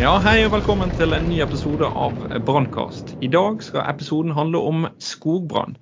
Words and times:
Ja, 0.00 0.14
Hei 0.24 0.46
og 0.46 0.54
velkommen 0.54 0.94
til 0.96 1.12
en 1.12 1.26
ny 1.28 1.42
episode 1.44 1.84
av 1.84 2.22
Brannkast. 2.46 3.12
I 3.20 3.28
dag 3.28 3.58
skal 3.60 3.84
episoden 3.84 4.32
handle 4.32 4.62
om 4.64 4.86
skogbrann. 4.96 5.76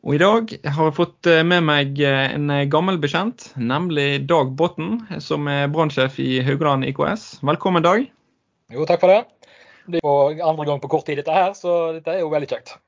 Og 0.00 0.16
I 0.16 0.20
dag 0.20 0.52
har 0.64 0.86
jeg 0.88 0.96
fått 0.96 1.28
eh, 1.28 1.42
med 1.44 1.66
meg 1.68 1.98
eh, 2.00 2.32
en 2.32 2.48
gammel 2.72 2.96
bekjent, 3.02 3.50
nemlig 3.60 4.22
Dag 4.30 4.54
Botten, 4.56 5.02
som 5.20 5.48
er 5.52 5.68
brannsjef 5.72 6.16
i 6.24 6.38
Haugaland 6.46 6.88
IKS. 6.88 7.42
Velkommen, 7.44 7.84
Dag. 7.84 8.06
Jo, 8.72 8.86
takk 8.88 9.02
for 9.02 9.12
det. 9.12 9.50
Det 9.92 10.00
er 10.00 10.40
andre 10.46 10.64
gang 10.70 10.80
på 10.80 10.88
kort 10.88 11.04
tid 11.08 11.20
dette 11.20 11.34
her, 11.34 11.52
så 11.58 11.92
dette 11.98 12.14
er 12.14 12.22
jo 12.22 12.32
veldig 12.32 12.48
kjekt. 12.48 12.78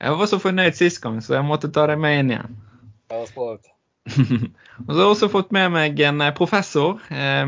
Jeg 0.00 0.16
var 0.16 0.30
så 0.30 0.40
fornøyd 0.40 0.78
sist 0.78 1.02
gang, 1.04 1.20
så 1.24 1.36
jeg 1.36 1.48
måtte 1.48 1.68
ta 1.72 1.84
deg 1.90 2.00
med 2.00 2.22
inn 2.22 2.32
igjen. 2.32 2.56
Ja, 3.12 3.20
og 3.26 4.90
så 4.90 4.96
har 4.96 5.02
jeg 5.02 5.12
også 5.12 5.28
fått 5.32 5.52
med 5.52 5.74
meg 5.74 6.00
en 6.08 6.24
professor. 6.38 7.02
Eh, 7.12 7.44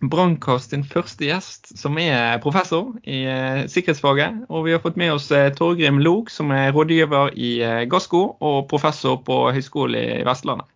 Brannkast 0.00 0.72
sin 0.72 0.80
første 0.88 1.26
gjest, 1.26 1.74
som 1.76 1.98
er 2.00 2.38
professor 2.40 2.94
i 3.04 3.18
eh, 3.28 3.66
sikkerhetsfaget. 3.68 4.46
Og 4.48 4.64
vi 4.64 4.72
har 4.72 4.80
fått 4.80 4.96
med 5.00 5.12
oss 5.12 5.26
eh, 5.34 5.50
Torgrim 5.52 5.98
Lok, 6.00 6.30
som 6.32 6.52
er 6.56 6.72
rådgiver 6.72 7.34
i 7.36 7.50
eh, 7.60 7.82
Gassco 7.90 8.22
og 8.40 8.62
professor 8.70 9.18
på 9.26 9.42
Høgskolen 9.52 10.00
i 10.00 10.22
Vestlandet. 10.24 10.68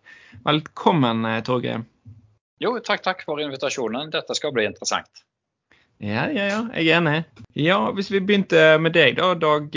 Velkommen, 0.45 1.25
Torgrim. 1.47 1.87
Jo, 2.61 2.75
takk, 2.85 3.01
takk 3.07 3.23
for 3.25 3.41
invitasjonen. 3.41 4.11
Dette 4.13 4.37
skal 4.37 4.53
bli 4.53 4.67
interessant. 4.69 5.25
Ja, 5.97 6.27
ja, 6.29 6.45
ja, 6.51 6.61
jeg 6.75 6.91
er 6.91 6.99
enig. 6.99 7.17
Ja, 7.57 7.79
Hvis 7.95 8.11
vi 8.13 8.21
begynte 8.21 8.75
med 8.77 8.93
deg, 8.93 9.17
da, 9.17 9.31
Dag. 9.39 9.73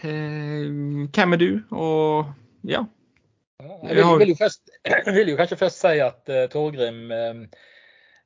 Hvem 0.00 1.36
er 1.36 1.42
du, 1.42 1.50
og 1.74 2.32
ja? 2.64 2.86
Jeg 3.60 3.96
vil, 3.96 4.06
vil, 4.22 4.32
jo, 4.32 4.36
først, 4.40 4.62
vil 5.16 5.32
jo, 5.32 5.36
kanskje 5.36 5.58
først 5.60 5.82
si 5.82 5.98
at 6.00 6.32
uh, 6.32 6.46
Torgrim 6.52 7.10
uh, 7.12 7.66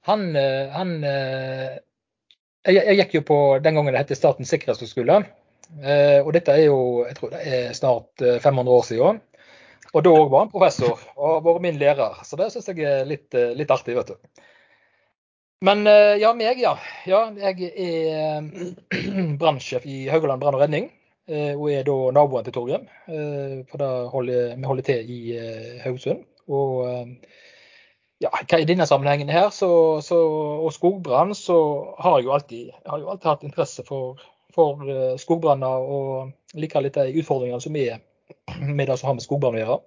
han, 0.04 0.36
eh, 0.36 0.68
han 0.68 1.04
eh, 1.04 1.76
jeg, 2.64 2.76
jeg, 2.76 2.96
gikk 2.98 3.14
jo 3.18 3.24
på 3.28 3.38
den 3.64 3.78
gangen 3.78 3.94
det 3.94 4.02
het 4.02 4.18
Statens 4.18 4.50
sikkerhetshøgskole. 4.52 5.22
Eh, 5.80 6.18
og 6.20 6.32
dette 6.36 6.52
er 6.52 6.66
jo 6.66 6.80
jeg 7.06 7.16
tror 7.16 7.32
det 7.32 7.44
er 7.48 7.76
snart 7.76 8.24
500 8.44 8.74
år 8.74 8.84
siden. 8.88 9.22
Og 9.94 10.04
da 10.04 10.12
òg 10.12 10.28
var 10.28 10.44
han 10.44 10.50
professor 10.52 10.98
og 11.14 11.30
har 11.30 11.44
vært 11.46 11.64
min 11.64 11.78
lærer. 11.80 12.18
Så 12.26 12.36
det 12.36 12.50
syns 12.52 12.68
jeg 12.68 12.84
er 12.84 13.08
litt, 13.08 13.30
litt, 13.32 13.70
artig, 13.70 13.94
vet 13.96 14.10
du. 14.10 14.44
Men 15.64 15.86
ja, 16.18 16.32
meg, 16.36 16.58
ja. 16.60 16.74
ja 17.06 17.20
jeg 17.38 17.70
er 17.70 18.48
brannsjef 19.40 19.86
i 19.86 20.02
Haugaland 20.10 20.42
brann 20.42 20.58
og 20.58 20.64
redning. 20.64 20.90
Og 21.30 21.68
er 21.70 21.86
da 21.86 21.94
naboen 22.12 22.44
til 22.44 22.56
Torgrim. 22.56 22.90
For 23.70 23.80
da 23.80 23.92
holder, 24.10 24.58
vi 24.58 24.68
holder 24.68 24.88
til 24.90 25.14
i 25.14 25.20
Haugesund. 25.86 26.26
Og 26.50 26.82
ja, 28.22 28.30
i 28.58 28.64
denne 28.68 28.86
sammenhengen 28.86 29.28
her, 29.32 29.50
så, 29.50 30.00
så, 30.04 30.18
og 30.64 30.72
skogbrann, 30.72 31.34
så 31.34 31.58
har 31.98 32.18
jeg 32.18 32.28
jo 32.28 32.32
alltid, 32.36 32.72
har 32.86 33.02
jo 33.02 33.10
alltid 33.12 33.30
hatt 33.30 33.44
interesse 33.46 33.84
for, 33.88 34.22
for 34.54 34.82
uh, 34.86 35.14
skogbranner 35.20 35.86
og 35.96 36.58
liker 36.58 36.84
litt 36.84 36.98
de 36.98 37.20
utfordringene 37.20 37.62
som 37.62 37.76
er 37.76 38.00
med 38.60 38.88
det 38.88 38.98
som 38.98 39.10
har 39.10 39.18
med 39.18 39.26
skogbrann 39.26 39.58
å 39.58 39.62
gjøre. 39.62 39.78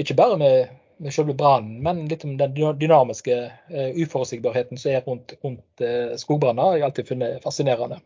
Ikke 0.00 0.16
bare 0.18 0.38
med, 0.40 0.74
med 1.02 1.14
selve 1.14 1.34
brannen, 1.36 1.80
men 1.84 2.06
litt 2.10 2.24
om 2.28 2.36
den 2.40 2.54
dynamiske 2.54 3.38
uh, 3.50 3.90
uforutsigbarheten 3.98 4.80
som 4.80 4.92
er 4.94 5.06
rundt, 5.06 5.36
rundt 5.44 5.84
uh, 5.84 6.14
skogbranner. 6.20 6.76
har 6.76 6.88
alltid 6.90 7.10
funnet 7.10 7.42
fascinerende. 7.44 8.00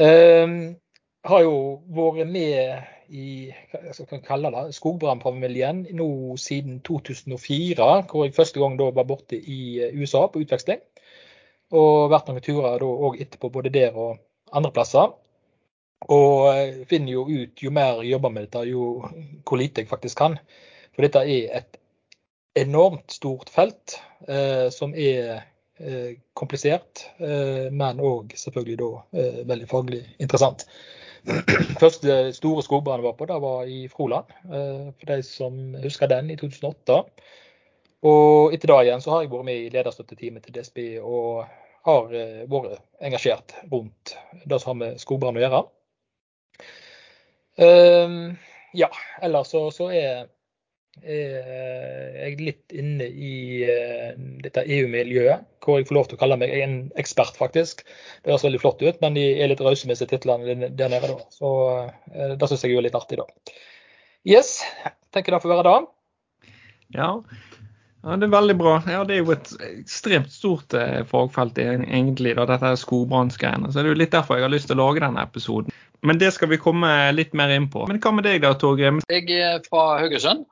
Uh, 0.00 0.74
har 1.28 1.44
jo 1.44 1.56
vært 1.94 2.26
med 2.32 2.91
i 3.12 3.52
jeg 3.72 4.06
kan 4.08 4.22
kalle 4.24 4.50
det, 4.54 4.74
skogbrannfamilien 4.76 5.84
nå 5.98 6.08
siden 6.40 6.80
2004, 6.86 7.88
hvor 8.08 8.24
jeg 8.24 8.34
første 8.36 8.60
gang 8.60 8.78
da 8.80 8.88
var 8.96 9.08
borte 9.08 9.36
i 9.36 9.60
eh, 9.84 9.98
USA 9.98 10.26
på 10.32 10.42
utveksling. 10.44 10.80
Og 11.76 12.10
vært 12.12 12.28
noen 12.28 12.44
turer 12.44 12.80
da 12.80 12.88
òg 12.88 13.20
etterpå, 13.20 13.52
både 13.52 13.72
der 13.72 13.96
og 13.96 14.16
andre 14.52 14.72
plasser. 14.72 15.12
Og 16.08 16.48
eh, 16.54 16.82
finner 16.88 17.14
jo 17.14 17.26
ut, 17.28 17.62
jo 17.62 17.72
mer 17.74 18.00
jeg 18.00 18.14
jobber 18.16 18.32
med 18.32 18.48
dette, 18.48 18.64
jo 18.70 18.88
hvor 19.44 19.60
lite 19.60 19.84
jeg 19.84 19.92
faktisk 19.92 20.24
kan. 20.24 20.38
For 20.92 21.04
dette 21.04 21.22
er 21.24 21.60
et 21.60 21.78
enormt 22.58 23.12
stort 23.12 23.52
felt 23.52 23.98
eh, 24.28 24.68
som 24.72 24.96
er 24.96 25.44
eh, 25.80 26.18
komplisert, 26.36 27.06
eh, 27.20 27.68
men 27.72 28.00
òg 28.00 28.34
selvfølgelig 28.40 28.80
da 28.80 28.90
eh, 29.20 29.40
veldig 29.48 29.70
faglig 29.70 30.02
interessant. 30.18 30.66
Første 31.82 32.32
store 32.34 32.62
skogbrann 32.66 33.02
var 33.04 33.14
på, 33.18 33.26
det 33.30 33.38
var 33.42 33.68
i 33.70 33.84
Froland. 33.88 34.30
Eh, 34.44 34.88
for 34.98 35.10
de 35.12 35.22
som 35.26 35.58
husker 35.82 36.10
den, 36.10 36.30
i 36.30 36.38
2008. 36.40 36.98
Og 38.10 38.54
etter 38.54 38.72
da 38.72 38.80
igjen 38.82 39.02
så 39.02 39.14
har 39.14 39.22
jeg 39.22 39.30
vært 39.30 39.46
med 39.46 39.60
i 39.60 39.70
lederstøtteteamet 39.70 40.46
til 40.46 40.56
DSB 40.56 40.80
og 40.98 41.44
har 41.86 42.16
eh, 42.18 42.42
vært 42.50 42.82
engasjert 43.02 43.54
rundt 43.70 44.16
det 44.42 44.58
som 44.58 44.72
har 44.72 44.80
med 44.80 45.02
skogbrann 45.02 45.38
å 45.38 45.44
gjøre. 45.44 45.62
Um, 47.62 48.14
ja, 48.74 48.88
ellers 49.22 49.52
så, 49.52 49.66
så 49.74 49.90
er 49.92 50.24
jeg 51.02 52.36
litt 52.40 52.74
inne 52.76 53.06
i 53.06 53.34
uh, 53.64 54.12
dette 54.44 54.64
EU-miljøet, 54.64 55.44
hvor 55.62 55.78
jeg 55.78 55.88
får 55.88 55.96
lov 55.96 56.08
til 56.10 56.18
å 56.18 56.20
kalle 56.22 56.38
meg 56.40 56.52
en 56.58 56.76
ekspert, 57.00 57.38
faktisk. 57.38 57.84
Det 58.22 58.32
høres 58.32 58.44
veldig 58.46 58.60
flott 58.62 58.82
ut, 58.82 58.98
men 59.04 59.16
de 59.18 59.24
er 59.36 59.52
litt 59.52 59.62
rause 59.64 59.86
med 59.86 59.96
disse 59.96 60.08
titlene 60.10 60.70
der 60.70 60.92
nede, 60.92 61.12
da. 61.12 61.30
Så 61.34 61.52
uh, 61.86 62.34
det 62.36 62.50
syns 62.50 62.66
jeg 62.66 62.76
er 62.76 62.86
litt 62.86 62.98
artig, 62.98 63.20
da. 63.22 63.56
Yes, 64.28 64.60
tenker 65.14 65.34
det 65.34 65.42
får 65.42 65.54
være 65.56 65.66
det. 65.68 66.52
Ja. 66.92 67.08
ja, 68.04 68.16
det 68.20 68.28
er 68.28 68.34
veldig 68.36 68.58
bra. 68.60 68.76
Ja, 68.90 69.02
Det 69.08 69.16
er 69.16 69.22
jo 69.22 69.34
et 69.34 69.52
ekstremt 69.72 70.32
stort 70.34 70.74
uh, 70.78 71.02
fagfelt 71.08 71.58
egentlig, 71.62 72.36
da, 72.38 72.46
dette 72.50 72.74
skogbrannskreiene. 72.82 73.70
Så 73.70 73.80
det 73.80 73.90
er 73.90 73.96
jo 73.96 74.02
litt 74.02 74.14
derfor 74.14 74.38
jeg 74.38 74.46
har 74.48 74.54
lyst 74.54 74.70
til 74.70 74.78
å 74.78 74.88
lage 74.88 75.04
denne 75.04 75.24
episoden. 75.24 75.72
Men 76.02 76.18
det 76.18 76.32
skal 76.34 76.50
vi 76.50 76.58
komme 76.58 76.90
litt 77.14 77.34
mer 77.38 77.52
inn 77.54 77.68
på. 77.70 77.84
Men 77.86 78.02
hva 78.02 78.10
med 78.14 78.26
deg 78.26 78.42
da, 78.42 78.56
Torgrim? 78.58 78.98
Jeg 79.12 79.28
er 79.38 79.62
fra 79.68 80.00
Haugesund 80.02 80.48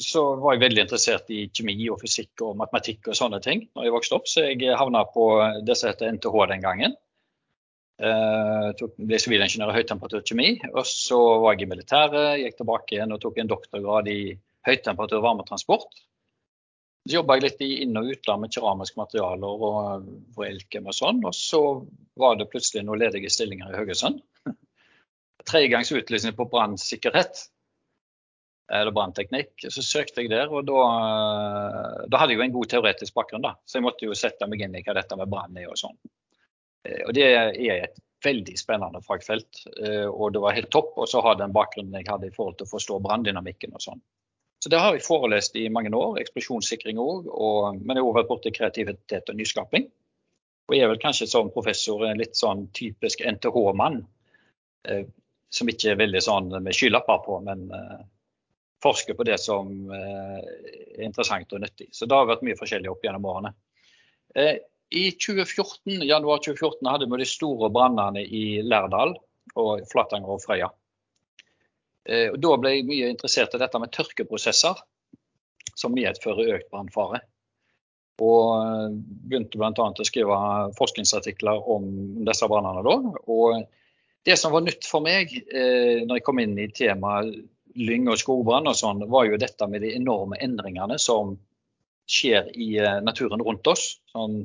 så 0.00 0.22
var 0.42 0.56
jeg 0.56 0.64
veldig 0.64 0.82
interessert 0.82 1.28
i 1.30 1.44
kjemi 1.54 1.76
og 1.92 2.00
fysikk 2.02 2.42
og 2.42 2.56
matematikk 2.58 3.12
og 3.12 3.18
sånne 3.18 3.38
ting 3.44 3.66
når 3.76 3.86
jeg 3.86 3.94
vokste 3.94 4.16
opp, 4.18 4.30
så 4.30 4.46
jeg 4.48 4.78
havna 4.78 5.04
på 5.06 5.26
det 5.66 5.76
som 5.78 5.90
heter 5.92 6.10
NTH 6.16 6.38
den 6.50 6.64
gangen. 6.64 6.96
Uh, 8.02 8.72
tok, 8.74 8.96
ble 8.98 9.20
sivilingeniør 9.22 9.70
i 9.70 9.76
høytemperaturkjemi. 9.76 10.48
Og 10.72 10.82
så 10.88 11.18
var 11.44 11.54
jeg 11.54 11.68
i 11.68 11.70
militæret, 11.70 12.40
gikk 12.42 12.58
tilbake 12.58 12.96
igjen 12.96 13.14
og 13.14 13.22
tok 13.22 13.38
en 13.38 13.52
doktorgrad 13.52 14.10
i 14.10 14.18
høytemperatur 14.66 15.22
varmetransport. 15.22 16.02
Så 17.04 17.18
jobba 17.20 17.36
jeg 17.36 17.44
litt 17.44 17.62
i 17.62 17.70
inn- 17.84 18.00
og 18.00 18.10
utland 18.16 18.42
med 18.42 18.52
keramiske 18.54 18.98
materialer 18.98 19.64
og, 19.68 20.10
og 20.34 20.44
Elkem 20.46 20.88
og 20.90 20.96
sånn. 20.96 21.22
Og 21.22 21.36
så 21.38 21.62
var 22.18 22.38
det 22.40 22.48
plutselig 22.50 22.82
noen 22.82 23.04
ledige 23.04 23.30
stillinger 23.30 23.70
i 23.70 23.78
Haugesund. 23.78 24.22
Tredjegangs 25.48 25.92
utlysning 25.94 26.34
på 26.34 26.48
brannsikkerhet 26.50 27.44
eller 28.72 28.90
brannteknikk. 28.90 29.66
Så 29.68 29.82
søkte 29.82 30.22
jeg 30.22 30.32
der, 30.32 30.48
og 30.52 30.64
da, 30.68 30.80
eh, 30.80 32.06
da, 32.08 32.20
hadde 32.20 32.34
jeg 32.34 32.40
jo 32.40 32.46
en 32.46 32.56
god 32.56 32.70
teoretisk 32.72 33.14
bakgrunn. 33.14 33.42
da, 33.42 33.54
Så 33.66 33.78
jeg 33.78 33.84
måtte 33.84 34.06
jo 34.06 34.16
sette 34.16 34.48
meg 34.48 34.62
inn 34.62 34.74
i 34.74 34.82
hva 34.82 34.94
dette 34.94 35.16
med 35.16 35.28
brann 35.28 35.56
er 35.58 35.68
og 35.68 35.76
sånn. 35.78 35.96
Eh, 36.88 37.02
og 37.06 37.14
det 37.14 37.28
er 37.28 37.84
et 37.84 38.00
veldig 38.24 38.56
spennende 38.56 39.02
fagfelt, 39.04 39.66
eh, 39.84 40.08
og 40.08 40.32
det 40.32 40.40
var 40.40 40.56
helt 40.56 40.70
topp 40.70 40.96
å 40.96 41.22
ha 41.22 41.34
den 41.34 41.52
bakgrunnen 41.52 41.92
jeg 42.00 42.08
hadde 42.08 42.30
i 42.30 42.34
forhold 42.34 42.56
til 42.58 42.66
å 42.66 42.72
forstå 42.72 43.00
branndynamikken 43.04 43.74
og 43.74 43.84
sånn. 43.84 44.00
Så 44.64 44.70
det 44.70 44.80
har 44.80 44.94
jeg 44.94 45.04
forelest 45.04 45.56
i 45.56 45.68
mange 45.68 45.92
år, 45.92 46.16
eksplosjonssikring 46.22 46.96
òg, 46.96 47.28
men 47.84 47.96
jeg 47.96 48.00
har 48.00 48.08
òg 48.08 48.16
vært 48.16 48.30
borti 48.30 48.50
kreativitet 48.50 49.28
og 49.28 49.36
nyskaping. 49.36 49.90
Og 50.68 50.74
jeg 50.74 50.86
er 50.86 50.88
vel 50.88 51.02
kanskje 51.02 51.28
som 51.28 51.50
professor 51.52 52.06
en 52.06 52.16
litt 52.16 52.32
sånn 52.32 52.70
typisk 52.72 53.20
NTH-mann, 53.20 54.06
som 55.52 55.68
ikke 55.68 55.90
er 55.92 56.00
veldig 56.00 56.22
sånn 56.24 56.48
med 56.64 56.72
skylapper 56.72 57.20
på, 57.26 57.42
men 57.44 57.68
forske 58.84 59.16
på 59.16 59.26
det 59.26 59.38
som 59.40 59.72
eh, 59.90 60.38
er 60.98 61.04
interessant 61.08 61.52
og 61.56 61.64
nyttig. 61.64 61.88
Så 61.92 62.08
det 62.08 62.16
har 62.16 62.28
vært 62.28 62.44
mye 62.46 62.58
forskjellig 62.58 62.90
opp 62.92 63.04
gjennom 63.04 63.28
årene. 63.32 63.54
Eh, 64.36 64.56
I 64.94 65.04
2014, 65.16 66.04
januar 66.04 66.42
2014 66.44 66.90
hadde 66.92 67.08
vi 67.10 67.20
de 67.22 67.28
store 67.28 67.70
brannene 67.72 68.24
i 68.24 68.44
Lærdal 68.62 69.16
og 69.60 69.84
Flatanger 69.90 70.36
og 70.36 70.42
Frøya. 70.44 70.70
Eh, 72.04 72.28
og 72.32 72.40
da 72.44 72.56
ble 72.60 72.74
jeg 72.74 72.88
mye 72.88 73.12
interessert 73.14 73.56
i 73.56 73.62
dette 73.62 73.80
med 73.80 73.94
tørkeprosesser, 73.94 74.82
som 75.74 75.94
medfører 75.96 76.58
økt 76.58 76.68
brannfare. 76.70 77.24
Og 78.22 78.92
begynte 79.26 79.58
bl.a. 79.58 79.72
å 79.74 80.06
skrive 80.06 80.36
forskningsartikler 80.78 81.64
om 81.74 81.88
disse 82.28 82.46
brannene 82.46 82.84
da. 82.86 82.94
Og 83.26 83.64
det 84.24 84.36
som 84.38 84.54
var 84.54 84.62
nytt 84.64 84.86
for 84.86 85.02
meg 85.04 85.32
eh, 85.34 86.04
når 86.04 86.20
jeg 86.20 86.26
kom 86.28 86.38
inn 86.40 86.54
i 86.60 86.70
temaet 86.72 87.42
lyng 87.74 88.08
og 88.12 88.20
skogbrann 88.20 88.68
og 88.70 88.76
sånn, 88.78 89.02
var 89.10 89.28
jo 89.28 89.40
dette 89.40 89.68
med 89.70 89.82
de 89.84 89.94
enorme 89.96 90.38
endringene 90.42 90.98
som 91.02 91.34
skjer 92.10 92.50
i 92.60 92.76
naturen 93.02 93.42
rundt 93.42 93.66
oss. 93.70 93.96
Sånn, 94.12 94.44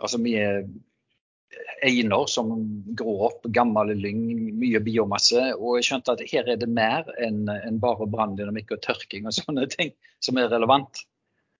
altså 0.00 0.20
mye 0.22 0.46
einer 1.82 2.26
som 2.30 2.52
gror 2.96 3.26
opp, 3.28 3.46
gammel 3.54 3.92
lyng, 3.98 4.22
mye 4.58 4.80
biomasse. 4.84 5.50
Og 5.58 5.78
jeg 5.78 5.88
skjønte 5.90 6.14
at 6.14 6.24
her 6.30 6.48
er 6.48 6.60
det 6.60 6.70
mer 6.70 7.08
enn 7.22 7.44
en 7.52 7.80
bare 7.82 8.08
branndynamikk 8.10 8.76
og 8.76 8.84
tørking 8.86 9.26
og 9.28 9.36
sånne 9.36 9.66
ting 9.72 9.92
som 10.22 10.38
er 10.40 10.52
relevant. 10.52 11.04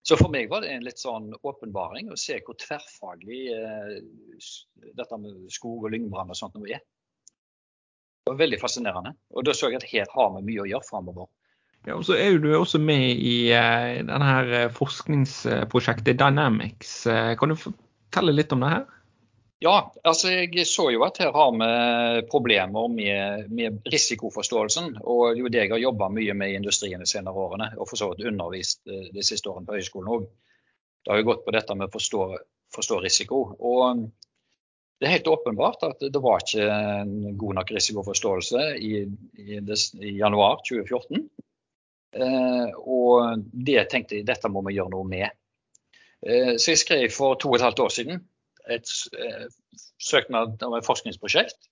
Så 0.02 0.16
for 0.18 0.32
meg 0.34 0.48
var 0.50 0.64
det 0.64 0.72
en 0.74 0.86
litt 0.86 0.98
sånn 0.98 1.30
åpenbaring 1.46 2.10
å 2.10 2.18
se 2.18 2.40
hvor 2.42 2.56
tverrfaglig 2.58 3.42
eh, 3.54 4.00
dette 4.98 5.18
med 5.20 5.52
skog- 5.54 5.86
og 5.86 5.92
lyngbrann 5.94 6.32
og 6.32 6.38
sånt 6.38 6.58
nå 6.58 6.66
er. 6.66 6.82
Det 8.22 8.32
var 8.32 8.40
veldig 8.40 8.60
fascinerende. 8.62 9.14
Og 9.34 9.46
da 9.46 9.54
så 9.56 9.70
jeg 9.70 9.82
at 9.82 9.88
her 9.90 10.10
har 10.14 10.34
vi 10.36 10.44
mye 10.46 10.64
å 10.64 10.68
gjøre 10.70 10.88
framover. 10.88 11.30
Ja, 11.82 11.96
og 11.96 12.04
så 12.06 12.14
er 12.14 12.38
du 12.38 12.52
også 12.54 12.78
med 12.78 13.18
i 13.18 13.50
uh, 13.50 13.98
denne 14.06 14.26
her 14.28 14.68
forskningsprosjektet 14.76 16.20
Dynamics. 16.20 17.00
Uh, 17.10 17.32
kan 17.38 17.50
du 17.50 17.58
fortelle 17.58 18.34
litt 18.36 18.54
om 18.54 18.62
det 18.62 18.70
her? 18.76 18.84
Ja, 19.62 19.92
altså 20.02 20.30
jeg 20.32 20.64
så 20.66 20.88
jo 20.90 21.04
at 21.06 21.20
her 21.22 21.30
har 21.36 21.52
vi 21.54 22.22
problemer 22.30 22.88
med, 22.90 23.50
med 23.54 23.84
risikoforståelsen. 23.92 24.96
Og 25.06 25.38
jo 25.38 25.50
det 25.52 25.60
jeg 25.60 25.70
har 25.70 25.82
jobba 25.82 26.08
mye 26.10 26.34
med 26.34 26.50
i 26.50 26.56
industrien 26.58 27.02
de 27.02 27.06
senere 27.06 27.38
årene, 27.38 27.68
og 27.78 27.86
for 27.86 28.00
så 28.00 28.08
vidt 28.10 28.26
undervist 28.32 28.82
eh, 28.90 29.06
de 29.14 29.22
siste 29.22 29.50
årene 29.52 29.68
på 29.68 29.76
høyskolen 29.78 30.10
òg. 30.16 30.24
Det 31.02 31.12
har 31.12 31.22
jo 31.22 31.28
gått 31.30 31.44
på 31.46 31.54
dette 31.54 31.76
med 31.78 31.86
å 31.86 31.94
forstå, 31.94 32.24
forstå, 32.74 32.98
risiko. 33.04 33.44
Og 33.62 34.02
det 35.02 35.08
er 35.08 35.16
helt 35.16 35.30
åpenbart 35.32 35.82
at 35.82 36.04
det 36.14 36.20
var 36.22 36.44
ikke 36.44 36.66
en 36.70 37.38
god 37.38 37.56
nok 37.58 37.70
risikoforståelse 37.74 38.60
i, 38.78 39.00
i, 39.42 39.56
i 39.58 40.12
januar 40.14 40.60
2014. 40.62 41.24
Eh, 42.22 42.68
og 42.78 43.42
det 43.50 43.88
tenkte 43.90 44.20
jeg 44.20 44.28
dette 44.28 44.50
må 44.52 44.62
vi 44.68 44.76
gjøre 44.76 44.92
noe 44.94 45.08
med. 45.10 45.34
Eh, 46.22 46.54
så 46.54 46.70
jeg 46.70 46.82
skrev 46.84 47.08
for 47.10 47.34
to 47.34 47.50
og 47.50 47.58
et 47.58 47.66
halvt 47.66 47.82
år 47.82 47.94
siden 47.96 48.22
et 48.70 48.94
eh, 49.18 49.46
søknad 49.98 50.62
om 50.62 50.76
et 50.78 50.86
forskningsprosjekt 50.86 51.66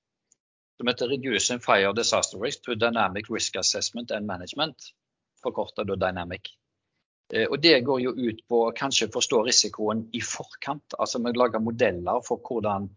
som 0.80 0.88
heter 0.90 1.12
'Reducing 1.12 1.60
Fire 1.62 1.92
Disaster 1.94 2.40
Risk 2.40 2.64
to 2.64 2.74
Dynamic 2.74 3.30
Risk 3.30 3.56
Assessment 3.56 4.10
and 4.10 4.26
Management'. 4.26 4.90
Forkorta 5.44 5.84
da 5.84 5.94
Dynamic. 5.94 6.50
Eh, 7.32 7.46
og 7.50 7.62
Det 7.62 7.84
går 7.84 8.00
jo 8.00 8.10
ut 8.10 8.40
på 8.48 8.64
å 8.66 8.74
kanskje 8.74 9.12
forstå 9.12 9.44
risikoen 9.46 10.08
i 10.12 10.20
forkant. 10.20 10.98
Altså 10.98 11.22
Vi 11.22 11.32
lager 11.36 11.62
modeller 11.62 12.24
for 12.26 12.42
hvordan 12.42 12.90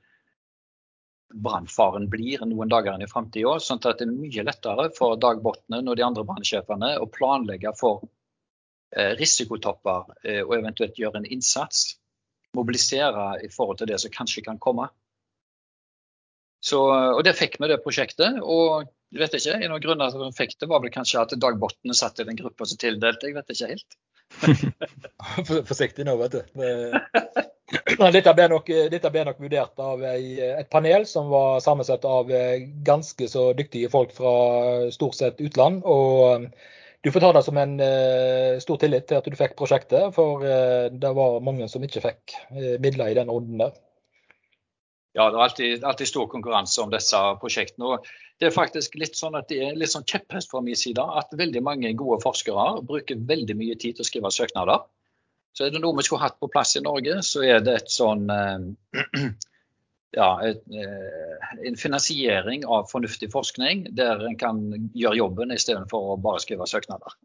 brannfaren 1.33 2.09
blir 2.11 2.43
noen 2.45 2.71
dager 2.71 2.95
inn 2.95 3.05
i 3.05 3.09
framtida. 3.09 3.57
Sånn 3.61 3.81
at 3.81 3.99
det 3.99 4.07
er 4.07 4.13
mye 4.13 4.45
lettere 4.45 4.89
for 4.97 5.17
Dag 5.21 5.41
Botnen 5.43 5.89
og 5.89 5.97
de 5.97 6.05
andre 6.05 6.25
brannsjefene 6.27 6.95
å 7.01 7.09
planlegge 7.09 7.73
for 7.79 8.05
eh, 8.95 9.13
risikotopper 9.19 10.13
og 10.45 10.55
eventuelt 10.57 10.99
gjøre 10.99 11.23
en 11.23 11.29
innsats 11.37 11.93
mobilisere 12.53 13.39
i 13.45 13.49
forhold 13.49 13.81
til 13.81 13.89
det 13.89 13.99
som 14.01 14.13
kanskje 14.13 14.45
kan 14.45 14.59
komme. 14.61 14.87
Så, 16.63 16.79
og 16.87 17.23
det 17.27 17.35
fikk 17.35 17.57
vi, 17.59 17.67
det 17.67 17.81
prosjektet. 17.83 18.39
Og 18.39 18.85
jeg 19.13 19.21
vet 19.21 19.37
ikke, 19.39 19.57
en 19.57 19.75
av 19.75 19.81
grunnene 19.83 20.11
til 20.13 20.21
at 20.21 20.29
vi 20.31 20.37
fikk 20.37 20.55
det, 20.61 20.69
var 20.71 20.83
vel 20.83 20.93
kanskje 20.93 21.23
at 21.25 21.35
Dag 21.43 21.59
Botten 21.59 21.97
satt 21.97 22.21
i 22.23 22.27
den 22.29 22.39
gruppa 22.39 22.67
som 22.69 22.79
tildelte. 22.79 23.29
Jeg 23.29 23.35
vet 23.35 23.55
ikke 23.55 23.71
helt. 23.73 23.97
Forsiktig 25.69 26.07
nå, 26.07 26.15
vet 26.21 26.39
du. 26.39 27.43
Dette 27.71 28.33
ble, 28.35 28.45
nok, 28.51 28.67
dette 28.91 29.09
ble 29.09 29.23
nok 29.23 29.39
vurdert 29.39 29.79
av 29.81 30.01
et 30.03 30.69
panel 30.73 31.05
som 31.07 31.29
var 31.31 31.61
sammensatt 31.63 32.03
av 32.05 32.29
ganske 32.85 33.27
så 33.31 33.45
dyktige 33.57 33.91
folk 33.93 34.11
fra 34.13 34.33
stort 34.91 35.15
sett 35.15 35.41
utland. 35.41 35.81
og 35.85 36.49
du 37.03 37.11
får 37.11 37.19
ta 37.19 37.31
det 37.35 37.43
som 37.43 37.57
en 37.59 37.73
stor 38.63 38.77
tillit 38.79 39.07
til 39.07 39.19
at 39.19 39.25
du 39.27 39.35
fikk 39.35 39.57
prosjektet, 39.59 40.13
for 40.15 40.43
det 40.43 41.15
var 41.15 41.41
mange 41.43 41.67
som 41.71 41.83
ikke 41.83 42.03
fikk 42.03 42.35
midler 42.83 43.11
i 43.11 43.17
den 43.17 43.31
runden 43.31 43.63
der. 43.63 43.73
Ja, 45.13 45.27
det 45.29 45.37
er 45.37 45.43
alltid, 45.45 45.83
alltid, 45.85 46.09
stor 46.09 46.29
konkurranse 46.29 46.81
om 46.81 46.89
disse 46.89 47.19
prosjektene. 47.41 47.85
og 47.85 48.07
Det 48.41 48.47
er 48.47 48.55
faktisk 48.55 48.95
litt 48.97 49.17
sånn 49.17 49.37
at 49.37 49.45
det 49.51 49.59
er 49.61 49.75
litt 49.77 49.91
sånn 49.91 50.07
kjepphest 50.09 50.49
fra 50.49 50.61
min 50.65 50.77
side 50.79 51.03
at 51.03 51.35
veldig 51.37 51.61
mange 51.61 51.91
gode 51.99 52.17
forskere 52.23 52.81
bruker 52.87 53.21
veldig 53.29 53.55
mye 53.59 53.77
tid 53.77 53.99
til 53.99 54.05
å 54.05 54.09
skrive 54.09 54.31
søknader. 54.33 54.81
Så 55.53 55.67
er 55.67 55.73
det 55.73 55.81
noe 55.83 55.97
vi 55.97 56.05
skulle 56.05 56.23
hatt 56.23 56.39
på 56.41 56.49
plass 56.49 56.75
i 56.79 56.83
Norge, 56.85 57.19
så 57.25 57.43
er 57.45 57.61
det 57.65 57.75
et 57.83 57.91
sånn 57.93 58.25
ja, 60.17 60.29
et, 60.45 60.63
eh, 60.73 61.51
en 61.67 61.77
finansiering 61.77 62.65
av 62.65 62.87
fornuftig 62.91 63.29
forskning 63.33 63.87
der 63.97 64.25
en 64.27 64.37
kan 64.39 64.63
gjøre 64.93 65.19
jobben 65.19 65.53
istedenfor 65.53 66.13
å 66.13 66.19
bare 66.21 66.41
skrive 66.43 66.67
søknader. 66.69 67.15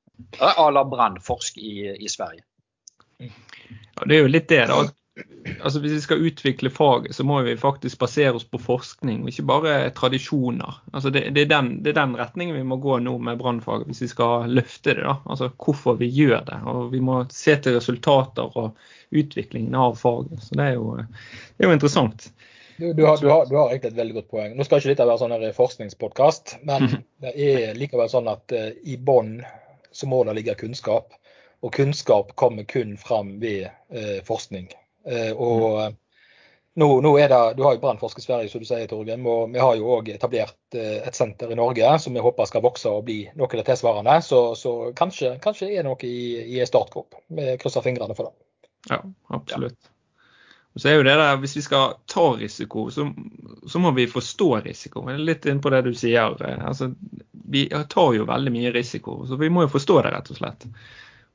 A 0.41 0.69
la 0.73 0.85
Brannforsk 0.89 1.61
i, 1.61 1.75
i 1.97 2.09
Sverige. 2.09 2.45
Ja, 3.19 4.07
det 4.07 4.17
er 4.17 4.23
jo 4.23 4.31
litt 4.31 4.49
det, 4.51 4.65
da. 4.71 4.83
Altså, 5.65 5.81
hvis 5.81 5.93
vi 5.93 6.01
skal 6.01 6.27
utvikle 6.29 6.71
faget, 6.71 7.15
så 7.17 7.25
må 7.25 7.41
vi 7.43 7.57
faktisk 7.57 7.99
basere 7.99 8.37
oss 8.37 8.45
på 8.45 8.61
forskning, 8.61 9.23
og 9.23 9.31
ikke 9.33 9.47
bare 9.49 9.75
tradisjoner. 9.97 10.81
Altså, 10.93 11.11
det, 11.11 11.25
det, 11.35 11.47
er 11.47 11.51
den, 11.53 11.71
det, 11.83 11.93
er 11.93 12.01
den, 12.01 12.17
retningen 12.19 12.57
vi 12.57 12.67
må 12.69 12.79
gå 12.83 12.99
nå 13.03 13.17
med 13.19 13.41
brannfaget, 13.41 13.89
hvis 13.89 14.03
vi 14.05 14.11
skal 14.13 14.51
løfte 14.53 14.95
det. 14.95 15.07
da. 15.07 15.17
Altså 15.27 15.51
Hvorfor 15.57 15.99
vi 15.99 16.11
gjør 16.13 16.45
det. 16.47 16.61
Og 16.71 16.93
Vi 16.93 17.01
må 17.01 17.23
se 17.35 17.57
til 17.57 17.79
resultater 17.79 18.59
og 18.59 18.77
utviklingen 19.11 19.75
av 19.75 19.97
faget. 19.99 20.43
Så 20.45 20.55
Det 20.55 20.67
er 20.67 20.77
jo, 20.77 20.97
det 20.99 21.65
er 21.65 21.73
jo 21.73 21.79
interessant. 21.79 22.31
Du, 22.79 22.93
du, 22.93 23.05
har, 23.05 23.19
du, 23.19 23.29
har, 23.29 23.47
du, 23.47 23.57
har, 23.57 23.73
egentlig 23.73 23.91
et 23.91 23.99
veldig 23.99 24.15
godt 24.21 24.29
poeng. 24.31 24.53
Nå 24.55 24.65
skal 24.67 24.79
ikke 24.79 24.93
dette 24.93 25.07
være 25.09 25.19
sånn 25.25 25.47
forskningspodkast, 25.57 26.59
men 26.63 26.85
mhm. 26.85 27.07
det 27.25 27.33
er 27.35 27.79
likevel 27.79 28.11
sånn 28.13 28.31
at 28.31 28.55
uh, 28.55 28.69
i 28.87 28.95
bånn 29.03 29.41
så 29.91 30.07
må 30.07 30.23
det 30.29 30.37
ligge 30.39 30.55
kunnskap. 30.61 31.17
Og 31.67 31.75
kunnskap 31.75 32.37
kommer 32.39 32.69
kun 32.71 32.95
fram 33.01 33.41
ved 33.43 33.67
uh, 33.67 34.21
forskning. 34.29 34.69
Uh, 35.09 35.33
og 35.35 35.67
mhm. 35.79 35.99
nå, 36.83 36.89
nå, 37.05 37.13
det, 37.19 37.41
Du 37.57 37.65
har 37.67 37.77
jo 37.77 37.83
Brannforsker 37.83 38.25
Sverige, 38.25 38.53
som 38.53 38.63
du 38.63 38.69
sier, 38.69 38.87
Torgrim. 38.91 39.27
Og 39.27 39.55
vi 39.55 39.63
har 39.63 39.77
jo 39.79 39.93
òg 39.97 40.13
etablert 40.15 40.79
et 40.79 41.17
senter 41.17 41.53
i 41.53 41.59
Norge 41.59 41.95
som 42.05 42.15
vi 42.15 42.23
håper 42.25 42.51
skal 42.51 42.65
vokse 42.65 42.93
og 42.93 43.07
bli 43.09 43.23
noe 43.41 43.49
av 43.49 43.67
tilsvarende. 43.67 44.19
Så, 44.23 44.43
så 44.59 44.75
kanskje, 44.97 45.37
kanskje 45.45 45.73
er 45.73 45.81
det 45.83 45.89
noe 45.89 46.07
i, 46.07 46.59
i 46.59 46.67
startgrop. 46.69 47.23
Vi 47.35 47.57
krysser 47.63 47.87
fingrene 47.87 48.19
for 48.19 48.31
det. 48.31 48.37
Ja, 48.93 49.03
absolutt. 49.35 49.79
Ja. 49.83 49.95
Og 50.79 50.83
så 50.83 50.93
er 50.93 51.01
jo 51.01 51.07
det 51.09 51.17
der, 51.19 51.37
Hvis 51.43 51.57
vi 51.57 51.63
skal 51.63 51.97
ta 52.07 52.25
risiko, 52.39 52.91
så, 52.91 53.09
så 53.67 53.81
må 53.83 53.91
vi 53.97 54.07
forstå 54.07 54.61
risiko. 54.63 55.03
Litt 55.11 55.47
inn 55.47 55.59
på 55.61 55.73
det 55.75 55.83
du 55.89 55.95
sier. 55.95 56.37
Eh, 56.39 56.61
altså, 56.69 56.93
vi 57.51 57.67
tar 57.69 58.13
jo 58.15 58.29
veldig 58.29 58.53
mye 58.55 58.71
risiko, 58.71 59.25
så 59.27 59.37
vi 59.41 59.49
må 59.51 59.65
jo 59.65 59.73
forstå 59.73 59.97
det, 60.05 60.13
rett 60.15 60.31
og 60.31 60.39
slett. 60.39 60.69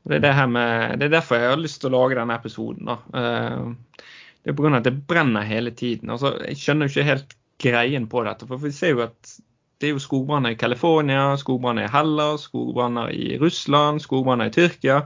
Det, 0.03 0.17
er 0.17 0.23
det, 0.25 0.33
med, 0.51 0.99
det 0.99 1.07
er 1.07 1.15
derfor 1.15 1.39
jeg 1.39 1.53
har 1.53 1.61
lyst 1.61 1.79
til 1.81 1.91
å 1.91 1.97
lage 1.97 2.17
denne 2.19 2.35
episoden. 2.35 2.89
da. 2.89 2.97
Eh, 3.19 4.03
det 4.43 4.51
er 4.51 4.57
pga. 4.57 4.75
at 4.77 4.87
det 4.89 4.97
brenner 5.07 5.47
hele 5.47 5.71
tiden. 5.71 6.11
Altså, 6.11 6.35
Jeg 6.47 6.59
skjønner 6.59 6.87
jo 6.87 6.93
ikke 6.93 7.09
helt 7.09 7.35
greien 7.63 8.07
på 8.11 8.23
dette. 8.27 8.47
For 8.49 8.59
vi 8.59 8.71
ser 8.75 8.97
jo 8.97 9.05
at 9.05 9.35
det 9.79 9.89
er 9.89 9.95
jo 9.95 10.03
skogbranner 10.03 10.55
i 10.55 10.59
California, 10.59 11.33
skogbranner 11.39 11.87
i 11.87 11.91
Hellas, 11.91 12.47
skogbranner 12.49 13.11
i 13.11 13.37
Russland, 13.39 14.03
skogbranner 14.03 14.51
i 14.51 14.55
Tyrkia. 14.55 15.05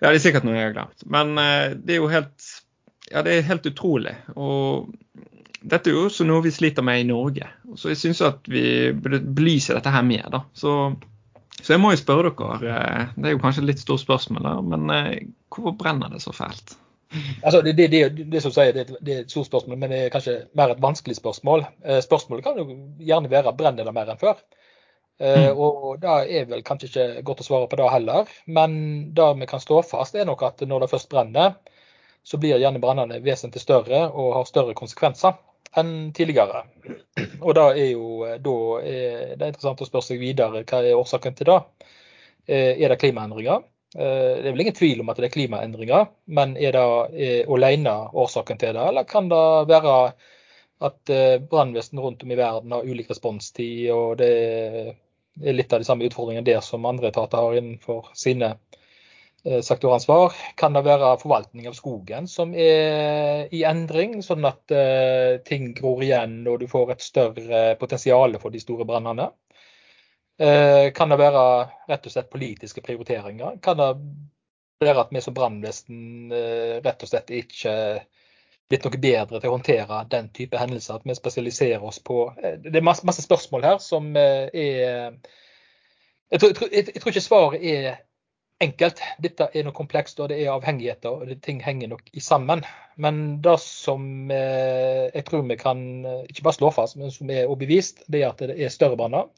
Ja, 0.00 0.10
det 0.10 0.16
er 0.18 0.24
sikkert 0.24 0.44
noe 0.44 0.56
jeg 0.56 0.70
har 0.70 0.76
glemt. 0.76 1.04
Men 1.08 1.36
eh, 1.40 1.76
det 1.76 1.96
er 1.96 2.02
jo 2.02 2.12
helt 2.12 2.48
ja, 3.10 3.22
det 3.22 3.36
er 3.36 3.48
helt 3.48 3.66
utrolig. 3.68 4.14
Og 4.34 4.90
dette 5.62 5.90
er 5.90 5.96
jo 5.96 6.06
også 6.08 6.26
noe 6.26 6.44
vi 6.44 6.52
sliter 6.54 6.84
med 6.86 7.02
i 7.02 7.08
Norge. 7.08 7.48
Så 7.78 7.92
jeg 7.92 8.00
syns 8.00 8.22
at 8.24 8.48
vi 8.50 8.92
burde 8.92 9.22
dette 9.22 9.92
her 9.92 10.06
mer, 10.06 10.26
da. 10.32 10.42
Så, 10.54 10.72
så, 11.62 11.72
jeg 11.72 11.80
må 11.80 11.92
jo 11.94 12.00
spørre 12.00 12.32
dere, 12.36 12.72
eh, 12.72 13.14
det 13.16 13.30
er 13.30 13.36
jo 13.36 13.42
kanskje 13.42 13.62
et 13.64 13.70
litt 13.70 13.82
stort 13.82 14.02
spørsmål, 14.02 14.42
der, 14.44 14.66
men 14.72 14.92
eh, 14.92 15.22
hvorfor 15.52 15.76
brenner 15.80 16.12
det 16.12 16.20
så 16.24 16.34
fælt? 16.36 16.76
Altså, 17.42 17.62
det, 17.62 17.76
det, 17.78 17.86
det, 17.94 18.26
det 18.32 18.42
som 18.44 18.52
sier, 18.52 18.74
det, 18.76 18.98
er 19.00 19.22
et 19.22 19.32
stort 19.32 19.48
spørsmål, 19.48 19.78
men 19.80 19.94
det 19.94 20.00
er 20.04 20.12
kanskje 20.12 20.36
mer 20.58 20.74
et 20.74 20.82
vanskelig 20.82 21.16
spørsmål. 21.16 21.64
Eh, 21.86 22.02
spørsmålet 22.04 22.44
kan 22.44 22.60
jo 22.60 22.68
gjerne 23.00 23.32
være 23.32 23.54
brenner 23.56 23.88
det 23.88 23.94
mer 23.96 24.12
enn 24.12 24.20
før. 24.20 24.38
Mm. 25.16 25.56
Og 25.56 25.96
Det 25.96 26.12
er 26.36 26.42
vel 26.44 26.60
kanskje 26.60 26.90
ikke 26.90 27.22
godt 27.24 27.38
å 27.40 27.44
svare 27.46 27.68
på 27.72 27.78
det 27.80 27.86
heller, 27.88 28.28
men 28.52 28.74
det 29.16 29.28
vi 29.40 29.46
kan 29.48 29.62
stå 29.62 29.78
fast, 29.88 30.12
er 30.12 30.26
nok 30.28 30.42
at 30.44 30.60
når 30.60 30.84
det 30.84 30.90
først 30.90 31.08
brenner, 31.08 31.54
så 32.20 32.36
blir 32.36 32.60
gjerne 32.60 32.82
brannene 32.82 33.22
vesentlig 33.24 33.62
større 33.62 34.02
og 34.10 34.34
har 34.34 34.44
større 34.50 34.76
konsekvenser 34.76 35.38
enn 35.80 36.12
tidligere. 36.16 36.64
Og 37.40 37.54
da 37.56 37.68
er 37.74 37.90
jo 37.92 38.24
da 38.42 38.56
er 38.82 39.32
det 39.38 39.52
interessant 39.52 39.82
å 39.82 39.88
spørre 39.88 40.08
seg 40.08 40.20
videre 40.22 40.64
hva 40.64 40.82
er 40.82 40.98
årsaken 40.98 41.36
til 41.38 41.50
det. 41.50 41.58
Eh, 42.46 42.72
er 42.76 42.92
det 42.92 43.00
klimaendringer? 43.02 43.64
Eh, 43.96 44.32
det 44.40 44.48
er 44.48 44.52
vel 44.52 44.64
ingen 44.66 44.78
tvil 44.78 45.02
om 45.02 45.12
at 45.12 45.20
det 45.20 45.30
er 45.30 45.34
klimaendringer, 45.34 46.08
men 46.38 46.56
er 46.56 46.76
det 46.76 47.44
alene 47.46 47.96
årsaken 48.24 48.62
til 48.62 48.76
det, 48.76 48.88
eller 48.92 49.08
kan 49.08 49.30
det 49.32 49.44
være 49.72 49.96
at 50.86 51.12
eh, 51.12 51.40
brannvesen 51.50 52.00
rundt 52.00 52.22
om 52.22 52.32
i 52.32 52.38
verden 52.38 52.74
har 52.76 52.86
ulik 52.86 53.10
responstid, 53.10 53.90
og 53.94 54.18
det 54.20 54.32
er 55.42 55.56
litt 55.56 55.72
av 55.72 55.80
de 55.80 55.88
samme 55.88 56.08
utfordringene 56.08 56.46
der 56.46 56.62
som 56.64 56.84
andre 56.88 57.10
etater 57.12 57.40
har 57.40 57.56
innenfor 57.60 58.12
sine 58.16 58.54
Eh, 58.56 58.75
sektoransvar. 59.62 60.34
Kan 60.58 60.74
det 60.74 60.82
være 60.86 61.12
forvaltning 61.20 61.68
av 61.70 61.76
skogen 61.78 62.26
som 62.30 62.54
er 62.54 63.46
i 63.54 63.60
endring, 63.68 64.18
sånn 64.26 64.44
at 64.48 64.74
uh, 64.74 65.36
ting 65.46 65.70
gror 65.76 66.02
igjen 66.02 66.40
og 66.50 66.58
du 66.62 66.66
får 66.70 66.96
et 66.96 67.04
større 67.04 67.60
potensial 67.78 68.34
for 68.42 68.54
de 68.54 68.62
store 68.64 68.88
brannene? 68.88 69.28
Eh, 70.38 70.92
kan 70.92 71.08
det 71.08 71.16
være 71.16 71.42
rett 71.88 72.06
og 72.06 72.12
slett 72.12 72.32
politiske 72.32 72.82
prioriteringer? 72.84 73.56
Kan 73.64 73.78
det 73.80 73.88
være 74.84 75.06
at 75.06 75.14
vi 75.14 75.22
som 75.24 75.34
brannvesen 75.36 76.32
eh, 76.32 76.76
rett 76.84 77.04
og 77.04 77.08
slett 77.08 77.32
ikke 77.32 77.72
blitt 78.68 78.84
noe 78.84 79.00
bedre 79.00 79.40
til 79.40 79.48
å 79.48 79.54
håndtere 79.54 80.02
den 80.12 80.28
type 80.36 80.60
hendelser? 80.60 81.00
At 81.00 81.08
vi 81.08 81.16
spesialiserer 81.16 81.84
oss 81.88 82.02
på 82.04 82.26
eh, 82.36 82.58
Det 82.60 82.76
er 82.76 82.84
masse, 82.84 83.06
masse 83.08 83.24
spørsmål 83.24 83.64
her 83.64 83.80
som 83.80 84.12
er 84.16 85.16
jeg 86.26 86.40
tror, 86.42 86.52
jeg, 86.72 86.88
jeg 86.90 87.00
tror, 87.00 87.12
ikke 87.14 87.22
svaret 87.22 87.62
er 87.62 88.00
enkelt. 88.62 89.02
Dette 89.22 89.50
er 89.52 89.66
noe 89.66 89.76
komplekst, 89.76 90.20
og 90.20 90.30
det 90.32 90.40
er 90.40 90.54
avhengigheter, 90.54 91.12
og 91.12 91.44
ting 91.44 91.60
henger 91.64 91.92
nok 91.92 92.06
i 92.12 92.22
sammen. 92.24 92.64
Men 92.96 93.42
det 93.44 93.58
som 93.60 94.30
jeg 94.32 95.24
tror 95.28 95.44
vi 95.44 95.58
kan 95.60 95.80
ikke 96.24 96.46
bare 96.46 96.56
slå 96.56 96.72
fast, 96.72 96.96
men 96.96 97.12
som 97.12 97.30
er 97.30 97.44
overbevist, 97.44 98.06
det 98.08 98.22
er 98.22 98.30
at 98.30 98.40
det 98.40 98.56
er 98.56 98.72
større 98.72 98.96
branner. 98.96 99.28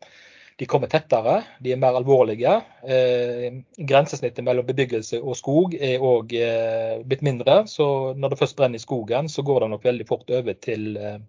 De 0.58 0.66
kommer 0.66 0.90
tettere, 0.90 1.36
de 1.62 1.70
er 1.70 1.78
mer 1.78 1.94
alvorlige. 1.94 2.56
Eh, 2.82 3.60
grensesnittet 3.86 4.42
mellom 4.42 4.66
bebyggelse 4.66 5.20
og 5.22 5.36
skog 5.38 5.76
er 5.78 6.02
òg 6.02 6.34
eh, 6.34 6.96
blitt 7.06 7.22
mindre. 7.22 7.60
Så 7.70 7.86
når 8.18 8.32
det 8.32 8.38
først 8.40 8.56
brenner 8.58 8.80
i 8.80 8.82
skogen, 8.82 9.30
så 9.30 9.44
går 9.46 9.62
det 9.62 9.68
nok 9.70 9.86
veldig 9.86 10.06
fort 10.08 10.32
over 10.34 10.58
til 10.58 10.96
eh, 10.98 11.20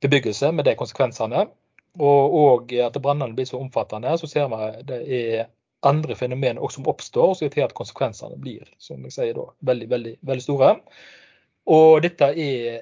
bebyggelse 0.00 0.48
med 0.56 0.64
de 0.64 0.74
konsekvensene. 0.80 1.44
Og, 1.98 2.38
og 2.40 2.72
at 2.72 2.96
brannene 3.04 3.36
blir 3.36 3.48
så 3.48 3.60
omfattende, 3.60 4.16
så 4.16 4.30
ser 4.30 4.48
vi 4.48 4.72
det 4.88 5.02
er 5.18 5.46
andre 5.86 6.14
fenomener 6.18 6.62
også 6.62 6.80
som 6.80 6.90
oppstår, 6.90 7.34
som 7.34 7.48
gjør 7.48 7.68
at 7.68 7.76
konsekvensene 7.78 8.38
blir 8.40 8.66
som 8.82 9.02
jeg 9.06 9.14
sier 9.14 9.34
da, 9.36 9.46
veldig, 9.70 9.88
veldig, 9.90 10.14
veldig 10.26 10.44
store. 10.44 10.72
Og 11.68 12.00
dette 12.02 12.32
er 12.32 12.80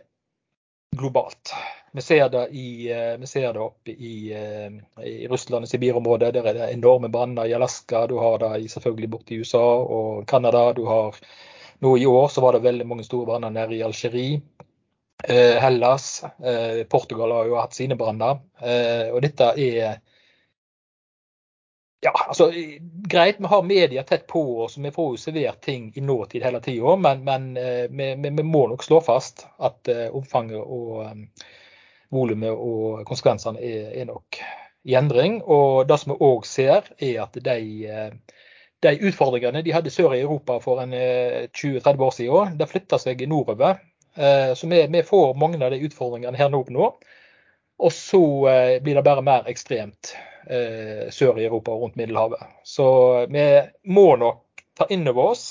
globalt. 0.97 1.53
Vi 1.93 2.03
ser 2.03 2.29
det, 2.29 2.49
i, 2.53 2.93
eh, 2.93 3.17
vi 3.21 3.27
ser 3.27 3.53
det 3.53 3.61
oppe 3.61 3.91
i, 3.91 4.33
eh, 4.33 5.05
i 5.07 5.29
Russland 5.29 5.65
og 5.65 5.69
Sibir-området. 5.69 6.33
Der 6.35 6.47
er 6.47 6.55
det 6.55 6.73
enorme 6.73 7.09
branner 7.09 7.47
i 7.49 7.55
Alaska. 7.57 8.07
Du 8.07 8.19
har 8.19 8.39
det 8.39 8.71
selvfølgelig 8.71 9.11
borte 9.11 9.35
i 9.35 9.39
USA 9.41 9.65
og 9.81 10.27
Canada. 10.27 10.73
Du 10.73 10.85
har 10.87 11.15
nå 11.81 11.97
i 11.97 12.07
år 12.07 12.29
så 12.29 12.41
var 12.41 12.53
det 12.53 12.65
veldig 12.65 12.87
mange 12.87 13.05
store 13.05 13.27
branner 13.27 13.51
nede 13.51 13.77
i 13.77 13.83
Algerie. 13.83 14.41
Eh, 15.25 15.57
Hellas. 15.61 16.25
Portugal 16.89 17.33
har 17.33 17.47
jo 17.47 17.57
hatt 17.57 17.75
sine 17.75 17.97
branner. 17.97 18.41
og 19.13 19.23
dette 19.23 19.53
er 19.57 20.01
ja, 22.05 22.13
altså 22.29 22.51
greit, 23.09 23.39
vi 23.39 23.51
har 23.51 23.63
media 23.67 24.03
tett 24.07 24.27
på 24.31 24.43
oss, 24.65 24.79
vi 24.79 24.91
får 24.93 25.13
jo 25.13 25.21
servert 25.21 25.61
ting 25.65 25.93
i 25.97 26.03
nåtid 26.05 26.45
hele 26.45 26.61
tida. 26.61 26.97
Men, 27.01 27.25
men 27.25 27.55
vi, 27.91 28.11
vi, 28.15 28.43
må 28.43 28.67
nok 28.69 28.85
slå 28.85 29.01
fast 29.03 29.47
at 29.59 29.89
omfanget 30.13 30.61
og 30.61 31.07
volumet 32.15 32.53
og 32.53 33.03
konsekvensene 33.09 33.61
er, 33.63 33.91
er, 33.93 34.07
nok 34.09 34.41
i 34.87 34.95
endring. 34.99 35.41
Og 35.43 35.87
det 35.89 35.99
som 36.01 36.15
vi 36.15 36.21
òg 36.29 36.47
ser, 36.49 36.87
er 37.03 37.21
at 37.25 37.37
de, 37.49 37.59
de, 38.85 38.95
utfordringene 39.09 39.65
de 39.67 39.75
hadde 39.75 39.93
sør 39.95 40.17
i 40.17 40.23
Europa 40.23 40.61
for 40.63 40.83
en 40.83 40.95
20-30 40.95 41.91
eh, 41.91 42.07
år 42.09 42.17
siden, 42.17 42.57
det 42.61 42.71
flytter 42.71 43.03
seg 43.03 43.27
nordover. 43.31 43.81
Eh, 44.17 44.53
så 44.55 44.71
vi, 44.71 44.85
vi, 44.93 45.05
får 45.07 45.37
mange 45.41 45.61
av 45.65 45.75
de 45.75 45.83
utfordringene 45.89 46.39
her 46.39 46.53
nå. 46.53 46.93
Og 47.77 47.93
så 47.93 48.25
eh, 48.49 48.79
blir 48.83 48.97
det 48.97 49.05
bare 49.07 49.25
mer 49.25 49.51
ekstremt 49.51 50.15
sør 50.47 51.41
i 51.41 51.47
Europa 51.47 51.73
og 51.75 51.81
rundt 51.83 51.97
Middelhavet. 51.99 52.43
Så 52.63 52.87
vi 53.33 53.47
må 53.91 54.05
nok 54.21 54.63
ta 54.79 54.87
inn 54.95 55.09
over 55.11 55.33
oss 55.33 55.47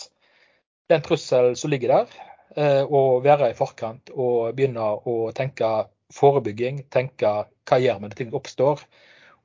den 0.88 1.04
trusselen 1.04 1.58
som 1.60 1.74
ligger 1.74 1.92
der, 1.92 2.86
og 2.88 3.25
være 3.25 3.50
i 3.52 3.58
forkant 3.58 4.14
og 4.14 4.56
begynne 4.56 4.86
å 5.04 5.16
tenke 5.36 5.72
forebygging, 6.14 6.86
tenke 6.94 7.32
hva 7.66 7.80
gjør 7.82 8.00
vi 8.00 8.08
når 8.08 8.18
ting 8.20 8.36
oppstår, 8.38 8.84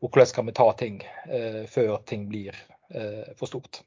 og 0.01 0.09
hvordan 0.09 0.35
kan 0.35 0.49
vi 0.49 0.57
ta 0.57 0.67
ting 0.81 1.01
eh, 1.29 1.63
før 1.69 2.01
ting 2.09 2.27
blir 2.29 2.57
eh, 2.95 3.33
for 3.37 3.51
stort. 3.51 3.83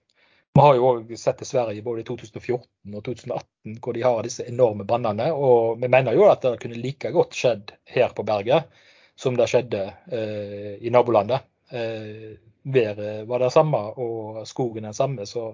Vi 0.53 0.61
har 0.61 0.75
jo 0.77 0.89
òg 0.91 1.13
sett 1.17 1.41
i 1.41 1.47
Sverige 1.49 1.81
både 1.85 2.03
i 2.03 2.05
2014 2.05 2.93
og 2.93 3.05
2018 3.07 3.79
hvor 3.81 3.95
de 3.95 4.03
har 4.05 4.19
disse 4.21 4.45
enorme 4.45 4.85
brannene. 4.85 5.31
Og 5.33 5.79
vi 5.81 5.89
mener 5.89 6.13
jo 6.13 6.27
at 6.29 6.45
det 6.45 6.59
kunne 6.61 6.77
like 6.77 7.09
godt 7.15 7.33
skjedd 7.33 7.73
her 7.89 8.13
på 8.13 8.25
berget 8.27 8.69
som 9.17 9.37
det 9.37 9.47
skjedde 9.49 9.81
eh, 10.13 10.75
i 10.77 10.93
nabolandet. 10.93 11.41
Eh, 11.73 12.35
været 12.63 13.27
var 13.27 13.43
det 13.43 13.51
samme 13.51 13.79
og 13.99 14.43
skogen 14.47 14.85
den 14.87 14.93
samme. 14.93 15.25
Så 15.25 15.49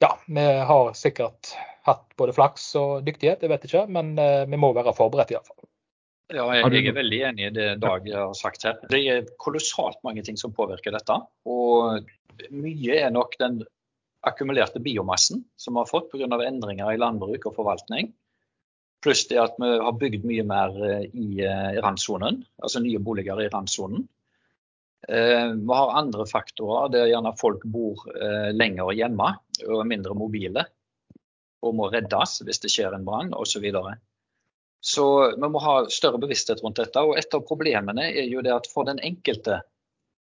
ja, 0.00 0.12
vi 0.26 0.44
har 0.70 0.92
sikkert 0.94 1.54
hatt 1.88 2.06
både 2.16 2.34
flaks 2.36 2.68
og 2.78 3.06
dyktighet, 3.06 3.42
jeg 3.42 3.52
vet 3.52 3.66
ikke. 3.68 3.86
Men 3.88 4.14
eh, 4.18 4.44
vi 4.50 4.60
må 4.60 4.72
være 4.76 4.94
forberedt 4.96 5.34
iallfall. 5.34 5.58
Ja, 6.30 6.44
jeg, 6.54 6.70
jeg, 6.76 6.86
er 6.86 6.94
veldig 6.94 7.20
enig 7.26 7.46
i 7.48 7.50
det 7.56 7.68
Dag 7.82 8.06
har 8.06 8.34
sagt 8.38 8.62
her. 8.68 8.78
Det 8.92 9.00
er 9.10 9.26
kolossalt 9.42 9.98
mange 10.06 10.22
ting 10.22 10.38
som 10.38 10.54
påvirker 10.54 10.94
dette. 10.94 11.16
Og 11.50 12.06
mye 12.54 13.00
er 13.00 13.10
nok 13.10 13.34
den 13.40 13.64
akkumulerte 14.26 14.82
biomassen 14.84 15.42
som 15.58 15.74
vi 15.74 15.82
har 15.82 15.90
fått 15.90 16.10
pga. 16.12 16.28
endringer 16.46 16.92
i 16.92 17.00
landbruk 17.00 17.46
og 17.48 17.56
forvaltning. 17.56 18.12
Pluss 19.02 19.24
det 19.28 19.40
at 19.40 19.56
vi 19.58 19.68
har 19.80 19.96
bygd 19.96 20.26
mye 20.28 20.44
mer 20.44 20.76
eh, 20.84 21.04
i 21.16 21.40
eh, 21.40 21.80
randsonen, 21.80 22.42
altså 22.62 22.82
nye 22.84 23.00
boliger 23.00 23.40
i 23.40 23.48
randsonen. 23.48 24.04
Eh, 25.08 25.48
vi 25.56 25.78
har 25.78 25.96
andre 25.98 26.26
faktorer 26.28 26.92
der 26.92 27.08
gjerne 27.10 27.32
folk 27.40 27.64
bor 27.64 28.04
lenger 28.52 28.92
hjemme 28.92 29.32
og 29.66 29.80
er 29.80 29.88
mindre 29.88 30.16
mobile 30.18 30.66
og 31.64 31.76
må 31.76 31.88
reddes 31.92 32.40
hvis 32.46 32.62
det 32.62 32.70
skjer 32.72 32.94
en 32.96 33.04
brann 33.04 33.34
osv. 33.36 33.66
Så 34.80 35.06
vi 35.36 35.48
må 35.52 35.60
ha 35.60 35.74
større 35.92 36.20
bevissthet 36.20 36.62
rundt 36.64 36.80
dette. 36.80 37.02
Og 37.04 37.18
et 37.20 37.36
av 37.36 37.44
problemene 37.46 38.08
er 38.08 38.30
jo 38.30 38.44
det 38.44 38.54
at 38.54 38.68
for 38.70 38.88
den 38.88 39.00
enkelte 39.04 39.60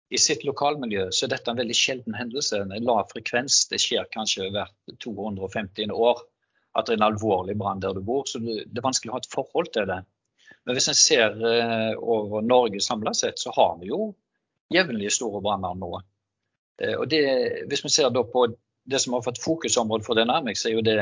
i 0.09 0.21
sitt 0.21 0.45
lokalmiljø 0.49 1.11
så 1.13 1.27
er 1.27 1.35
dette 1.35 1.53
en 1.53 1.61
veldig 1.61 1.77
sjelden 1.77 2.17
hendelse. 2.17 2.63
En 2.65 2.85
lav 2.85 3.11
frekvens. 3.13 3.67
Det 3.69 3.81
skjer 3.83 4.09
kanskje 4.15 4.49
hvert 4.55 4.95
250 5.05 5.93
år 5.93 6.25
at 6.79 6.87
det 6.87 6.95
er 6.95 7.01
en 7.01 7.11
alvorlig 7.11 7.59
brann 7.61 7.83
der 7.83 7.97
du 7.97 8.01
bor. 8.05 8.25
Så 8.29 8.41
det 8.41 8.65
er 8.65 8.87
vanskelig 8.87 9.13
å 9.13 9.19
ha 9.19 9.23
et 9.23 9.35
forhold 9.35 9.73
til 9.75 9.89
det. 9.91 10.01
Men 10.65 10.77
hvis 10.77 10.89
en 10.91 10.97
ser 10.97 11.37
eh, 11.49 11.93
over 12.01 12.45
Norge 12.45 12.81
samla 12.85 13.13
sett, 13.17 13.41
så 13.41 13.53
har 13.57 13.77
vi 13.83 13.93
jo 13.93 14.15
jevnlig 14.75 15.13
store 15.15 15.43
branner 15.45 15.77
nå. 15.79 15.93
Eh, 16.83 16.95
og 16.97 17.09
det, 17.13 17.23
hvis 17.71 17.85
vi 17.85 17.93
ser 17.93 18.11
på 18.15 18.47
det 18.89 19.01
som 19.03 19.17
har 19.17 19.25
fått 19.27 19.43
fokusområde 19.43 20.07
for 20.07 20.19
Dynamics, 20.19 20.65
er 20.67 20.77
jo 20.77 20.85
det 20.85 20.99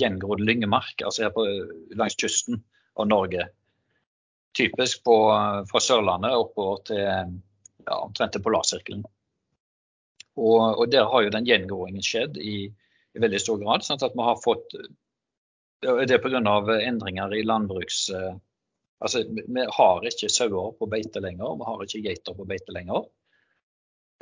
gjengrodd 0.00 0.42
lyngemark, 0.44 1.00
altså 1.04 1.26
her 1.26 1.34
på, 1.34 1.46
langs 1.96 2.16
kysten 2.18 2.60
av 3.00 3.08
Norge. 3.08 3.46
Typisk 4.56 5.04
på, 5.06 5.16
fra 5.70 5.80
Sørlandet 5.80 6.36
oppover 6.36 6.82
til 6.90 7.02
ja, 7.02 7.96
omtrent 7.96 8.34
til 8.36 8.44
polarsirkelen. 8.44 9.04
Og, 10.36 10.60
og, 10.78 10.84
der 10.92 11.08
har 11.08 11.24
jo 11.24 11.32
den 11.32 11.48
gjengroingen 11.48 12.04
skjedd 12.04 12.38
i, 12.40 12.66
i 12.68 13.22
veldig 13.22 13.40
stor 13.40 13.60
grad. 13.60 13.84
sånn 13.84 14.00
at 14.00 14.16
vi 14.16 14.26
har 14.26 14.38
fått 14.40 14.76
Det 15.82 16.14
er 16.14 16.22
pga. 16.22 16.40
endringer 16.78 17.34
i 17.34 17.44
landbruks... 17.44 18.08
Altså, 19.02 19.24
vi 19.26 19.64
har 19.76 20.06
ikke 20.06 20.30
sauer 20.30 20.72
på 20.78 20.86
beite 20.90 21.20
lenger, 21.22 21.56
vi 21.58 21.68
har 21.68 21.84
ikke 21.84 22.02
geiter 22.04 22.36
på 22.38 22.46
beite 22.48 22.74
lenger. 22.74 23.08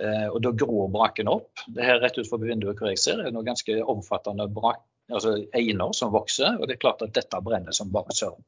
Eh, 0.00 0.28
og 0.30 0.40
da 0.44 0.52
gror 0.56 0.88
braken 0.92 1.28
opp. 1.28 1.64
Det 1.68 1.84
her 1.84 2.00
rett 2.00 2.16
ut 2.18 2.28
forbi 2.28 2.48
vinduet 2.48 2.78
hvor 2.80 2.88
jeg 2.88 3.02
ser, 3.02 3.20
er 3.20 3.34
noen 3.34 3.50
ganske 3.50 3.76
omfattende 3.84 4.48
brak, 4.52 4.80
altså 5.12 5.34
einer 5.56 5.92
som 5.96 6.14
vokser. 6.14 6.56
Og 6.56 6.68
det 6.68 6.78
er 6.78 6.84
klart 6.86 7.04
at 7.04 7.12
dette 7.16 7.42
brenner 7.44 7.76
som 7.76 7.92
bare 7.92 8.16
søren 8.16 8.40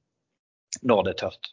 når 0.80 1.02
det 1.04 1.12
er 1.12 1.18
tørt. 1.20 1.50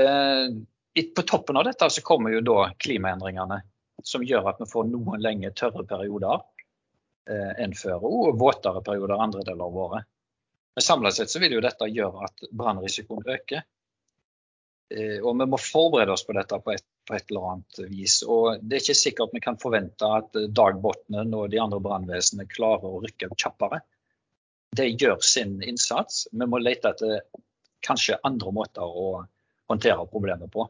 Eh, 0.00 1.04
på 1.16 1.24
toppen 1.28 1.58
av 1.60 1.66
dette 1.68 1.90
så 1.92 2.02
kommer 2.06 2.32
jo 2.32 2.40
da 2.44 2.70
klimaendringene, 2.80 3.60
som 4.02 4.24
gjør 4.24 4.48
at 4.54 4.62
vi 4.62 4.68
får 4.70 4.88
noen 4.88 5.20
lenge 5.20 5.52
tørre 5.58 5.84
perioder 5.88 6.40
eh, 7.28 7.52
enn 7.60 7.76
før, 7.76 8.06
og 8.08 8.40
våtere 8.40 8.80
perioder 8.86 9.20
andre 9.20 9.44
deler 9.44 9.66
av 9.66 9.78
året. 9.84 10.08
Men 10.76 10.86
samlet 10.86 11.16
sett 11.16 11.30
så 11.30 11.42
vil 11.42 11.56
jo 11.56 11.62
dette 11.64 11.88
gjøre 11.90 12.24
at 12.28 12.48
brannrisikoen 12.50 13.26
øker. 13.26 13.62
Eh, 14.94 15.18
og 15.22 15.36
vi 15.38 15.46
må 15.50 15.58
forberede 15.60 16.14
oss 16.14 16.26
på 16.26 16.34
dette 16.36 16.58
på 16.62 16.74
et, 16.74 16.86
på 17.06 17.16
et, 17.16 17.26
eller 17.30 17.48
annet 17.52 17.80
vis. 17.90 18.20
Og 18.26 18.62
det 18.62 18.78
er 18.78 18.84
ikke 18.84 18.98
sikkert 19.02 19.36
vi 19.36 19.42
kan 19.44 19.58
forvente 19.60 20.08
at 20.20 20.40
Dagbotnen 20.56 21.34
og 21.36 21.50
de 21.52 21.60
andre 21.62 21.80
brannvesenene 21.82 22.50
klarer 22.50 22.90
å 22.90 23.02
rykke 23.04 23.30
opp 23.30 23.38
kjappere. 23.38 23.82
De 24.76 24.86
gjør 24.86 25.18
sin 25.26 25.58
innsats. 25.66 26.26
Vi 26.30 26.46
må 26.46 26.60
lete 26.62 26.94
etter 26.94 27.22
kanskje 27.86 28.20
andre 28.26 28.52
måter 28.54 28.86
å 28.86 29.24
håndtere 29.70 30.06
problemet 30.10 30.52
på. 30.52 30.68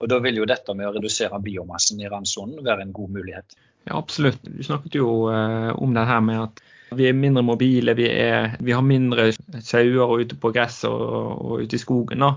Og 0.00 0.08
Da 0.08 0.18
vil 0.24 0.40
jo 0.40 0.48
dette 0.48 0.74
med 0.76 0.88
å 0.88 0.94
redusere 0.96 1.40
biomassen 1.44 2.00
i 2.00 2.08
randsonen 2.08 2.64
være 2.64 2.86
en 2.86 2.92
god 2.96 3.12
mulighet. 3.16 3.56
Ja, 3.84 3.98
Absolutt. 3.98 4.40
Du 4.44 4.62
snakket 4.64 4.96
jo 4.96 5.28
eh, 5.32 5.72
om 5.76 5.92
det 5.96 6.06
her 6.08 6.20
med 6.24 6.40
at 6.46 6.62
vi 6.96 7.08
er 7.08 7.16
mindre 7.16 7.44
mobile, 7.46 7.94
vi, 7.98 8.08
er, 8.10 8.56
vi 8.60 8.74
har 8.74 8.84
mindre 8.86 9.30
sauer 9.62 10.20
ute 10.22 10.38
på 10.40 10.52
gress 10.54 10.82
og, 10.88 11.00
og 11.00 11.64
ute 11.64 11.78
i 11.78 11.82
skogen. 11.82 12.24
Da 12.24 12.34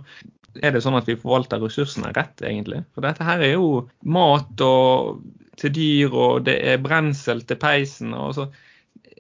er 0.62 0.76
det 0.76 0.84
sånn 0.86 0.98
at 1.00 1.10
vi 1.10 1.18
forvalter 1.20 1.64
ressursene 1.64 2.14
rett, 2.14 2.44
egentlig? 2.46 2.84
For 2.94 3.06
dette 3.06 3.26
her 3.26 3.42
er 3.42 3.56
jo 3.56 3.88
mat 4.06 4.62
og, 4.66 5.24
til 5.62 5.74
dyr, 5.74 6.14
og 6.14 6.46
det 6.50 6.60
er 6.74 6.84
brensel 6.84 7.42
til 7.48 7.60
peisen. 7.62 8.14
og 8.14 8.38
så 8.38 8.50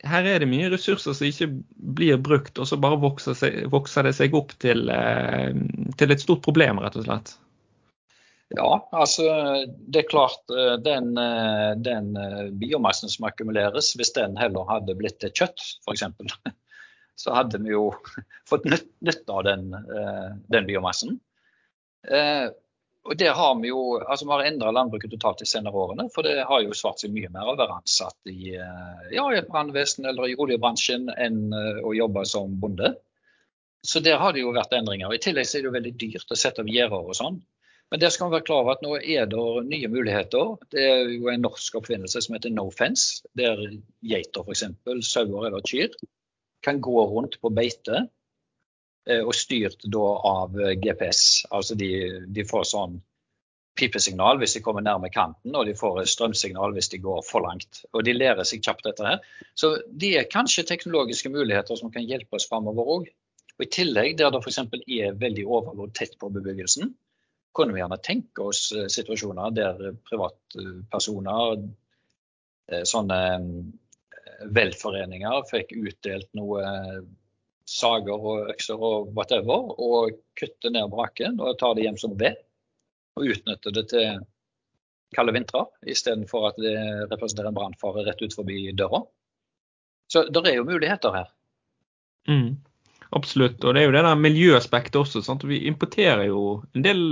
her 0.04 0.28
er 0.28 0.44
det 0.44 0.50
mye 0.52 0.72
ressurser 0.74 1.16
som 1.16 1.28
ikke 1.28 1.50
blir 1.96 2.20
brukt, 2.22 2.60
og 2.60 2.68
så 2.68 2.80
bare 2.82 3.00
vokser, 3.00 3.38
seg, 3.40 3.62
vokser 3.72 4.08
det 4.08 4.16
seg 4.18 4.36
opp 4.36 4.52
til, 4.60 4.90
eh, 4.92 5.54
til, 6.00 6.12
et 6.12 6.24
stort 6.24 6.44
problem, 6.44 6.82
rett 6.84 6.98
og 7.00 7.08
slett. 7.08 7.38
Ja, 8.54 8.70
altså 8.94 9.24
det 9.66 10.04
er 10.04 10.10
klart 10.12 10.52
den, 10.86 11.16
den 11.82 12.12
biomassen 12.62 13.10
som 13.10 13.26
akkumuleres, 13.26 13.96
hvis 13.98 14.14
den 14.14 14.38
heller 14.38 14.68
hadde 14.70 14.94
blitt 15.00 15.18
til 15.24 15.34
kjøtt 15.34 15.64
f.eks., 15.82 16.06
så 17.24 17.34
hadde 17.34 17.62
vi 17.64 17.74
jo 17.74 17.88
fått 18.50 18.70
nytte 18.70 19.34
av 19.34 19.48
den, 19.48 19.72
den 20.54 20.70
biomassen. 20.70 21.18
Og 23.04 23.18
der 23.20 23.34
har 23.36 23.56
Vi 23.60 23.68
jo, 23.68 24.00
altså 24.00 24.26
vi 24.26 24.32
har 24.32 24.46
endra 24.48 24.72
landbruket 24.72 25.12
totalt 25.12 25.42
de 25.44 25.48
senere 25.48 25.76
årene. 25.76 26.08
For 26.14 26.24
det 26.24 26.46
har 26.48 26.62
jo 26.64 26.76
svart 26.78 27.04
seg 27.04 27.12
mye 27.16 27.32
mer 27.34 27.50
å 27.52 27.58
være 27.60 27.80
ansatt 27.82 28.32
i, 28.32 28.56
eh, 28.56 29.02
ja, 29.12 29.26
i 29.28 29.40
et 29.40 29.50
eller 29.52 30.30
i 30.30 30.38
oljebransjen 30.40 31.10
enn 31.12 31.42
eh, 31.54 31.82
å 31.84 31.94
jobbe 31.94 32.24
som 32.26 32.56
bonde. 32.60 32.94
Så 33.84 34.00
der 34.00 34.22
har 34.22 34.32
det 34.32 34.46
jo 34.46 34.54
vært 34.56 34.72
endringer. 34.78 35.12
I 35.12 35.20
tillegg 35.20 35.50
er 35.50 35.60
det 35.60 35.68
jo 35.68 35.76
veldig 35.76 35.96
dyrt 36.00 36.32
å 36.32 36.40
sette 36.40 36.64
opp 36.64 36.72
gjerder 36.72 37.12
og 37.12 37.18
sånn. 37.20 37.42
Men 37.94 38.02
der 38.02 38.10
skal 38.10 38.28
vi 38.28 38.40
være 38.40 38.48
klar 38.48 38.64
over 38.64 38.74
at 38.74 38.82
nå 38.82 38.96
er 38.98 39.28
det 39.30 39.44
nye 39.70 39.92
muligheter. 39.94 40.56
Det 40.74 40.82
er 40.82 41.12
jo 41.14 41.30
en 41.30 41.46
norsk 41.46 41.78
oppfinnelse 41.78 42.24
som 42.26 42.34
heter 42.34 42.52
no 42.54 42.66
fence, 42.74 43.22
der 43.38 43.62
geiter 44.02 44.42
f.eks., 44.42 44.66
sauer 45.06 45.46
eller 45.46 45.62
kyr, 45.62 45.94
kan 46.66 46.82
gå 46.82 47.06
rundt 47.12 47.38
på 47.44 47.54
beite 47.54 48.08
Eh, 49.04 49.20
og 49.20 49.36
styrt 49.36 49.84
da 49.92 50.04
av 50.30 50.60
eh, 50.60 50.76
GPS. 50.80 51.44
Altså 51.52 51.76
de, 51.80 51.90
de, 52.32 52.46
får 52.48 52.70
sånn 52.70 53.02
pipesignal 53.76 54.40
hvis 54.40 54.56
de 54.56 54.62
kommer 54.64 54.86
nærme 54.86 55.10
kanten, 55.12 55.52
og 55.58 55.68
de 55.68 55.74
får 55.76 56.06
strømsignal 56.08 56.76
hvis 56.76 56.92
de 56.94 57.02
går 57.04 57.20
for 57.28 57.44
langt. 57.44 57.84
Og 57.92 58.06
de 58.08 58.16
lærer 58.16 58.48
seg 58.48 58.64
kjapt 58.64 58.88
dette 58.88 59.08
her. 59.08 59.20
Så 59.60 59.76
det 59.90 60.14
er 60.20 60.32
kanskje 60.32 60.68
teknologiske 60.70 61.34
muligheter 61.34 61.80
som 61.80 61.92
kan 61.92 62.08
hjelpe 62.08 62.40
oss 62.40 62.48
framover 62.48 62.94
òg. 62.96 63.12
Og 63.58 63.66
I 63.68 63.72
tillegg, 63.76 64.16
der 64.22 64.32
det 64.34 64.40
f.eks. 64.40 64.62
er 64.64 65.20
veldig 65.20 65.44
overlodd 65.46 65.92
tett 65.98 66.16
på 66.22 66.32
bebyggelsen, 66.34 66.96
kunne 67.54 67.76
vi 67.76 67.82
gjerne 67.82 68.02
tenke 68.04 68.50
oss 68.50 68.68
eh, 68.76 68.90
situasjoner 68.92 69.56
der 69.56 69.96
privatpersoner, 70.10 71.64
sånne 72.88 73.18
velforeninger, 74.56 75.42
fikk 75.50 75.74
utdelt 75.76 76.30
noe 76.38 76.62
sager 77.70 78.16
og 78.16 78.52
økser 78.54 78.80
og 78.80 79.12
whatever, 79.18 79.74
og 79.84 80.16
kutter 80.40 80.72
ned 80.72 80.88
braken 80.92 81.42
og 81.44 81.58
tar 81.60 81.76
det 81.76 81.84
hjem 81.88 82.00
som 82.00 82.16
ved. 82.20 82.40
Og 83.20 83.34
utnytter 83.36 83.76
det 83.76 83.84
til 83.92 84.24
kalde 85.14 85.36
vintre, 85.36 85.66
istedenfor 85.86 86.50
at 86.50 86.60
det 86.62 86.74
representerer 87.12 87.52
en 87.52 87.58
brannfare 87.58 88.06
rett 88.08 88.22
ut 88.24 88.36
forbi 88.36 88.72
døra. 88.78 89.04
Så 90.10 90.26
det 90.30 90.44
er 90.50 90.58
jo 90.58 90.68
muligheter 90.68 91.14
her. 91.16 91.30
Mm, 92.30 92.56
absolutt. 93.16 93.60
Og 93.64 93.76
det 93.76 93.84
er 93.84 93.88
jo 93.90 93.96
det 93.96 94.06
der 94.06 94.20
miljøaspektet 94.20 95.00
også. 95.02 95.24
Sant? 95.26 95.46
Vi 95.48 95.64
importerer 95.70 96.28
jo 96.28 96.62
en 96.74 96.86
del 96.86 97.04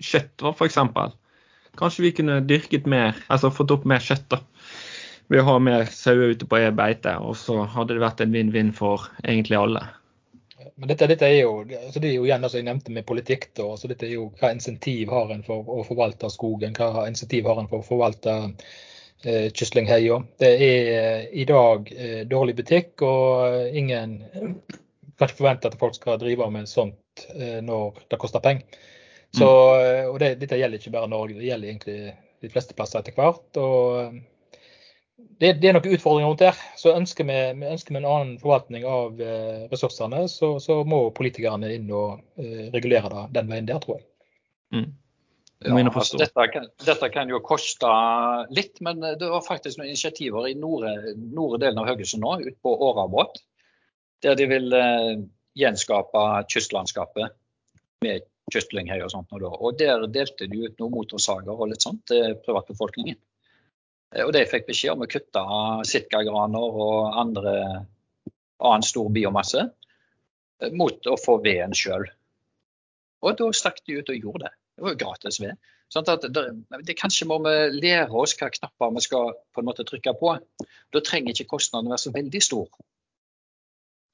kjøtt, 0.00 0.44
f.eks. 0.54 0.80
Kanskje 1.78 2.04
vi 2.04 2.14
kunne 2.14 2.42
dyrket 2.46 2.86
mer, 2.90 3.16
altså 3.28 3.50
fått 3.54 3.72
opp 3.74 3.86
mer 3.88 4.02
kjøtt. 4.04 4.28
da 4.34 4.42
ved 5.32 5.40
å 5.40 5.48
ha 5.48 5.58
mer 5.62 5.86
sauer 5.92 6.34
ute 6.34 6.46
på 6.48 6.60
beite, 6.76 7.16
og 7.16 7.36
så 7.40 7.62
hadde 7.74 7.96
det 7.96 8.02
vært 8.02 8.24
en 8.24 8.34
vinn-vinn 8.34 8.72
for 8.76 9.06
egentlig 9.24 9.58
alle. 9.60 9.84
Men 10.80 10.90
dette, 10.90 11.06
dette 11.06 11.28
er, 11.28 11.44
jo, 11.44 11.60
altså 11.62 12.00
det 12.02 12.10
er 12.10 12.16
jo 12.16 12.24
igjen 12.26 12.42
det 12.42 12.50
jeg 12.56 12.66
nevnte 12.66 12.94
med 12.94 13.06
politikk. 13.06 13.48
Da, 13.54 13.68
altså 13.74 13.88
dette 13.90 14.08
er 14.08 14.16
jo 14.16 14.30
Hva 14.40 14.50
insentiv 14.54 15.12
har 15.12 15.30
en 15.30 15.44
for 15.46 15.68
å 15.70 15.84
forvalte 15.86 16.30
skogen? 16.32 16.74
Hva 16.76 17.06
insentiv 17.08 17.46
har 17.50 17.60
en 17.60 17.68
for 17.70 17.82
å 17.82 17.86
forvalte 17.86 18.34
eh, 19.22 19.52
Kyslingheia? 19.54 20.18
Det 20.40 20.50
er 20.50 20.90
eh, 20.94 21.26
i 21.42 21.46
dag 21.48 21.92
eh, 21.94 22.22
dårlig 22.30 22.56
butikk, 22.58 23.04
og 23.06 23.76
ingen 23.76 24.18
kan 25.18 25.30
ikke 25.30 25.40
forvente 25.42 25.70
at 25.70 25.78
folk 25.80 25.96
skal 25.96 26.20
drive 26.20 26.50
med 26.52 26.68
sånt 26.70 27.26
eh, 27.34 27.60
når 27.64 28.04
det 28.10 28.20
koster 28.20 28.42
penger. 28.44 28.78
Så, 29.34 29.48
mm. 29.48 29.80
Eh, 29.80 30.04
og 30.10 30.20
det, 30.22 30.34
Dette 30.42 30.58
gjelder 30.60 30.80
ikke 30.80 30.94
bare 30.94 31.10
Norge, 31.10 31.38
det 31.38 31.48
gjelder 31.48 31.72
egentlig 31.72 31.98
de 32.44 32.52
fleste 32.52 32.76
plasser 32.76 33.00
etter 33.00 33.16
hvert. 33.16 33.58
og 33.58 34.20
det, 35.38 35.52
det, 35.60 35.68
er 35.68 35.76
noen 35.76 35.94
utfordringer 35.94 36.30
rundt 36.30 36.42
der. 36.42 36.58
Så 36.78 36.94
ønsker 36.94 37.26
vi, 37.28 37.38
vi 37.60 37.70
ønsker 37.70 37.96
en 37.96 38.08
annen 38.08 38.34
forvaltning 38.42 38.84
av 38.88 39.22
eh, 39.22 39.64
ressursene, 39.70 40.24
så, 40.30 40.56
så, 40.62 40.82
må 40.88 41.06
politikerne 41.16 41.72
inn 41.74 41.88
og 41.90 42.20
eh, 42.40 42.68
regulere 42.74 43.10
det 43.10 43.24
den 43.38 43.50
veien 43.50 43.70
der, 43.70 43.80
tror 43.82 43.98
jeg. 43.98 44.06
Mm. 44.74 44.92
Ja, 45.64 45.78
altså, 45.80 46.18
dette, 46.20 46.44
kan, 46.52 46.66
dette, 46.84 47.08
kan, 47.08 47.30
jo 47.30 47.38
koste 47.40 47.88
litt, 48.52 48.82
men 48.84 48.98
det 49.00 49.30
var 49.30 49.40
faktisk 49.46 49.78
noen 49.78 49.94
initiativer 49.94 50.50
i 50.50 50.56
nordre, 50.58 51.14
nordre 51.16 51.62
delen 51.62 51.80
av 51.80 51.88
Haugesund 51.88 52.20
nå, 52.20 52.34
ute 52.42 52.58
på 52.60 52.74
Årabrot, 52.84 53.38
der 54.24 54.38
de 54.38 54.46
vil 54.48 54.72
eh, 54.76 55.24
gjenskape 55.58 56.22
kystlandskapet 56.50 57.34
med 58.04 58.24
kystlinghøy 58.52 59.04
og 59.04 59.12
sånt. 59.12 59.32
Og, 59.36 59.44
og 59.52 59.78
der 59.78 60.06
delte 60.12 60.48
de 60.50 60.66
ut 60.66 60.80
noen 60.80 60.94
motorsager 60.94 61.54
og 61.54 61.70
litt 61.70 61.84
sånt 61.84 62.04
til 62.10 62.36
privatbefolkningen. 62.44 63.18
Eh, 64.14 64.24
og 64.24 64.32
de 64.36 64.44
fikk 64.50 64.68
beskjed 64.70 64.96
om 64.96 65.04
å 65.06 65.10
kutte 65.10 65.44
sitkagraner 65.90 66.80
og 66.86 67.20
andre, 67.24 67.54
annen 68.64 68.86
stor 68.86 69.10
biomasse 69.14 69.66
eh, 69.68 70.72
mot 70.72 71.10
å 71.10 71.20
få 71.20 71.38
veden 71.44 71.76
sjøl. 71.76 72.08
Og 73.24 73.38
da 73.40 73.52
stakk 73.56 73.80
de 73.86 74.00
ut 74.00 74.12
og 74.12 74.20
gjorde 74.20 74.46
det. 74.48 74.54
Det 74.74 74.84
var 74.84 74.94
jo 74.94 75.02
gratis 75.04 75.40
ved. 75.40 75.70
Sånn 75.92 76.08
at 76.10 76.24
det, 76.34 76.42
det, 76.88 76.96
kanskje 76.98 77.28
må 77.30 77.36
vi 77.44 77.52
lære 77.76 78.10
oss 78.18 78.34
hva 78.40 78.48
knapper 78.50 78.96
vi 78.96 79.02
skal 79.04 79.36
på 79.54 79.62
en 79.62 79.68
måte 79.68 79.84
trykke 79.86 80.16
på. 80.18 80.32
Da 80.92 81.02
trenger 81.04 81.32
ikke 81.32 81.52
kostnaden 81.54 81.92
være 81.92 82.02
så 82.02 82.12
veldig 82.14 82.40
stor. 82.42 82.66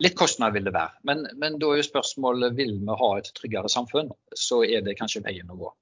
Litt 0.00 0.16
kostnad 0.16 0.54
vil 0.56 0.64
det 0.64 0.72
være, 0.72 0.96
men, 1.04 1.26
men 1.36 1.58
da 1.60 1.74
er 1.74 1.82
jo 1.82 1.84
spørsmålet 1.84 2.54
vil 2.56 2.78
vi 2.80 2.94
ha 3.02 3.10
et 3.18 3.28
tryggere 3.36 3.68
samfunn. 3.68 4.08
Så 4.36 4.62
er 4.64 4.80
det 4.86 4.96
kanskje 4.96 5.20
veien 5.26 5.50
å 5.52 5.58
gå. 5.60 5.72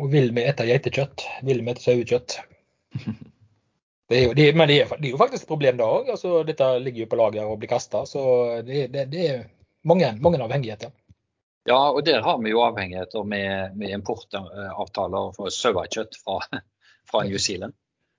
Og 0.00 0.08
vil 0.14 0.32
vi 0.32 0.46
ete 0.48 0.64
geitekjøtt? 0.66 1.26
Vil 1.44 1.60
vi 1.60 1.74
ete 1.74 1.84
sauekjøtt? 1.84 2.38
Det 4.12 4.18
er 4.18 4.26
jo, 4.26 4.32
det, 4.36 4.44
men 4.52 4.68
det 4.68 4.74
er, 4.82 4.90
det 5.00 5.06
er, 5.08 5.12
jo 5.14 5.18
faktisk 5.20 5.46
et 5.46 5.48
problem 5.48 5.78
da 5.78 5.86
òg. 5.88 6.08
Altså, 6.12 6.42
dette 6.44 6.66
ligger 6.82 7.06
jo 7.06 7.08
på 7.08 7.16
lager 7.16 7.48
og 7.48 7.54
blir 7.62 7.70
kasta. 7.70 8.02
Så 8.04 8.20
det, 8.66 8.82
det, 8.92 9.06
det, 9.08 9.22
er 9.24 9.38
mange, 9.88 10.10
mange 10.20 10.42
avhengigheter. 10.44 10.90
Ja, 11.70 11.78
og 11.94 12.02
der 12.04 12.20
har 12.20 12.42
vi 12.42 12.52
jo 12.52 12.60
avhengigheter 12.60 13.24
med, 13.24 13.78
med 13.78 13.94
importavtaler 13.96 15.32
for 15.38 15.54
sauekjøtt 15.54 16.18
fra, 16.20 16.42
fra 17.08 17.22
New 17.24 17.40
Zealand. 17.40 17.72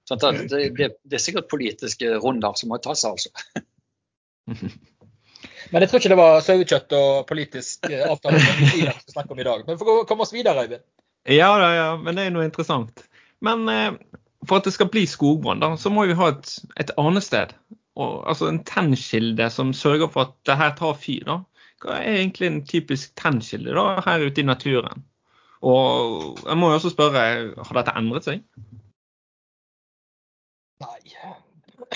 Sånn 0.10 0.24
det, 0.50 0.64
det, 0.80 0.90
er 1.14 1.22
sikkert 1.22 1.52
politiske 1.52 2.10
runder 2.24 2.58
som 2.58 2.74
må 2.74 2.82
tas, 2.82 3.06
altså. 3.06 3.30
Men 5.72 5.84
jeg 5.84 5.90
tror 5.90 6.00
ikke 6.00 6.12
det 6.14 6.20
var 6.20 6.44
sauekjøtt 6.46 6.94
og 6.96 7.26
politisk 7.28 7.88
avtale 7.90 8.40
vi 8.40 8.84
skal 8.86 9.16
snakke 9.16 9.34
om 9.34 9.42
i 9.42 9.46
dag. 9.48 9.64
Men 9.66 9.76
vi 9.76 9.82
får 9.82 10.06
komme 10.08 10.24
oss 10.26 10.34
videre, 10.36 10.64
Øyvind. 10.64 10.84
Ja, 11.28 11.50
ja, 11.60 11.70
ja, 11.76 11.88
men 12.00 12.18
det 12.20 12.26
er 12.28 12.34
noe 12.36 12.46
interessant. 12.48 13.06
Men 13.44 13.64
eh, 13.72 13.96
for 14.48 14.60
at 14.60 14.68
det 14.68 14.74
skal 14.76 14.90
bli 14.92 15.06
skogbrann, 15.08 15.64
så 15.80 15.92
må 15.92 16.06
vi 16.08 16.18
ha 16.20 16.30
et, 16.34 16.52
et 16.80 16.92
arnested. 17.00 17.56
Og, 17.96 18.24
altså 18.28 18.50
en 18.50 18.62
tennkilde 18.68 19.50
som 19.54 19.74
sørger 19.78 20.12
for 20.12 20.28
at 20.28 20.36
det 20.48 20.60
her 20.60 20.76
tar 20.80 21.00
fyr. 21.00 21.24
da. 21.28 21.40
Hva 21.84 22.00
er 22.00 22.20
egentlig 22.22 22.50
en 22.50 22.62
typisk 22.68 23.16
tennkilde 23.20 23.76
da, 23.76 24.02
her 24.06 24.28
ute 24.28 24.44
i 24.44 24.48
naturen? 24.48 25.04
Og 25.64 26.40
jeg 26.44 26.60
må 26.60 26.72
jo 26.72 26.80
også 26.80 26.92
spørre, 26.92 27.24
har 27.56 27.80
dette 27.80 27.96
endret 28.00 28.28
seg? 28.28 28.44
Nei, 30.84 31.00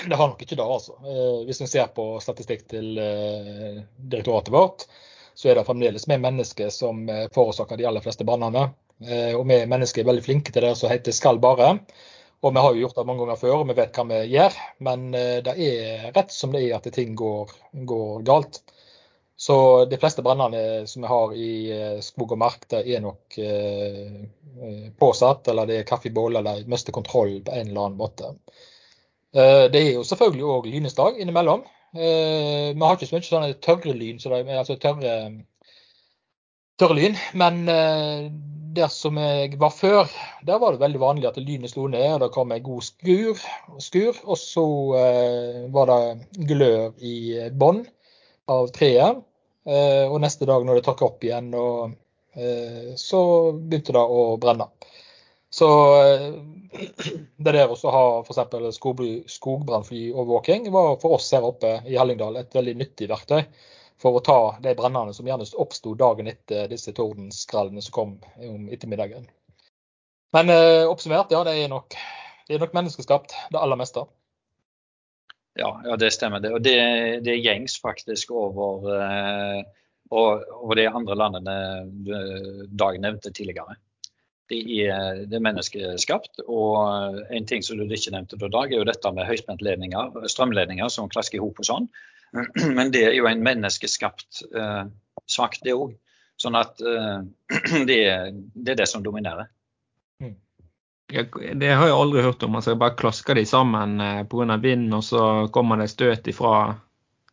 det 0.06 0.16
har 0.16 0.28
nok 0.28 0.42
ikke 0.42 0.56
det, 0.56 0.64
altså. 0.64 0.96
Eh, 1.04 1.44
hvis 1.48 1.60
vi 1.62 1.68
ser 1.70 1.88
på 1.94 2.06
statistikk 2.22 2.66
til 2.70 2.98
eh, 3.02 3.80
direktoratet 3.96 4.52
vårt, 4.54 4.84
så 5.38 5.50
er 5.50 5.58
det 5.58 5.66
fremdeles 5.68 6.08
vi 6.08 6.18
mennesker 6.20 6.70
som 6.74 7.04
eh, 7.08 7.26
forårsaker 7.34 7.78
de 7.78 7.86
aller 7.88 8.04
fleste 8.04 8.26
brannene. 8.28 8.70
Og 8.98 9.44
vi 9.46 9.56
mennesker 9.70 10.02
er 10.02 10.08
veldig 10.08 10.24
flinke 10.24 10.50
til 10.50 10.64
det 10.66 10.72
som 10.74 10.90
heter 10.90 11.14
skal 11.14 11.36
bare. 11.38 11.68
Og 12.42 12.50
vi 12.50 12.62
har 12.64 12.72
jo 12.74 12.80
gjort 12.82 12.96
det 12.98 13.04
mange 13.06 13.22
ganger 13.22 13.36
før, 13.38 13.60
og 13.60 13.68
vi 13.68 13.76
vet 13.78 13.94
hva 13.94 14.04
vi 14.08 14.16
gjør. 14.32 14.56
Men 14.82 15.04
det 15.14 15.52
er 15.54 16.08
rett 16.16 16.34
som 16.34 16.50
det 16.50 16.64
er 16.64 16.80
at 16.80 16.88
ting 16.96 17.12
går, 17.14 17.52
går 17.86 18.24
galt. 18.26 18.58
Så 19.38 19.54
de 19.86 20.00
fleste 20.02 20.24
brannene 20.26 20.82
som 20.90 21.06
vi 21.06 21.12
har 21.12 21.36
i 21.38 21.52
skog 22.02 22.34
og 22.34 22.40
mark, 22.42 22.66
det 22.74 22.82
er 22.90 23.04
nok 23.06 23.38
påsatt, 24.98 25.52
eller 25.54 25.70
det 25.70 25.78
er 25.78 25.88
kaffebål, 25.92 26.40
eller 26.42 26.66
mister 26.66 26.98
kontroll 26.98 27.36
på 27.46 27.54
en 27.54 27.70
eller 27.70 27.84
annen 27.84 28.02
måte. 28.02 28.34
Eh, 29.36 29.66
det 29.72 29.80
er 29.80 29.90
jo 29.92 30.04
selvfølgelig 30.08 30.44
òg 30.48 30.68
dag 30.96 31.20
innimellom. 31.20 31.64
Eh, 31.94 32.72
vi 32.74 32.80
har 32.80 32.96
ikke 32.96 33.08
så 33.08 33.16
mye 33.16 33.26
sånne 33.26 33.58
tørre 33.60 33.92
lyn, 33.96 34.20
så 34.20 34.32
er 34.32 34.56
altså 34.56 34.78
tørre, 34.80 35.44
tørre 36.80 36.96
lyn. 36.96 37.16
Men 37.34 37.68
eh, 37.68 38.30
der 38.78 38.88
som 38.88 39.18
jeg 39.18 39.58
var 39.60 39.70
før, 39.70 40.08
der 40.46 40.58
var 40.58 40.72
det 40.72 40.80
veldig 40.80 41.00
vanlig 41.00 41.28
at 41.28 41.36
lynet 41.36 41.70
slo 41.70 41.86
ned. 41.88 42.14
og 42.14 42.20
Det 42.20 42.32
kom 42.32 42.52
en 42.52 42.62
god 42.62 42.82
skur, 42.82 43.44
skur 43.78 44.20
og 44.24 44.38
så 44.38 44.66
var 45.72 45.90
det 45.92 46.46
glør 46.48 46.92
i 47.00 47.48
bånn 47.52 47.84
av 48.48 48.70
treet. 48.72 49.24
Og 49.68 50.20
neste 50.22 50.46
dag 50.48 50.64
når 50.64 50.78
det 50.78 50.84
tørka 50.86 51.04
opp 51.04 51.24
igjen, 51.24 51.50
og, 51.52 51.96
så 52.96 53.20
begynte 53.52 53.92
det 53.92 54.00
å 54.00 54.36
brenne. 54.40 54.70
Så 55.50 55.68
eh, 56.02 56.32
det 57.36 57.52
der 57.52 57.72
å 57.72 57.92
ha 57.92 58.04
f.eks. 58.20 58.76
Skog, 58.76 59.00
skogbrannflyovervåking 59.26 60.68
var 60.72 60.98
for 61.00 61.16
oss 61.16 61.30
her 61.32 61.46
oppe 61.48 61.78
i 61.88 61.96
Hallingdal 61.96 62.36
et 62.36 62.54
veldig 62.54 62.76
nyttig 62.82 63.08
verktøy 63.08 63.42
for 63.98 64.18
å 64.18 64.22
ta 64.24 64.38
de 64.62 64.74
brannene 64.78 65.14
som 65.16 65.26
gjerne 65.26 65.48
oppsto 65.58 65.94
dagen 65.98 66.28
etter 66.30 66.68
disse 66.70 66.92
tordenskrallene 66.94 67.82
som 67.82 67.96
kom 67.96 68.12
om 68.44 68.68
ettermiddagen. 68.68 69.26
Men 70.36 70.52
eh, 70.52 70.84
oppsummert, 70.84 71.32
ja, 71.32 71.40
det 71.48 71.56
er 71.56 71.72
nok, 71.72 71.96
det 72.46 72.58
er 72.58 72.62
nok 72.62 72.76
menneskeskapt, 72.76 73.34
det 73.52 73.60
aller 73.62 73.80
meste. 73.80 74.04
Ja, 75.58 75.72
ja, 75.82 75.96
det 75.98 76.12
stemmer. 76.14 76.44
det. 76.44 76.52
Og 76.54 76.62
det, 76.62 76.76
det 77.24 77.32
er 77.32 77.42
gjengs 77.42 77.80
faktisk 77.82 78.30
over, 78.36 78.84
eh, 78.92 79.64
over 80.12 80.78
de 80.78 80.86
andre 80.86 81.16
landene 81.18 81.56
Dag 82.68 83.00
nevnte 83.02 83.32
tidligere. 83.32 83.74
Det 84.48 84.58
er, 84.86 85.24
det 85.28 85.36
er, 85.36 85.44
menneskeskapt. 85.44 86.42
Og 86.48 87.18
en 87.34 87.48
ting 87.48 87.64
som 87.64 87.76
du 87.76 87.84
ikke 87.84 88.14
nevnte 88.14 88.38
da, 88.40 88.48
Dag, 88.52 88.72
er 88.72 88.80
jo 88.80 88.88
dette 88.88 89.12
med 89.12 89.28
høyspentledninger, 89.28 90.22
strømledninger 90.32 90.88
som 90.92 91.10
klasker 91.12 91.40
i 91.40 91.42
hop 91.42 91.60
og 91.60 91.68
sånn. 91.68 91.88
Men 92.78 92.92
det 92.94 93.04
er 93.10 93.16
jo 93.18 93.28
en 93.28 93.44
menneskeskapt 93.44 94.42
eh, 94.48 94.84
sak, 95.28 95.60
det 95.64 95.76
òg. 95.76 95.94
Sånn 96.40 96.56
at 96.56 96.80
eh, 96.80 97.20
det, 97.90 98.00
det, 98.54 98.72
er 98.72 98.82
det 98.82 98.88
som 98.88 99.04
dominerer. 99.04 99.50
Jeg, 101.08 101.30
det 101.56 101.70
har 101.72 101.88
jeg 101.88 101.96
aldri 101.96 102.22
hørt 102.24 102.42
om. 102.44 102.58
altså 102.58 102.74
jeg 102.74 102.80
Bare 102.82 102.98
klasker 102.98 103.38
de 103.38 103.46
sammen 103.48 104.00
eh, 104.04 104.24
pga. 104.28 104.58
vind, 104.60 104.92
og 104.94 105.04
så 105.04 105.22
kommer 105.52 105.80
det 105.80 105.88
støt 105.92 106.28
ifra 106.28 106.76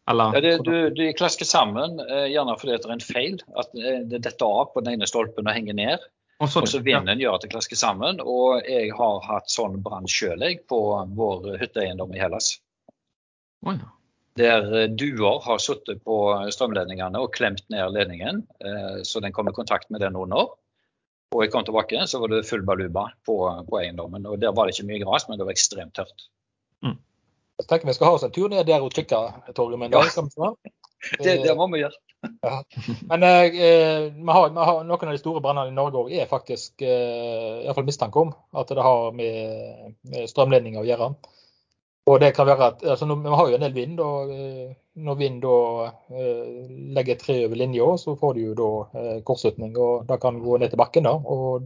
eller? 0.07 0.35
Ja, 0.37 0.41
det, 0.41 0.57
du, 0.65 0.89
de 0.93 1.13
klasker 1.17 1.47
sammen 1.49 1.99
eh, 2.03 2.27
gjerne 2.29 2.55
fordi 2.61 2.75
det 2.75 2.87
er 2.87 2.93
en 2.95 3.03
feil. 3.03 3.39
At 3.57 3.73
eh, 3.79 4.03
det 4.05 4.21
detter 4.27 4.59
av 4.61 4.71
på 4.73 4.83
den 4.85 4.95
ene 4.95 5.09
stolpen 5.09 5.49
og 5.49 5.57
henger 5.57 5.77
ned. 5.77 6.05
Og, 6.43 6.49
og 6.49 6.67
så 6.67 6.81
vinden 6.83 7.15
ja. 7.15 7.27
gjør 7.27 7.37
at 7.37 7.45
det 7.45 7.51
klasker 7.53 7.79
sammen. 7.79 8.19
Og 8.19 8.65
jeg 8.67 8.91
har 8.97 9.21
hatt 9.23 9.51
sånn 9.51 9.77
brann 9.83 10.07
sjøl 10.11 10.43
på 10.67 10.79
vår 11.15 11.53
hytteeiendom 11.61 12.15
i 12.15 12.19
Hellas. 12.19 12.57
Oh, 13.65 13.73
ja 13.73 13.95
der 14.35 14.81
eh, 14.81 14.89
duer 14.89 15.39
har 15.45 15.59
sittet 15.63 16.03
på 16.03 16.19
strømledningene 16.51 17.21
og 17.23 17.33
klemt 17.35 17.63
ned 17.71 17.93
ledningen, 17.95 18.43
eh, 18.59 19.01
så 19.07 19.23
den 19.23 19.33
kom 19.35 19.49
i 19.49 19.55
kontakt 19.55 19.89
med 19.89 20.03
den 20.03 20.17
under. 20.19 20.55
Og 21.35 21.43
jeg 21.43 21.51
kom 21.51 21.65
tilbake, 21.67 22.03
så 22.07 22.19
var 22.21 22.31
det 22.31 22.45
full 22.47 22.63
baluba 22.67 23.09
på, 23.27 23.37
på 23.69 23.79
eiendommen. 23.81 24.27
og 24.29 24.39
Der 24.39 24.53
var 24.55 24.67
det 24.67 24.75
ikke 24.75 24.87
mye 24.91 25.03
gras, 25.03 25.27
men 25.27 25.39
det 25.39 25.47
var 25.47 25.55
ekstremt 25.55 25.95
tørt. 25.97 26.27
Mm. 26.85 26.99
Jeg 27.59 27.67
tenker 27.69 27.89
vi 27.89 27.95
skal 27.95 28.11
ha 28.11 28.19
oss 28.19 28.27
en 28.27 28.35
tur 28.35 28.51
ned 28.51 28.67
der 28.67 28.83
og 28.83 28.93
kikke, 28.95 29.21
Torgeir. 29.55 29.87
Ja. 29.91 30.53
Det, 31.21 31.35
det, 31.43 31.51
må 31.53 31.67
vi 31.69 31.83
gjøre. 31.83 31.99
Ja. 32.41 32.57
Men 33.09 33.23
eh, 33.23 33.43
eh, 33.67 34.01
vi, 34.13 34.27
har, 34.27 34.49
vi, 34.49 34.65
har, 34.69 34.83
noen 34.83 35.07
av 35.09 35.13
de 35.13 35.21
store 35.21 35.41
brannene 35.43 35.71
i 35.71 35.75
Norge 35.75 36.19
er 36.21 36.29
faktisk 36.29 36.83
eh, 36.85 37.63
iallfall 37.65 37.87
mistanke 37.87 38.21
om 38.21 38.33
at 38.55 38.73
det 38.73 38.85
har 38.85 39.15
med, 39.15 39.95
med 40.11 40.29
strømledninger 40.31 40.81
å 40.81 40.87
gjøre. 40.87 41.13
Og 42.05 42.19
det 42.21 42.35
kan 42.37 42.45
være 42.45 42.67
at, 42.69 42.83
altså, 42.85 43.07
Vi 43.09 43.37
har 43.37 43.47
jo 43.49 43.55
en 43.57 43.63
del 43.65 43.73
vind, 43.73 43.99
og 43.99 44.33
eh, 44.33 44.75
når 44.95 45.15
vind 45.17 45.39
da 45.41 45.55
eh, 46.13 46.67
legger 46.97 47.17
tre 47.21 47.39
over 47.47 47.57
linja, 47.57 47.87
så 47.97 48.13
får 48.19 48.35
du 48.35 48.41
jo 48.43 48.53
da 48.59 48.69
eh, 48.99 49.17
kortslutning. 49.25 49.73
og 49.77 50.05
Da 50.05 50.19
kan 50.21 50.37
gå 50.43 50.59
ned 50.61 50.69
til 50.69 50.81
bakken, 50.81 51.09
da, 51.09 51.15
og 51.15 51.65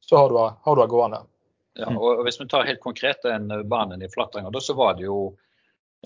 så 0.00 0.22
har 0.22 0.30
du, 0.30 0.38
har 0.38 0.76
du 0.76 0.82
det 0.82 0.92
gående. 0.92 1.20
Ja, 1.78 1.90
og 1.94 2.22
Hvis 2.26 2.40
vi 2.40 2.48
tar 2.48 2.66
helt 2.66 2.80
konkret 2.80 3.22
den 3.22 3.50
banen 3.68 4.02
i 4.02 4.08
Flatanger, 4.10 4.60
så 4.60 4.74
var 4.74 4.94
det 4.98 5.06
jo 5.06 5.34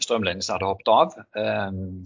strømledningen 0.00 0.44
som 0.44 0.56
hadde 0.56 0.68
hoppet 0.68 0.88
av. 0.88 1.14
Um, 1.36 2.02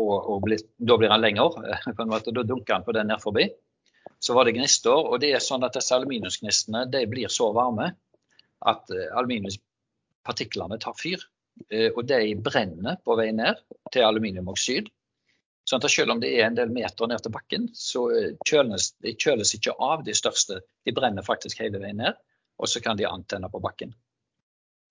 og, 0.00 0.14
og 0.14 0.40
bli, 0.46 0.58
Da 0.78 0.96
blir 0.98 1.12
den 1.12 1.22
lengre, 1.22 1.50
på 1.96 2.02
en 2.02 2.10
måte, 2.10 2.34
Da 2.34 2.42
dunker 2.42 2.74
den 2.74 2.86
på 2.86 2.94
den 2.96 3.10
ned 3.12 3.22
forbi. 3.22 3.48
Så 4.20 4.34
var 4.36 4.44
det 4.44 4.56
gnister. 4.56 4.94
og 4.94 5.20
det 5.20 5.34
er 5.34 5.44
sånn 5.44 5.64
at 5.64 5.76
Disse 5.76 5.94
aluminiumsgnistene 5.96 6.86
de 6.90 7.04
blir 7.10 7.32
så 7.32 7.50
varme 7.56 7.92
at 8.64 8.90
aluminiumspartiklene 8.90 10.80
tar 10.80 10.96
fyr. 10.98 11.24
Eh, 11.70 11.90
og 11.94 12.04
de 12.08 12.34
brenner 12.34 12.98
på 13.04 13.16
vei 13.18 13.30
ned 13.32 13.60
til 13.94 14.06
aluminiumoksid. 14.06 14.90
Sånn 15.64 15.80
at 15.80 15.92
selv 15.92 16.12
om 16.12 16.20
det 16.20 16.34
er 16.36 16.48
en 16.48 16.56
del 16.58 16.72
meter 16.72 17.08
ned 17.08 17.22
til 17.24 17.32
bakken, 17.34 17.68
så 17.78 18.06
eh, 18.12 18.32
kjøles 18.48 18.90
de 19.04 19.14
kjøles 19.16 19.54
ikke 19.56 19.76
av 19.80 20.04
de 20.06 20.16
største. 20.16 20.60
De 20.84 20.94
brenner 20.96 21.24
faktisk 21.26 21.62
hele 21.62 21.80
veien 21.82 22.02
ned, 22.02 22.18
og 22.60 22.70
så 22.70 22.82
kan 22.84 22.98
de 23.00 23.08
antenne 23.08 23.50
på 23.52 23.62
bakken. 23.64 23.94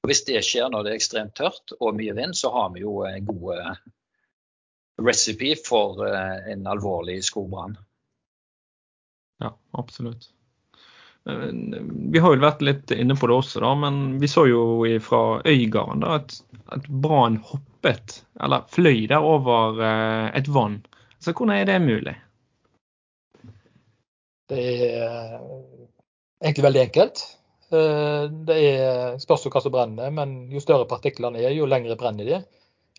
Og 0.04 0.12
hvis 0.12 0.26
det 0.28 0.42
skjer 0.44 0.72
når 0.72 0.86
det 0.86 0.94
er 0.94 1.00
ekstremt 1.00 1.36
tørt 1.40 1.76
og 1.80 1.94
mye 2.00 2.16
vind, 2.18 2.36
så 2.36 2.52
har 2.56 2.74
vi 2.74 2.84
jo 2.84 3.04
en 3.08 3.30
eh, 3.54 3.84
recipe 5.02 5.56
for 5.66 6.06
en 6.06 6.68
alvorlig 6.70 7.24
skogbrann. 7.26 7.78
Ja, 9.42 9.54
absolutt. 9.72 10.30
Vi 12.12 12.20
har 12.20 12.36
jo 12.36 12.44
vært 12.44 12.64
litt 12.66 12.92
inne 12.92 13.16
på 13.16 13.30
det 13.32 13.36
også, 13.38 13.62
da, 13.64 13.72
men 13.80 14.18
vi 14.20 14.28
så 14.28 14.44
jo 14.50 14.64
fra 15.04 15.40
Øygarden 15.48 16.04
da, 16.04 16.18
at, 16.20 16.36
at 16.76 16.90
brannen 16.90 17.40
hoppet, 17.48 18.18
eller 18.44 18.66
fløy 18.72 19.06
der 19.12 19.24
over 19.24 19.80
eh, 19.80 20.28
et 20.36 20.50
vann. 20.52 20.82
Så 21.24 21.32
hvordan 21.32 21.56
er 21.56 21.70
det 21.70 21.80
mulig? 21.84 22.16
Det 24.52 24.66
er 25.00 25.40
egentlig 26.44 26.68
veldig 26.68 26.84
enkelt. 26.84 27.24
Eh, 27.72 28.26
det 28.50 28.60
er 28.74 29.18
spørs 29.24 29.48
hva 29.48 29.64
som 29.64 29.74
brenner, 29.74 30.12
men 30.12 30.36
jo 30.52 30.64
større 30.64 30.90
partiklene 30.92 31.40
er, 31.40 31.56
jo 31.56 31.70
lengre 31.70 31.96
brenner 32.00 32.28
de 32.28 32.42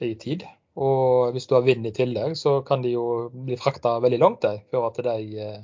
i 0.00 0.14
tid. 0.16 0.46
Og 0.74 1.34
hvis 1.34 1.46
du 1.46 1.54
har 1.54 1.66
vind 1.66 1.86
i 1.86 1.94
tillegg, 1.94 2.34
så 2.38 2.58
kan 2.66 2.82
de 2.82 2.94
jo 2.96 3.28
bli 3.30 3.58
frakta 3.58 3.98
veldig 4.02 4.18
langt 4.18 4.46
før 4.72 4.88
at 4.88 4.98
de 5.06 5.42
eh, 5.42 5.60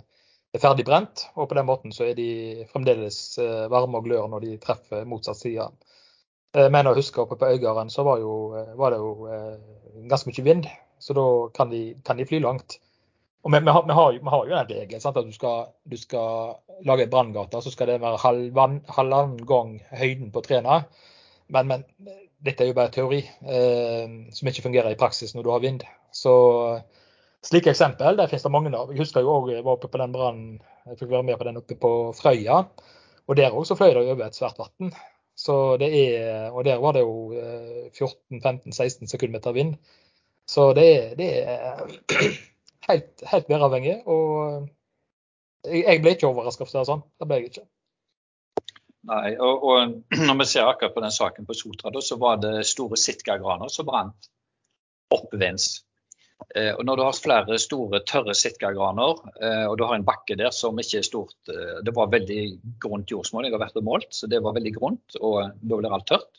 er 0.54 0.62
ferdig 0.62 0.86
brent. 0.86 1.26
Og 1.34 1.48
på 1.50 1.58
den 1.58 1.66
måten 1.66 1.94
så 1.94 2.06
er 2.06 2.18
de 2.18 2.66
fremdeles 2.70 3.18
eh, 3.42 3.66
varme 3.72 3.98
og 3.98 4.06
glør 4.06 4.28
når 4.30 4.46
de 4.46 4.60
treffer 4.62 5.08
motsatt 5.10 5.40
side. 5.40 5.66
Eh, 6.54 6.68
men 6.70 6.86
å 6.86 6.94
huske 6.94 7.24
oppe 7.24 7.40
på 7.40 7.50
Øygarden 7.56 7.90
så 7.90 8.06
var, 8.06 8.22
jo, 8.22 8.54
var, 8.78 8.94
det 8.94 9.02
jo 9.02 10.06
ganske 10.06 10.30
mye 10.30 10.46
vind, 10.46 10.70
så 11.02 11.18
da 11.18 11.26
kan 11.58 11.74
de, 11.74 11.82
kan 12.06 12.20
de 12.20 12.28
fly 12.30 12.42
langt. 12.46 12.78
Og 13.42 13.50
vi, 13.50 13.58
vi, 13.58 13.72
har, 13.72 13.82
vi, 13.88 13.96
har, 13.96 14.14
vi, 14.14 14.30
har, 14.30 14.46
jo 14.46 14.56
en 14.56 14.70
regel 14.70 15.02
sant? 15.02 15.18
at 15.18 15.26
du 15.26 15.34
skal, 15.34 15.72
du 15.90 15.96
skal 15.98 16.58
lage 16.86 17.08
en 17.08 17.12
branngate, 17.12 17.62
så 17.64 17.72
skal 17.72 17.90
det 17.90 18.02
være 18.02 18.20
halvannen 18.22 19.38
gang 19.48 19.78
høyden 19.90 20.30
på 20.30 20.42
trærne. 20.46 20.84
Men, 21.50 21.66
men, 21.66 21.86
dette 22.44 22.64
er 22.64 22.70
jo 22.70 22.76
bare 22.76 22.92
teori 22.94 23.20
eh, 23.24 24.08
som 24.32 24.48
ikke 24.48 24.64
fungerer 24.64 24.94
i 24.94 24.98
praksis 25.00 25.34
når 25.34 25.46
du 25.46 25.52
har 25.52 25.62
vind. 25.64 25.84
Så 26.12 26.32
Slike 27.44 27.72
eksempel 27.72 28.18
det 28.18 28.26
finnes 28.28 28.44
det 28.44 28.52
mange 28.52 28.72
av. 28.76 28.90
Jeg 28.92 29.00
husker 29.00 29.24
jo 29.24 29.32
òg 29.32 29.52
jeg 29.54 29.64
var 29.64 29.78
oppe 29.78 29.88
på 29.88 30.00
den 30.00 30.12
brannen, 30.12 30.58
jeg 30.84 30.98
fikk 31.00 31.12
være 31.14 31.24
med 31.28 31.38
på 31.40 31.46
den 31.48 31.60
oppe 31.60 31.76
på 31.80 31.92
Frøya. 32.18 32.58
Og 33.30 33.38
der 33.38 33.56
òg 33.56 33.70
fløy 33.78 33.94
det 33.94 34.02
over 34.02 34.26
et 34.26 34.36
svært 34.36 34.60
vann. 34.60 34.92
Så 35.40 35.54
det 35.80 35.88
er, 35.96 36.50
og 36.50 36.66
der 36.66 36.82
var 36.82 36.92
det 36.92 37.00
jo 37.00 37.32
14-15-16 37.96 38.82
eh, 38.84 39.08
sekundmeter 39.08 39.56
vind. 39.56 39.78
Så 40.44 40.72
det 40.76 40.86
er, 40.96 41.14
det 41.16 41.28
er 41.48 41.80
helt, 42.90 43.24
helt 43.30 43.48
væravhengig. 43.48 44.02
Og 44.04 44.68
jeg 45.64 46.02
ble 46.02 46.16
ikke 46.16 46.28
overraska, 46.28 46.66
for 46.66 46.68
å 46.68 46.74
si 46.74 46.80
det 46.80 46.88
sånn. 46.90 47.06
Det 47.16 47.28
ble 47.28 47.40
jeg 47.40 47.52
ikke. 47.52 47.64
Nei, 49.08 49.36
og, 49.40 49.62
og, 49.64 49.94
når 50.28 50.40
vi 50.42 50.48
ser 50.50 50.68
akkurat 50.68 50.96
på 50.96 51.04
den 51.04 51.14
saken 51.14 51.48
på 51.48 51.56
Sotra, 51.56 51.92
så 52.04 52.18
var 52.20 52.42
det 52.42 52.66
store 52.68 52.98
sitkagraner 53.00 53.72
som 53.72 53.88
brant 53.88 54.28
oppvinds. 55.14 55.80
Eh, 56.56 56.72
og 56.72 56.84
når 56.88 56.96
du 56.96 57.02
har 57.04 57.16
flere 57.16 57.58
store, 57.60 58.00
tørre 58.08 58.34
sitkagraner, 58.36 59.24
eh, 59.42 59.64
og 59.68 59.76
du 59.78 59.84
har 59.86 59.96
en 59.96 60.06
bakke 60.06 60.36
der 60.40 60.52
som 60.54 60.78
ikke 60.80 61.00
er 61.02 61.06
stort 61.06 61.52
eh, 61.52 61.80
Det 61.84 61.92
var 61.96 62.12
veldig 62.12 62.42
grunt 62.82 63.12
jordsmonn, 63.12 63.46
jeg 63.46 63.54
har 63.54 63.62
vært 63.62 63.80
og 63.80 63.86
målt, 63.86 64.08
så 64.16 64.30
det 64.30 64.40
var 64.42 64.56
veldig 64.56 64.74
grunt, 64.76 65.18
og 65.20 65.52
da 65.60 65.80
blir 65.80 65.96
alt 65.96 66.08
tørt. 66.10 66.30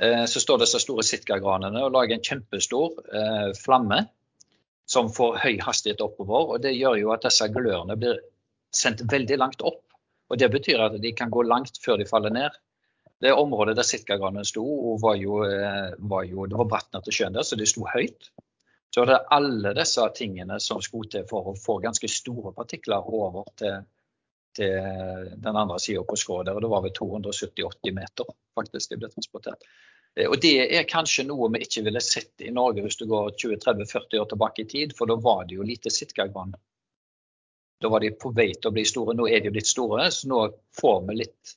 Så 0.00 0.40
står 0.40 0.62
disse 0.62 0.78
store 0.80 1.02
sitkagranene 1.04 1.82
og 1.84 1.90
lager 1.92 2.14
en 2.14 2.22
kjempestor 2.24 2.94
flamme 3.58 3.98
som 4.88 5.10
får 5.12 5.34
høy 5.42 5.58
hastighet 5.60 6.00
oppover. 6.00 6.54
og 6.54 6.62
Det 6.64 6.72
gjør 6.72 6.96
jo 7.02 7.10
at 7.12 7.26
disse 7.26 7.44
glørne 7.52 7.98
blir 8.00 8.22
sendt 8.72 9.02
veldig 9.12 9.36
langt 9.42 9.60
opp. 9.60 9.82
Og 10.30 10.38
Det 10.38 10.50
betyr 10.50 10.80
at 10.86 10.98
de 11.02 11.12
kan 11.16 11.30
gå 11.30 11.42
langt 11.42 11.80
før 11.84 11.98
de 11.98 12.06
faller 12.06 12.30
ned. 12.30 12.54
Det 13.20 13.32
området 13.36 13.74
der 13.76 13.84
sitkagranene 13.84 14.46
sto, 14.48 14.62
var 15.02 15.18
jo, 15.20 15.42
var 15.98 16.22
jo, 16.24 16.46
det 16.48 16.56
var 16.56 16.68
bratt 16.70 16.92
ned 16.94 17.04
til 17.04 17.16
sjøen 17.18 17.34
der, 17.34 17.44
så 17.44 17.58
de 17.58 17.66
sto 17.68 17.84
høyt. 17.84 18.30
Så 18.94 19.04
det 19.06 19.14
er 19.14 19.28
alle 19.34 19.74
disse 19.76 20.06
tingene 20.16 20.58
som 20.62 20.80
skulle 20.82 21.10
til 21.12 21.26
for 21.30 21.52
å 21.52 21.58
få 21.58 21.78
ganske 21.82 22.08
store 22.10 22.54
partikler 22.56 23.06
over 23.06 23.46
til, 23.60 23.84
til 24.56 25.34
den 25.36 25.56
andre 25.56 25.78
sida 25.82 26.02
på 26.06 26.18
skrå 26.18 26.40
der. 26.46 26.56
Og 26.58 26.64
det 26.64 26.72
var 26.72 26.82
vel 26.86 26.94
270-80 26.96 27.94
meter 27.98 28.32
faktisk 28.58 28.90
de 28.94 28.98
ble 29.02 29.12
transportert. 29.12 29.68
Eh, 30.16 30.26
og 30.26 30.40
Det 30.42 30.56
er 30.78 30.88
kanskje 30.90 31.26
noe 31.28 31.50
vi 31.54 31.62
ikke 31.66 31.84
ville 31.86 32.02
sett 32.02 32.42
i 32.42 32.50
Norge 32.54 32.82
hvis 32.86 32.98
du 32.98 33.06
går 33.10 33.36
20-30-40 33.36 34.24
år 34.24 34.32
tilbake 34.32 34.64
i 34.64 34.70
tid, 34.74 34.96
for 34.98 35.10
da 35.10 35.18
var 35.22 35.46
det 35.46 35.60
jo 35.60 35.66
lite 35.66 35.92
sitkagrann. 35.94 36.56
Da 37.80 37.88
var 37.88 38.04
de 38.04 38.12
på 38.12 38.32
vei 38.36 38.50
til 38.52 38.68
å 38.68 38.74
bli 38.76 38.84
store. 38.88 39.16
Nå 39.16 39.26
er 39.28 39.40
de 39.40 39.48
jo 39.48 39.54
blitt 39.56 39.70
store, 39.70 40.10
så 40.12 40.28
nå 40.28 40.42
får 40.76 41.00
vi 41.08 41.16
litt 41.22 41.54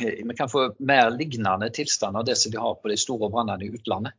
eh, 0.00 0.20
Vi 0.26 0.36
kan 0.36 0.50
få 0.50 0.66
mer 0.82 1.12
lignende 1.14 1.70
tilstander 1.70 2.24
av 2.24 2.28
det 2.28 2.36
som 2.40 2.52
de 2.52 2.62
har 2.62 2.76
på 2.80 2.90
de 2.90 2.98
store 2.98 3.30
brannene 3.30 3.66
i 3.66 3.72
utlandet 3.78 4.18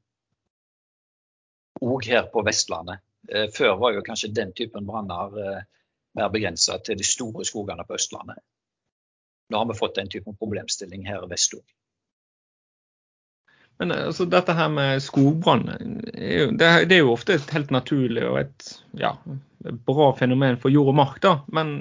òg 1.81 2.05
her 2.07 2.27
på 2.31 2.43
Vestlandet. 2.45 3.03
Eh, 3.29 3.47
før 3.53 3.77
var 3.81 3.95
jo 3.95 4.03
kanskje 4.05 4.33
den 4.33 4.53
typen 4.53 4.85
branner 4.87 5.39
eh, 5.41 5.63
mer 6.15 6.29
begrensa 6.31 6.77
til 6.79 6.97
de 6.97 7.07
store 7.07 7.45
skogene 7.45 7.85
på 7.87 7.97
Østlandet. 7.97 8.39
Nå 9.51 9.57
har 9.57 9.67
vi 9.69 9.77
fått 9.77 9.97
den 9.99 10.09
typen 10.09 10.37
problemstilling 10.39 11.05
her 11.05 11.25
vest 11.29 11.53
òg. 11.57 11.65
Men 13.77 13.91
eh, 13.91 14.05
altså, 14.09 14.27
dette 14.29 14.55
her 14.55 14.69
med 14.71 15.03
skogbrann, 15.03 15.67
det, 16.59 16.69
er 16.69 17.01
jo 17.01 17.13
ofte 17.15 17.37
et 17.39 17.51
helt 17.55 17.73
naturlig 17.75 18.23
og 18.27 18.39
et 18.45 18.69
ja, 18.99 19.15
bra 19.87 20.11
fenomen 20.17 20.57
for 20.61 20.73
jord 20.73 20.93
og 20.93 20.97
mark, 20.99 21.19
da. 21.23 21.35
Men 21.55 21.73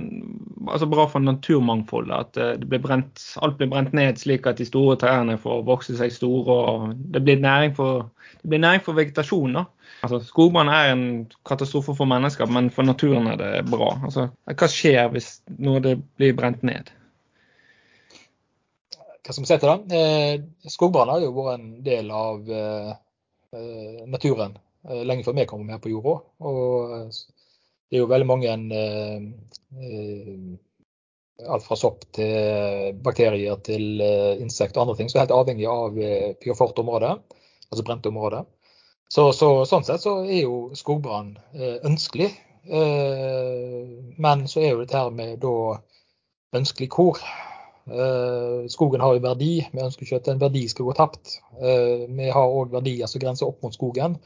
altså 0.66 0.88
bra 0.90 1.07
for 1.11 1.24
naturmangfoldet. 1.24 2.14
At 2.14 2.40
eh, 2.40 2.64
blir 2.64 2.83
brent, 2.83 3.22
alt 3.44 3.59
blir 3.61 3.70
brent 3.72 3.94
ned 3.96 4.18
slik 4.20 4.48
at 4.50 4.61
de 4.61 4.68
store 4.68 4.96
trærne 5.00 5.38
får 5.40 5.64
vokse 5.68 5.96
seg 5.98 6.12
store. 6.14 6.59
og 6.72 7.07
Det 7.14 7.22
blir 7.24 7.42
næring 7.42 7.76
for, 7.76 8.09
blir 8.42 8.62
næring 8.62 8.85
for 8.87 8.98
vegetasjon. 8.98 9.61
da. 9.61 9.64
Altså, 10.04 10.20
Skogbrann 10.26 10.68
er 10.68 10.92
en 10.92 11.07
katastrofe 11.46 11.94
for 11.96 12.09
mennesker, 12.11 12.46
men 12.50 12.70
for 12.70 12.83
naturen 12.83 13.30
er 13.30 13.40
det 13.40 13.52
bra. 13.70 13.94
Altså, 14.04 14.28
hva 14.50 14.68
skjer 14.70 15.09
hvis 15.14 15.38
noe 15.59 15.80
blir 16.18 16.37
brent 16.37 16.62
ned? 16.66 16.92
Hva 19.25 19.33
skal 19.33 19.45
vi 19.45 19.49
si 19.49 19.57
til 19.57 19.71
det? 19.71 19.97
Eh, 19.97 20.35
Skogbrann 20.69 21.09
har 21.09 21.23
jo 21.25 21.31
vært 21.33 21.55
en 21.57 21.69
del 21.85 22.11
av 22.13 22.51
eh, 22.53 22.91
eh, 23.57 24.03
naturen 24.13 24.59
lenge 24.85 25.25
før 25.25 25.39
vi 25.39 25.47
kom 25.49 25.63
med 25.65 25.81
på 25.81 25.89
jorda. 25.95 26.19
Og 26.45 26.91
det 27.09 27.97
er 27.97 28.03
jo 28.03 28.09
veldig 28.11 28.27
mange 28.29 28.51
alt 31.41 31.65
fra 31.65 31.79
sopp 31.81 32.05
til 32.13 32.99
bakterier 33.07 33.63
til 33.65 34.05
insekter 34.45 34.83
og 34.83 34.85
andre 34.85 34.97
ting 34.99 35.09
som 35.09 35.23
er 35.23 35.25
helt 35.25 35.33
avhengig 35.39 35.65
av 35.73 35.97
pyofort 36.43 36.83
område, 36.85 37.15
altså 37.71 37.87
brente 37.87 38.13
områder. 38.13 38.45
Så, 39.09 39.31
så, 39.33 39.49
sånn 39.65 39.89
sett 39.89 40.05
så 40.05 40.19
er 40.27 40.43
jo 40.43 40.61
skogbrann 40.77 41.33
ønskelig. 41.89 42.29
Men 44.21 44.45
så 44.53 44.61
er 44.61 44.75
jo 44.75 44.85
dette 44.85 45.01
her 45.01 45.17
med 45.17 45.41
da 45.49 45.57
ønskelig 46.61 46.93
hvor. 46.93 47.25
Eh, 47.87 48.66
skogen 48.68 49.01
har 49.01 49.14
jo 49.14 49.20
verdi. 49.20 49.53
Vi 49.73 49.83
ønsker 49.85 50.07
ikke 50.07 50.20
at 50.23 50.29
en 50.33 50.40
verdi 50.40 50.64
skal 50.68 50.88
gå 50.88 50.94
tapt. 50.97 51.38
Eh, 51.61 52.07
vi 52.09 52.31
har 52.33 52.57
òg 52.59 52.73
verdier 52.73 53.11
som 53.11 53.20
grenser 53.20 53.49
opp 53.49 53.62
mot 53.62 53.75
skogen. 53.77 54.16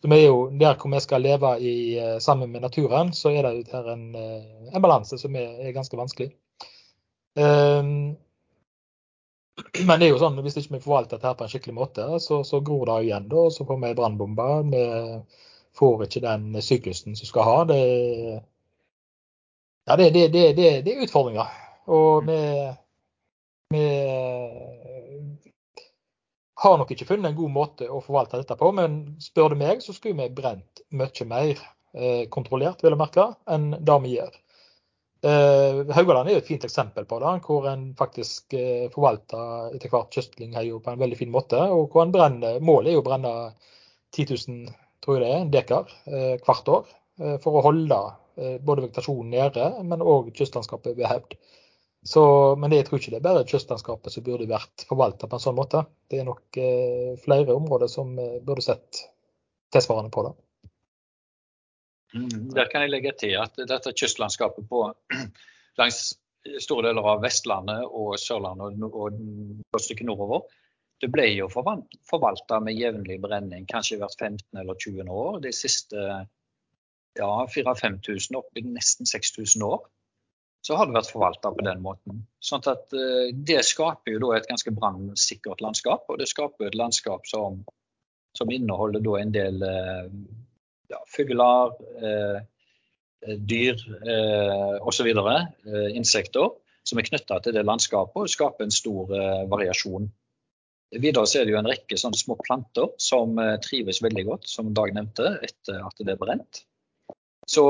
Så 0.00 0.10
vi 0.10 0.18
er 0.20 0.26
jo 0.28 0.50
Der 0.50 0.76
hvor 0.76 0.90
vi 0.92 1.00
skal 1.00 1.22
leve 1.22 1.60
i, 1.60 1.98
eh, 1.98 2.18
sammen 2.18 2.52
med 2.52 2.60
naturen, 2.62 3.12
så 3.12 3.30
er 3.30 3.42
det 3.42 3.72
her 3.72 3.92
en, 3.92 4.14
en 4.14 4.82
balanse 4.82 5.18
som 5.18 5.34
er, 5.36 5.56
er 5.66 5.72
ganske 5.72 5.96
vanskelig. 5.96 6.32
Men 9.86 9.98
det 9.98 10.06
er 10.06 10.12
jo 10.12 10.18
sånn, 10.18 10.38
hvis 10.42 10.56
ikke 10.58 10.76
vi 10.76 10.84
forvalter 10.84 11.16
dette 11.16 11.26
her 11.26 11.34
på 11.38 11.44
en 11.44 11.50
skikkelig 11.50 11.74
måte, 11.74 12.06
så, 12.20 12.44
så 12.44 12.60
gror 12.60 12.86
det 12.86 13.04
igjen. 13.06 13.28
da, 13.28 13.50
Så 13.50 13.66
får 13.66 13.80
vi 13.82 13.94
brannbomber. 13.94 14.62
Vi 14.70 14.84
får 15.78 16.04
ikke 16.06 16.20
den 16.20 16.62
syklusen 16.62 17.16
som 17.16 17.26
skal 17.26 17.42
ha. 17.48 17.64
Det, 17.64 17.80
ja, 19.86 19.96
det, 19.96 20.10
det, 20.14 20.28
det, 20.32 20.46
det 20.56 20.94
er 20.94 21.02
utfordringer. 21.06 21.50
Og 21.86 22.26
vi, 22.28 22.38
vi 23.72 23.84
har 26.64 26.78
nok 26.78 26.92
ikke 26.94 27.08
funnet 27.08 27.30
en 27.30 27.38
god 27.38 27.52
måte 27.52 27.88
å 27.90 28.00
forvalte 28.04 28.40
dette 28.40 28.56
på, 28.60 28.70
men 28.76 28.98
spør 29.22 29.54
du 29.54 29.60
meg, 29.60 29.82
så 29.84 29.94
skulle 29.96 30.16
vi 30.20 30.36
brent 30.36 30.84
mye 30.94 31.28
mer 31.28 31.52
eh, 31.52 32.24
kontrollert, 32.32 32.82
vil 32.84 32.94
jeg 32.94 33.00
merke, 33.00 33.28
enn 33.50 33.72
det 33.76 33.98
vi 34.04 34.16
gjør. 34.16 34.40
Eh, 35.24 35.80
Haugaland 35.96 36.28
er 36.28 36.36
jo 36.36 36.42
et 36.42 36.48
fint 36.50 36.64
eksempel 36.66 37.06
på 37.08 37.18
det, 37.22 37.32
hvor 37.46 37.68
en 37.70 37.86
faktisk 37.96 38.56
eh, 38.58 38.90
forvalter 38.92 39.76
etter 39.76 39.92
hvert 39.92 40.12
kystlyngheier 40.12 40.82
på 40.84 40.92
en 40.92 41.00
veldig 41.00 41.20
fin 41.20 41.32
måte. 41.32 41.60
og 41.60 41.88
hvor 41.92 42.04
en 42.04 42.12
brenner, 42.12 42.60
Målet 42.60 42.92
er 42.92 42.98
jo 42.98 43.04
å 43.04 43.06
brenne 43.06 43.32
10 44.12 44.34
000 44.34 44.74
tror 45.04 45.20
jeg 45.20 45.24
det 45.24 45.32
er, 45.38 45.48
dekar 45.52 45.96
eh, 46.08 46.36
hvert 46.44 46.70
år 46.76 46.92
for 47.44 47.54
å 47.54 47.60
holde 47.62 47.96
både 48.66 48.82
vegetasjonen 48.82 49.28
nede, 49.30 49.66
men 49.86 50.00
òg 50.02 50.32
kystlandskapet 50.34 50.96
ved 50.98 51.06
hevd. 51.06 51.36
Så, 52.04 52.22
men 52.60 52.74
jeg 52.76 52.84
tror 52.84 53.00
ikke 53.00 53.14
det 53.14 53.20
er 53.22 53.24
bare 53.24 53.46
kystlandskapet 53.48 54.12
som 54.12 54.24
burde 54.26 54.48
vært 54.50 54.84
forvalta 54.88 55.28
på 55.28 55.38
en 55.38 55.44
sånn 55.44 55.56
måte. 55.56 55.86
Det 56.10 56.20
er 56.20 56.26
nok 56.28 56.58
flere 57.22 57.56
områder 57.56 57.88
som 57.88 58.12
burde 58.44 58.64
sett 58.64 59.00
tilsvarende 59.72 60.12
på 60.12 60.26
det. 60.26 60.34
Mm, 62.14 62.50
der 62.54 62.68
kan 62.70 62.84
jeg 62.84 62.92
legge 62.92 63.14
til 63.18 63.32
at 63.40 63.56
dette 63.56 63.94
kystlandskapet 63.96 64.68
på, 64.70 64.84
langs 65.80 66.02
store 66.60 66.90
deler 66.90 67.08
av 67.14 67.24
Vestlandet 67.24 67.88
og 67.88 68.14
Sørlandet 68.20 68.84
og, 68.84 69.16
et 69.74 69.86
stykke 69.86 70.06
nordover, 70.06 70.44
det 71.02 71.10
ble 71.12 71.26
jo 71.34 71.48
forvalta 71.50 72.60
med 72.62 72.78
jevnlig 72.78 73.18
brenning 73.24 73.66
kanskje 73.68 73.98
hvert 74.00 74.14
15 74.20 74.60
eller 74.60 74.78
20 74.78 75.10
år. 75.10 75.40
De 75.44 75.50
siste 75.52 75.98
ja, 77.18 77.30
4000-5000, 77.50 78.38
opp 78.38 78.60
i 78.60 78.64
nesten 78.66 79.08
6000 79.08 79.64
år, 79.66 79.82
så 80.64 80.78
har 80.78 80.88
det 80.88 80.96
vært 80.96 81.12
forvalta 81.12 81.50
på 81.52 81.64
den 81.66 81.82
måten. 81.84 82.22
Sånn 82.40 82.64
at 82.70 82.94
uh, 82.96 83.28
Det 83.34 83.60
skaper 83.68 84.14
jo 84.14 84.22
da 84.22 84.38
et 84.38 84.48
ganske 84.48 84.72
brannsikkert 84.72 85.60
landskap, 85.64 86.08
og 86.08 86.20
det 86.22 86.30
skaper 86.30 86.70
et 86.70 86.78
landskap 86.78 87.28
som, 87.28 87.60
som 88.36 88.52
inneholder 88.52 89.04
en 89.20 89.34
del 89.34 89.60
uh, 89.60 90.08
ja, 90.88 91.04
fugler, 91.16 91.72
eh, 92.02 92.42
eh, 93.26 93.38
dyr 93.38 93.80
eh, 94.08 94.86
osv. 94.86 95.06
Eh, 95.06 95.96
insekter 95.96 96.50
som 96.84 97.00
er 97.00 97.08
knytta 97.08 97.40
til 97.40 97.56
det 97.56 97.64
landskapet 97.64 98.26
og 98.26 98.30
skaper 98.30 98.66
en 98.66 98.74
stor 98.74 99.14
eh, 99.16 99.42
variasjon. 99.50 100.10
Videre 100.94 101.26
er 101.26 101.46
det 101.46 101.54
jo 101.54 101.58
en 101.58 101.70
rekke 101.70 101.98
sånne 101.98 102.18
små 102.20 102.36
planter 102.42 102.92
som 103.02 103.38
eh, 103.40 103.56
trives 103.64 104.02
veldig 104.04 104.26
godt, 104.28 104.50
som 104.50 104.74
Dag 104.76 104.94
nevnte, 104.94 105.38
etter 105.42 105.80
at 105.82 106.04
det 106.04 106.14
er 106.14 106.20
brent. 106.20 106.64
Så 107.48 107.64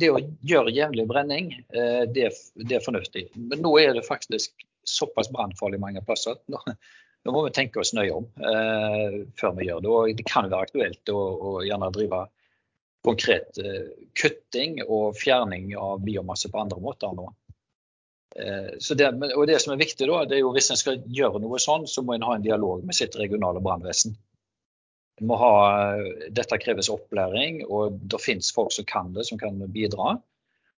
det 0.00 0.10
å 0.10 0.20
gjøre 0.46 0.74
jevnlig 0.74 1.06
brenning, 1.10 1.50
eh, 1.74 2.04
det, 2.10 2.30
det, 2.58 2.78
er 2.78 2.84
fornuftig. 2.84 3.28
Men 3.38 3.62
nå 3.64 3.74
er 3.80 3.94
det 3.96 4.06
faktisk 4.06 4.66
såpass 4.84 5.30
brannfarlig 5.32 5.80
mange 5.80 6.02
plasser. 6.04 6.38
Nå, 6.52 6.60
nå 7.24 7.34
må 7.34 7.44
vi 7.46 7.54
tenke 7.56 7.80
oss 7.80 7.94
nøye 7.96 8.14
om 8.14 8.26
eh, 8.40 9.20
før 9.40 9.54
vi 9.58 9.68
gjør 9.68 9.84
det. 9.84 9.92
Og 9.92 10.18
det 10.18 10.26
kan 10.28 10.50
være 10.50 10.68
aktuelt 10.68 11.14
å, 11.14 11.20
å 11.20 11.54
gjerne 11.64 11.92
drive 11.94 12.24
konkret 13.04 13.60
eh, 13.60 13.88
kutting 14.16 14.80
og 14.84 15.16
fjerning 15.20 15.72
av 15.76 16.04
biomasse 16.04 16.50
på 16.50 16.60
andre 16.60 16.80
måter 16.82 17.16
nå. 17.16 17.30
Eh, 18.36 18.70
det, 18.98 19.10
og 19.36 19.46
det 19.48 19.60
som 19.62 19.74
er 19.74 19.82
viktig 19.82 20.08
da, 20.10 20.24
det 20.26 20.38
er 20.38 20.42
jo 20.42 20.54
Hvis 20.56 20.72
en 20.74 20.80
skal 20.80 21.02
gjøre 21.06 21.42
noe 21.42 21.60
sånn, 21.62 21.86
så 21.90 22.02
må 22.02 22.16
en 22.16 22.24
ha 22.26 22.36
en 22.36 22.46
dialog 22.46 22.84
med 22.86 22.96
sitt 22.96 23.16
regionale 23.20 23.62
brannvesen. 23.64 24.16
Dette 25.20 26.58
kreves 26.58 26.90
opplæring, 26.90 27.62
og 27.66 28.00
det 28.10 28.22
finnes 28.22 28.50
folk 28.54 28.72
som 28.74 28.86
kan 28.88 29.12
det, 29.14 29.26
som 29.28 29.38
kan 29.38 29.60
bidra. 29.72 30.16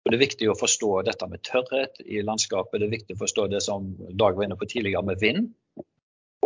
Og 0.06 0.12
Det 0.12 0.18
er 0.20 0.22
viktig 0.22 0.48
å 0.50 0.54
forstå 0.54 0.90
dette 1.02 1.26
med 1.26 1.42
tørrhet 1.42 1.98
i 2.04 2.20
landskapet. 2.22 2.78
Det 2.78 2.86
er 2.86 2.92
viktig 2.92 3.16
å 3.16 3.22
forstå 3.24 3.48
det 3.50 3.62
som 3.64 3.88
Dag 4.14 4.36
var 4.36 4.46
inne 4.46 4.58
på 4.58 4.68
tidligere 4.70 5.02
med 5.02 5.18
vind. 5.18 5.48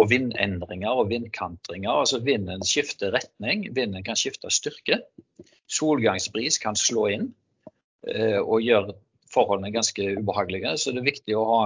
Og 0.00 0.08
vindendringer 0.08 0.96
og 0.96 1.10
vindkantringer. 1.10 1.92
Altså 1.92 2.22
Vinden 2.24 2.64
skifter 2.64 3.12
retning, 3.12 3.66
vinden 3.76 4.06
kan 4.06 4.16
skifte 4.16 4.48
styrke. 4.48 5.02
Solgangsbris 5.68 6.56
kan 6.62 6.78
slå 6.78 7.04
inn 7.12 7.26
eh, 8.08 8.40
og 8.40 8.64
gjøre 8.64 8.96
forholdene 9.28 9.74
ganske 9.74 10.08
ubehagelige. 10.16 10.72
Så 10.80 10.94
det 10.94 11.02
er 11.02 11.10
viktig 11.10 11.36
å 11.36 11.46
ha 11.50 11.62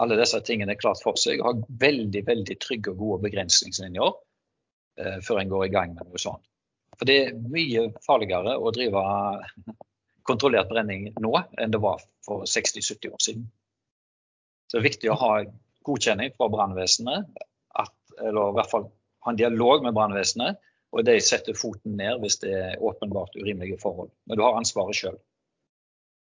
alle 0.00 0.16
disse 0.18 0.40
tingene 0.46 0.78
klart 0.80 1.04
for 1.04 1.20
seg. 1.20 1.44
Ha 1.44 1.52
veldig 1.84 2.24
veldig 2.30 2.56
trygge 2.64 2.94
og 2.94 3.02
gode 3.02 3.26
begrensningslinjer 3.28 4.08
eh, 4.08 4.22
før 4.96 5.40
en 5.40 5.50
går 5.50 5.66
i 5.66 5.72
gang 5.74 5.94
med 5.96 6.06
noe 6.06 6.20
sånt. 6.22 6.44
For 6.94 7.08
det 7.08 7.16
er 7.18 7.38
mye 7.50 7.88
farligere 8.04 8.54
å 8.54 8.70
drive 8.74 9.02
kontrollert 10.28 10.70
brenning 10.70 11.08
nå 11.20 11.32
enn 11.60 11.74
det 11.74 11.80
var 11.82 12.02
for 12.24 12.46
60-70 12.48 13.10
år 13.10 13.24
siden. 13.24 13.48
Så 14.68 14.78
det 14.78 14.82
er 14.82 14.90
viktig 14.90 15.10
å 15.12 15.18
ha 15.20 15.32
godkjenning 15.84 16.32
fra 16.38 16.48
brannvesenet, 16.52 17.26
eller 18.22 18.52
i 18.52 18.56
hvert 18.56 18.70
fall 18.70 18.86
ha 19.26 19.32
en 19.32 19.40
dialog 19.40 19.82
med 19.82 19.96
brannvesenet 19.96 20.62
og 20.94 21.02
de 21.08 21.16
setter 21.22 21.56
foten 21.58 21.96
ned 21.98 22.20
hvis 22.22 22.38
det 22.44 22.52
er 22.54 22.82
åpenbart 22.82 23.34
urimelige 23.40 23.80
forhold. 23.82 24.12
Men 24.28 24.38
du 24.38 24.44
har 24.44 24.58
ansvaret 24.58 24.96
sjøl. 24.96 25.16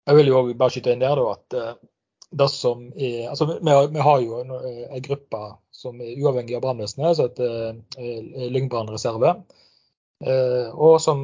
Jeg 0.08 0.18
vil 0.18 0.28
jo 0.28 0.42
bare 0.52 0.74
skyte 0.74 0.92
inn 0.92 1.02
der 1.02 1.16
da, 1.16 1.26
at 1.32 1.56
eh, 1.56 1.78
det 2.30 2.48
som 2.52 2.86
er, 2.94 3.28
altså 3.30 3.46
vi, 3.48 3.58
vi 3.94 4.04
har 4.06 4.20
jo 4.22 4.40
en, 4.40 4.50
eh, 4.58 4.84
en, 4.86 5.02
gruppe 5.02 5.40
som 5.74 6.00
er 6.00 6.18
uavhengig 6.20 6.56
av 6.56 6.64
brannvesenet, 6.64 7.16
som 7.16 7.28
heter 7.28 7.80
eh, 7.98 8.48
Lyngbrannreserve. 8.54 9.34
Og 10.76 10.98
som 11.00 11.22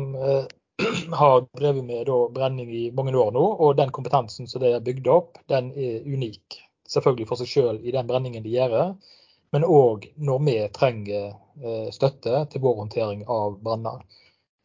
har 1.21 1.42
drevet 1.59 1.85
med 1.85 2.07
da, 2.09 2.16
brenning 2.33 2.71
i 2.73 2.87
mange 2.97 3.12
år 3.21 3.35
nå. 3.37 3.42
Og 3.61 3.77
den 3.77 3.92
kompetansen 3.92 4.49
som 4.49 4.62
de 4.62 4.73
har 4.73 4.85
bygd 4.85 5.11
opp, 5.12 5.37
den 5.53 5.69
er 5.77 6.07
unik. 6.09 6.59
Selvfølgelig 6.88 7.29
for 7.29 7.42
seg 7.42 7.51
sjøl 7.51 7.83
i 7.85 7.92
den 7.92 8.09
brenningen 8.09 8.45
de 8.47 8.55
gjør 8.57 8.95
men 9.55 9.64
òg 9.64 10.07
når 10.16 10.42
vi 10.45 10.55
trenger 10.75 11.27
eh, 11.33 11.88
støtte 11.95 12.42
til 12.53 12.62
vår 12.64 12.81
håndtering 12.83 13.25
av 13.31 13.59
branner. 13.62 14.03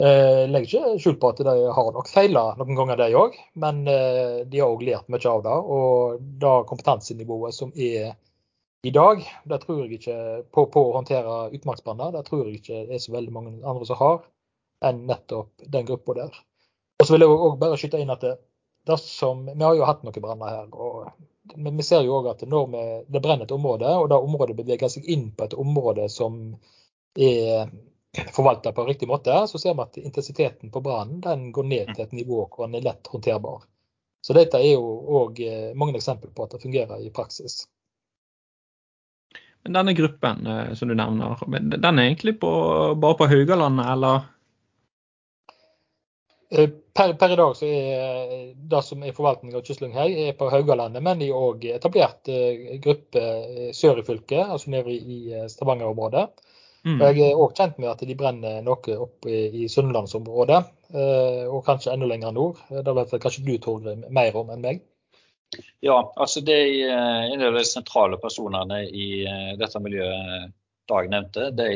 Jeg 0.02 0.18
eh, 0.18 0.48
legger 0.50 0.66
ikke 0.66 1.00
skjul 1.04 1.18
på 1.22 1.30
at 1.30 1.40
de 1.46 1.52
har 1.76 1.90
nok 1.94 2.08
feila 2.10 2.42
noen 2.58 2.78
ganger, 2.78 2.98
de 2.98 3.18
òg, 3.20 3.36
men 3.62 3.84
eh, 3.92 4.40
de 4.50 4.62
har 4.62 4.72
òg 4.74 4.82
lært 4.88 5.12
mye 5.14 5.30
av 5.30 5.44
det. 5.46 5.58
Og 5.76 6.24
det 6.42 6.54
kompetansenivået 6.72 7.54
som 7.54 7.74
er 7.76 8.16
i 8.82 8.94
dag, 8.96 9.22
det 9.46 9.60
tror 9.62 9.84
jeg 9.84 10.00
ikke 10.00 10.16
på, 10.50 10.64
på 10.74 10.84
å 10.88 10.96
håndtere 10.96 11.36
utmarksbranner, 11.54 12.16
det 12.16 12.24
tror 12.26 12.48
jeg 12.48 12.62
ikke 12.64 12.80
er 12.88 13.04
så 13.04 13.14
veldig 13.14 13.36
mange 13.36 13.54
andre 13.62 13.86
som 13.86 14.00
har, 14.00 14.24
enn 14.90 15.04
nettopp 15.12 15.68
den 15.76 15.86
gruppa 15.92 16.18
der. 16.18 16.42
Og 16.98 17.06
så 17.06 17.14
vil 17.14 17.28
jeg 17.28 17.36
òg 17.36 17.62
bare 17.62 17.78
skyte 17.78 18.02
inn 18.02 18.16
at 18.16 18.26
det, 18.26 18.34
det 18.90 18.98
som, 19.04 19.46
Vi 19.52 19.62
har 19.62 19.78
jo 19.78 19.86
hatt 19.86 20.02
noen 20.08 20.18
branner 20.24 20.56
her. 20.56 20.74
og 20.74 21.12
vi 21.62 21.86
ser 21.86 22.02
jo 22.08 22.18
òg 22.18 22.32
at 22.34 22.42
når 22.50 22.68
vi, 22.74 22.84
det 23.14 23.22
brenner 23.22 23.46
et 23.46 23.54
område, 23.54 23.94
og 24.02 24.10
det 24.10 24.18
området 24.18 24.58
beveger 24.58 24.90
seg 24.90 25.06
inn 25.06 25.30
på 25.38 25.46
et 25.46 25.58
område 25.62 26.10
som 26.10 26.42
er 27.14 27.70
forvalta 28.12 28.72
på 28.72 28.86
riktig 28.86 29.08
måte, 29.08 29.48
så 29.48 29.60
ser 29.60 29.74
vi 29.74 29.82
at 29.82 29.98
intensiteten 29.98 30.72
på 30.72 30.82
brannen 30.84 31.52
går 31.52 31.64
ned 31.64 31.94
til 31.96 32.06
et 32.06 32.16
nivå 32.16 32.44
hvor 32.48 32.68
den 32.68 32.80
er 32.82 32.90
lett 32.90 33.08
håndterbar. 33.08 33.64
Så 34.22 34.36
dette 34.38 34.60
er 34.60 34.76
jo 34.76 34.90
òg 35.22 35.40
eh, 35.42 35.72
mange 35.78 35.98
eksempler 35.98 36.34
på 36.36 36.46
at 36.46 36.56
det 36.56 36.62
fungerer 36.62 37.02
i 37.02 37.14
praksis. 37.14 37.64
Men 39.64 39.80
denne 39.80 39.96
gruppen 39.98 40.46
eh, 40.46 40.74
som 40.78 40.92
du 40.92 40.96
nevner, 40.98 41.42
den 41.72 41.88
er 41.88 42.04
egentlig 42.04 42.36
på, 42.42 42.52
bare 43.02 43.18
på 43.18 43.30
Haugalandet, 43.32 43.88
eller? 43.96 44.28
Eh, 46.52 46.70
per, 46.94 47.16
per, 47.18 47.34
i 47.34 47.40
dag 47.40 47.58
så 47.58 47.66
er 47.66 48.54
det 48.54 48.84
som 48.86 49.02
er 49.08 49.16
forvaltning 49.16 49.56
av 49.56 49.66
Kystlynghei 49.66 50.10
er 50.28 50.38
på 50.38 50.52
Haugalandet, 50.52 51.02
men 51.02 51.24
de 51.24 51.32
har 51.32 51.50
òg 51.54 51.66
etablert 51.72 52.30
gruppe 52.84 53.26
sør 53.74 54.04
i 54.04 54.06
fylket, 54.06 54.44
altså 54.44 54.76
nede 54.76 55.00
i 55.00 55.46
Stavanger-området. 55.50 56.28
Mm. 56.82 56.98
Jeg 56.98 57.28
er 57.28 57.38
òg 57.38 57.52
kjent 57.54 57.78
med 57.78 57.92
at 57.92 58.00
de 58.10 58.16
brenner 58.18 58.62
noe 58.66 58.96
opp 59.04 59.28
i, 59.30 59.42
i 59.62 59.68
sunnlandsområdet, 59.70 60.62
eh, 60.96 61.44
og 61.46 61.62
kanskje 61.68 61.94
enda 61.94 62.08
lenger 62.10 62.34
nord. 62.34 62.64
Det 62.72 62.96
vet 62.98 63.14
kanskje 63.22 63.44
du 63.46 63.54
Torgrim 63.62 64.08
mer 64.10 64.38
om 64.40 64.50
enn 64.50 64.64
meg? 64.64 64.82
Ja, 65.84 66.00
altså 66.16 66.42
det 66.48 66.56
er 66.58 66.96
eh, 66.96 67.28
en 67.36 67.46
av 67.46 67.60
de 67.60 67.64
sentrale 67.70 68.18
personene 68.22 68.82
i 68.88 69.12
eh, 69.30 69.54
dette 69.62 69.84
miljøet 69.84 70.58
Dag 70.90 71.06
nevnte, 71.08 71.46
de 71.56 71.68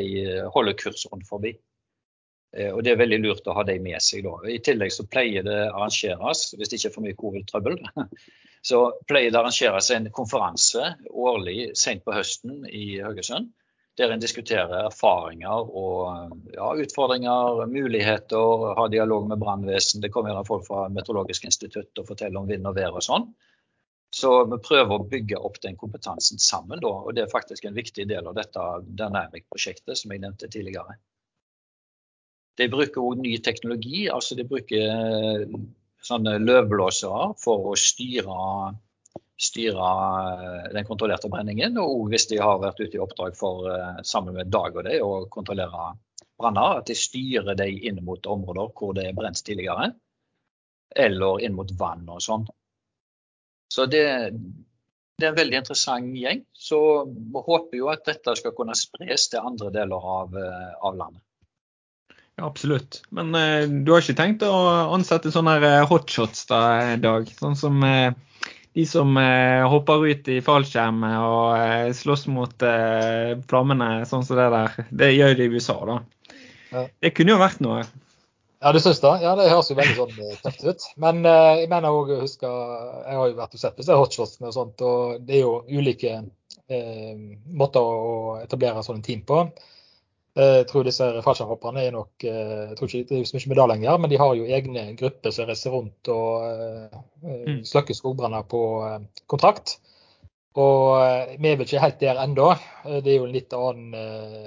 holder 0.52 0.74
kurs 0.76 1.06
rundt 1.08 1.28
forbi. 1.30 1.54
Og 2.74 2.80
Det 2.84 2.90
er 2.92 2.98
veldig 3.00 3.20
lurt 3.22 3.46
å 3.48 3.54
ha 3.56 3.64
dem 3.64 3.86
med 3.86 4.02
seg. 4.04 4.26
da. 4.26 4.34
I 4.52 4.58
tillegg 4.66 4.92
så 4.92 5.06
pleier 5.08 5.46
det 5.46 5.60
arrangeres, 5.70 6.42
hvis 6.58 6.72
det 6.72 6.80
ikke 6.80 6.90
er 6.90 6.96
for 6.96 7.06
mye 7.06 7.18
covid-trøbbel, 7.22 7.78
så 8.72 8.82
pleier 9.08 9.32
det 9.32 9.40
arrangeres 9.40 9.92
en 9.96 10.10
konferanse 10.12 10.90
årlig 11.14 11.70
sent 11.80 12.04
på 12.04 12.18
høsten 12.18 12.66
i 12.68 12.98
Haugesund 13.06 13.54
der 13.96 14.12
en 14.12 14.20
diskuterer 14.20 14.74
erfaringer 14.90 15.70
og 15.72 16.34
ja, 16.52 16.68
utfordringer, 16.84 17.66
muligheter, 17.72 18.66
har 18.76 18.92
dialog 18.92 19.30
med 19.30 19.40
brannvesen. 19.40 20.04
Det 20.04 20.12
kommer 20.12 20.44
folk 20.48 20.66
fra 20.68 20.88
Meteorologisk 20.92 21.48
institutt 21.48 22.02
og 22.02 22.10
forteller 22.10 22.42
om 22.42 22.50
vind 22.50 22.68
og 22.68 22.76
vær 22.76 22.98
og 22.98 23.06
sånn. 23.06 23.30
Så 24.16 24.32
vi 24.52 24.60
prøver 24.64 24.96
å 24.96 25.08
bygge 25.12 25.40
opp 25.48 25.58
den 25.64 25.76
kompetansen 25.80 26.40
sammen, 26.40 26.80
da, 26.84 26.92
og 26.92 27.16
det 27.16 27.26
er 27.26 27.32
faktisk 27.32 27.66
en 27.68 27.76
viktig 27.76 28.06
del 28.08 28.28
av 28.30 28.36
dette 28.38 28.68
Dynamic-prosjektet 28.86 30.00
som 30.00 30.14
jeg 30.14 30.24
nevnte 30.24 30.52
tidligere. 30.52 30.96
De 32.56 32.70
bruker 32.72 33.04
òg 33.04 33.20
ny 33.20 33.34
teknologi, 33.44 34.06
altså 34.08 34.38
de 34.40 34.46
bruker 34.48 34.86
eh, 34.88 35.58
sånne 36.06 36.38
løvblåsere 36.44 37.34
for 37.42 37.72
å 37.74 37.76
styre 37.80 38.38
styre 39.42 39.90
eh, 40.32 40.74
den 40.74 40.88
kontrollerte 40.88 41.30
brenningen. 41.32 41.78
Og 41.82 42.10
hvis 42.12 42.28
de 42.32 42.40
har 42.42 42.62
vært 42.64 42.82
ute 42.82 42.98
i 42.98 43.04
oppdrag 43.04 43.38
for, 43.38 43.70
eh, 43.72 44.02
sammen 44.04 44.38
med 44.38 44.52
Dag 44.54 44.76
og 44.76 44.86
de 44.88 45.00
å 45.04 45.26
kontrollere 45.32 45.94
branner, 46.40 46.82
at 46.82 46.92
de 46.92 46.98
styrer 47.00 47.58
dem 47.58 47.80
inn 47.90 48.04
mot 48.06 48.26
områder 48.26 48.72
hvor 48.76 48.96
det 48.96 49.10
er 49.10 49.18
brent 49.18 49.42
tidligere. 49.44 49.92
Eller 50.96 51.44
inn 51.44 51.58
mot 51.58 51.72
vann 51.80 52.08
og 52.10 52.22
sånn. 52.24 52.48
Så 53.74 53.88
det, 53.92 54.06
det, 55.18 55.26
er 55.26 55.32
en 55.34 55.40
veldig 55.40 55.60
interessant 55.60 56.16
gjeng. 56.16 56.46
Så 56.54 56.80
vi 57.10 57.46
håper 57.48 57.80
jo 57.82 57.90
at 57.92 58.06
dette 58.08 58.38
skal 58.40 58.54
kunne 58.56 58.78
spres 58.78 59.30
til 59.32 59.44
andre 59.44 59.72
deler 59.74 60.12
av, 60.20 60.38
eh, 60.40 60.76
av 60.80 61.00
landet. 61.00 61.22
Ja, 62.36 62.46
absolutt. 62.46 63.02
Men 63.16 63.36
eh, 63.36 63.66
du 63.68 63.92
har 63.92 64.04
ikke 64.04 64.16
tenkt 64.20 64.44
å 64.48 64.54
ansette 64.96 65.32
sånne 65.32 65.82
hotshots 65.90 66.48
da, 66.52 66.62
Dag? 67.00 67.28
Sånn 67.40 67.56
som 67.60 67.84
eh, 67.88 68.12
de 68.76 68.86
som 68.86 69.18
eh, 69.18 69.64
hopper 69.72 70.08
ut 70.12 70.28
i 70.28 70.42
fallskjerm 70.44 71.04
og 71.08 71.54
eh, 71.56 71.92
slåss 71.96 72.26
mot 72.28 72.66
eh, 72.68 73.38
flammene, 73.48 74.04
sånn 74.10 74.26
som 74.28 74.40
det 74.40 74.50
der. 74.52 74.74
Det 74.92 75.14
gjør 75.16 75.38
de 75.40 75.46
i 75.48 75.54
USA, 75.54 75.78
da. 75.88 76.02
Ja. 76.74 76.82
Det 77.06 77.14
kunne 77.16 77.36
jo 77.36 77.40
vært 77.40 77.62
noe. 77.64 77.86
Ja, 78.66 78.72
du 78.74 78.80
syns 78.80 79.00
det? 79.00 79.14
Ja, 79.22 79.36
det 79.38 79.48
høres 79.52 79.70
jo 79.70 79.78
veldig 79.78 79.96
sånn 79.96 80.16
eh, 80.26 80.38
tøft 80.42 80.64
ut. 80.66 80.88
Men 81.00 81.22
eh, 81.24 81.62
jeg 81.62 81.70
mener 81.72 81.94
òg 81.94 82.12
å 82.16 82.22
huske 82.24 82.50
Jeg 82.50 83.18
har 83.20 83.30
jo 83.30 83.38
vært 83.38 83.56
og 83.56 83.62
sett 83.62 83.80
disse 83.80 84.00
hotshotsene 84.00 84.50
og 84.50 84.56
sånt, 84.56 84.84
og 84.84 85.22
det 85.28 85.38
er 85.38 85.44
jo 85.44 85.54
ulike 85.70 86.16
eh, 86.18 87.14
måter 87.46 87.86
å 87.86 88.40
etablere 88.42 88.84
sånne 88.84 89.06
team 89.06 89.22
på. 89.28 89.44
Eh, 90.36 90.58
jeg 90.60 90.68
tror 90.68 90.84
disse 90.84 91.06
fallskjermhopperne 91.24 91.80
er 91.86 91.94
nok 91.96 92.24
eh, 92.28 92.68
Jeg 92.68 92.76
tror 92.76 92.90
ikke 92.90 93.00
de 93.00 93.08
driver 93.12 93.30
så 93.30 93.38
mye 93.38 93.50
med 93.52 93.60
det 93.60 93.68
lenger, 93.72 94.00
men 94.04 94.12
de 94.12 94.20
har 94.20 94.34
jo 94.36 94.48
egne 94.58 94.84
grupper 95.00 95.32
som 95.32 95.48
reiser 95.48 95.72
rundt 95.72 96.12
og 96.12 96.44
uh, 96.44 96.98
mm. 97.24 97.62
slukker 97.68 97.96
skogbranner 97.96 98.44
på 98.52 98.62
kontrakt. 99.32 99.78
Og 100.56 100.96
vi 101.36 101.50
er 101.50 101.58
vel 101.60 101.66
ikke 101.66 101.84
helt 101.84 102.00
der 102.00 102.20
ennå. 102.24 102.54
Det 103.04 103.12
er 103.12 103.18
jo 103.18 103.26
en 103.28 103.34
litt 103.34 103.52
annen 103.52 103.96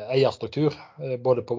eierstruktur 0.09 0.73
både 1.21 1.43
på 1.45 1.53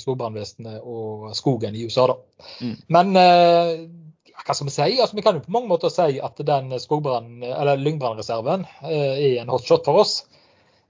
skogbrannvesenet 0.00 0.78
og 0.80 1.26
skogen 1.36 1.76
i 1.76 1.84
USA. 1.84 2.06
da. 2.08 2.16
Mm. 2.64 2.78
Men 2.96 3.12
hva 3.18 4.56
skal 4.56 4.70
vi 4.70 4.72
si? 4.72 4.88
Altså, 4.96 5.12
vi 5.18 5.26
kan 5.26 5.36
jo 5.36 5.44
på 5.44 5.52
mange 5.58 5.68
måter 5.68 5.92
si 5.92 6.16
at 6.24 6.40
den 6.40 6.72
lyngbrannreserven 7.84 8.64
er 8.80 9.42
en 9.42 9.52
hotshot 9.52 9.84
for 9.84 10.06
oss. 10.06 10.22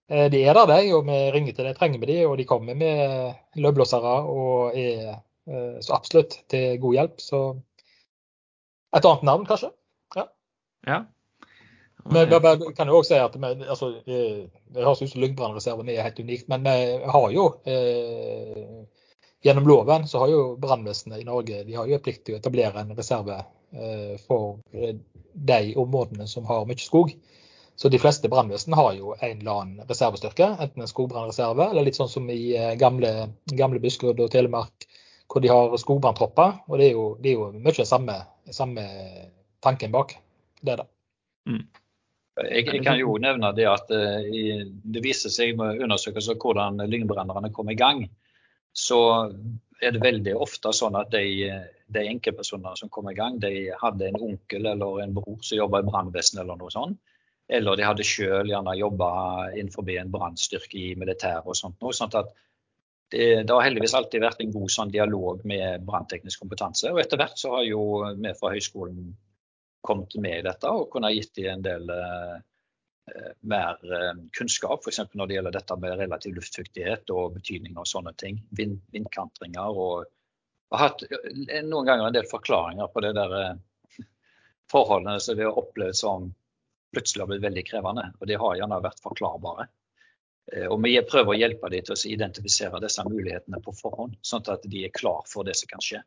Eh, 0.08 0.30
de 0.32 0.40
er 0.44 0.56
der, 0.56 0.70
de, 0.70 0.92
og 0.96 1.04
vi 1.04 1.18
ringer 1.34 1.52
til 1.52 1.66
dem, 1.68 1.76
trenger 1.76 2.00
vi 2.00 2.12
de, 2.12 2.18
og 2.26 2.38
de 2.40 2.46
kommer 2.48 2.74
med 2.78 3.60
løvblåsere 3.60 4.14
og 4.32 4.78
er 4.78 5.18
eh, 5.18 5.76
så 5.84 5.98
absolutt 5.98 6.38
til 6.48 6.80
god 6.80 6.96
hjelp. 6.96 7.20
Så 7.20 7.42
et 8.96 9.04
annet 9.04 9.26
navn, 9.28 9.44
kanskje. 9.48 9.70
Ja. 10.16 10.24
ja. 10.86 11.02
Men 12.08 12.30
vi 12.30 12.72
kan 12.76 12.88
jo 12.88 13.02
også 13.02 13.10
si 13.10 13.18
at 13.20 13.34
vi, 13.36 13.64
altså, 13.68 13.90
Det 14.06 14.84
høres 14.84 15.02
ut 15.02 15.10
som 15.10 15.20
Lyngbrannreserven 15.20 15.90
er 15.92 16.06
helt 16.06 16.20
unikt, 16.24 16.48
men 16.48 16.64
vi 16.64 16.76
har 17.04 17.34
jo 17.34 17.50
eh, 17.68 18.86
Gjennom 19.44 19.68
loven 19.68 20.06
så 20.08 20.22
har 20.22 20.30
jo 20.32 20.40
brannvesenet 20.58 21.20
i 21.20 21.26
Norge 21.26 21.60
de 21.66 21.76
har 21.76 21.86
jo 21.86 22.00
plikt 22.02 22.24
til 22.26 22.34
å 22.34 22.38
etablere 22.40 22.80
en 22.80 22.96
reserve 22.96 23.36
eh, 23.70 24.16
for 24.24 24.56
de 24.72 25.58
områdene 25.78 26.26
som 26.26 26.48
har 26.48 26.64
mye 26.66 26.80
skog. 26.82 27.12
Så 27.78 27.88
de 27.88 27.98
fleste 28.02 28.28
brannvesen 28.28 28.74
har 28.74 28.94
jo 28.96 29.12
en 29.14 29.38
eller 29.38 29.60
annen 29.60 29.86
reservestyrke, 29.86 30.48
enten 30.64 30.82
en 30.82 30.90
skogbrannreserve 30.90 31.68
eller 31.70 31.84
litt 31.86 31.98
sånn 31.98 32.10
som 32.10 32.24
i 32.34 32.56
eh, 32.58 32.72
gamle, 32.78 33.28
gamle 33.54 33.78
Buskerud 33.78 34.18
og 34.18 34.32
Telemark, 34.32 34.86
hvor 35.30 35.44
de 35.44 35.50
har 35.52 35.76
skogbranntropper. 35.78 36.56
Og 36.66 36.80
det 36.80 36.88
er 36.88 36.96
jo, 36.96 37.04
det 37.22 37.30
er 37.30 37.36
jo 37.36 37.50
mye 37.54 37.84
samme, 37.86 38.16
samme 38.50 38.86
tanken 39.62 39.94
bak 39.94 40.16
det. 40.58 40.74
da. 40.80 40.86
Mm. 41.46 41.60
Jeg, 42.48 42.64
jeg, 42.66 42.80
kan 42.82 42.98
jo 42.98 43.14
nevne 43.22 43.52
det 43.54 43.68
at 43.70 43.92
uh, 43.94 44.26
det 44.94 45.02
viser 45.04 45.30
seg 45.30 45.54
med 45.58 45.78
undersøkelser 45.86 46.38
hvordan 46.38 46.82
lyngbrennerne 46.90 47.52
kom 47.54 47.70
i 47.70 47.76
gang. 47.78 48.02
Så 48.74 48.98
er 49.78 49.94
det 49.94 50.02
veldig 50.02 50.34
ofte 50.34 50.72
sånn 50.74 50.98
at 50.98 51.14
de, 51.14 51.46
de 51.94 52.04
enkeltpersonene 52.10 52.74
som 52.78 52.90
kom 52.90 53.06
i 53.10 53.14
gang, 53.14 53.38
de 53.38 53.70
hadde 53.78 54.10
en 54.10 54.18
onkel 54.18 54.66
eller 54.66 55.04
en 55.04 55.14
bror 55.14 55.38
som 55.46 55.60
jobba 55.60 55.84
i 55.84 55.86
brannvesenet 55.86 56.42
eller 56.42 56.58
noe 56.58 56.74
sånt. 56.74 56.98
Eller 57.48 57.78
de 57.78 57.86
hadde 57.86 58.04
sjøl 58.04 58.50
gjerne 58.50 58.76
jobba 58.76 59.10
innenfor 59.54 59.88
en 59.94 60.12
brannstyrke 60.12 60.76
i 60.76 60.90
militæret 61.00 61.48
og 61.48 61.56
sånt. 61.56 61.78
Noe, 61.80 61.96
sånt 61.96 62.16
at 62.18 62.34
det, 63.08 63.46
det, 63.48 63.52
har 63.54 63.64
heldigvis 63.64 63.94
alltid 63.96 64.20
vært 64.20 64.42
en 64.44 64.52
god 64.52 64.72
sånn, 64.72 64.92
dialog 64.92 65.40
med 65.48 65.86
brannteknisk 65.88 66.44
kompetanse. 66.44 66.92
Og 66.92 67.00
etter 67.00 67.20
hvert 67.20 67.40
så 67.40 67.54
har 67.56 67.64
jo 67.64 67.80
vi 68.18 68.34
fra 68.36 68.52
høyskolen 68.52 69.14
kommet 69.88 70.18
med 70.20 70.42
i 70.42 70.44
dette 70.44 70.68
og 70.68 70.90
kunnet 70.92 71.14
gitt 71.16 71.32
dem 71.38 71.54
en 71.54 71.64
del 71.64 71.88
eh, 71.94 72.36
mer 73.40 73.78
eh, 73.96 74.12
kunnskap, 74.36 74.84
f.eks. 74.84 75.00
når 75.14 75.26
det 75.26 75.38
gjelder 75.38 75.56
dette 75.56 75.76
med 75.80 75.96
relativ 75.98 76.36
luftfuktighet 76.36 77.12
og 77.14 77.38
betydning 77.38 77.78
av 77.80 77.88
sånne 77.88 78.12
ting. 78.20 78.42
Vind, 78.58 78.80
vindkantringer 78.92 79.80
og 79.86 80.04
har 80.74 80.84
hatt 80.88 81.04
eh, 81.08 81.62
noen 81.64 81.88
ganger 81.88 82.08
en 82.08 82.16
del 82.16 82.28
forklaringer 82.28 82.90
på 82.92 83.04
det 83.04 83.14
der 83.16 83.36
eh, 83.40 84.04
forholdene 84.72 85.20
som 85.24 85.38
vi 85.38 85.46
har 85.46 85.60
opplevd 85.60 85.96
som 85.96 86.28
plutselig 86.94 87.24
har 87.24 87.30
blitt 87.32 87.44
veldig 87.44 87.64
krevende. 87.68 88.06
Og 88.20 88.30
de 88.30 88.38
har 88.40 88.56
gjerne 88.60 88.80
vært 88.84 89.02
forklarbare. 89.04 89.68
Eh, 90.52 90.66
og 90.66 90.80
vi 90.84 90.96
prøver 91.08 91.34
å 91.34 91.38
hjelpe 91.38 91.72
dem 91.72 91.84
til 91.86 91.96
å 91.96 92.00
identifisere 92.14 92.82
disse 92.84 93.04
mulighetene 93.08 93.60
på 93.64 93.74
forhånd, 93.80 94.18
sånn 94.22 94.46
at 94.54 94.64
de 94.64 94.86
er 94.86 94.94
klar 94.94 95.22
for 95.30 95.48
det 95.48 95.56
som 95.58 95.70
kan 95.70 95.84
skje. 95.84 96.02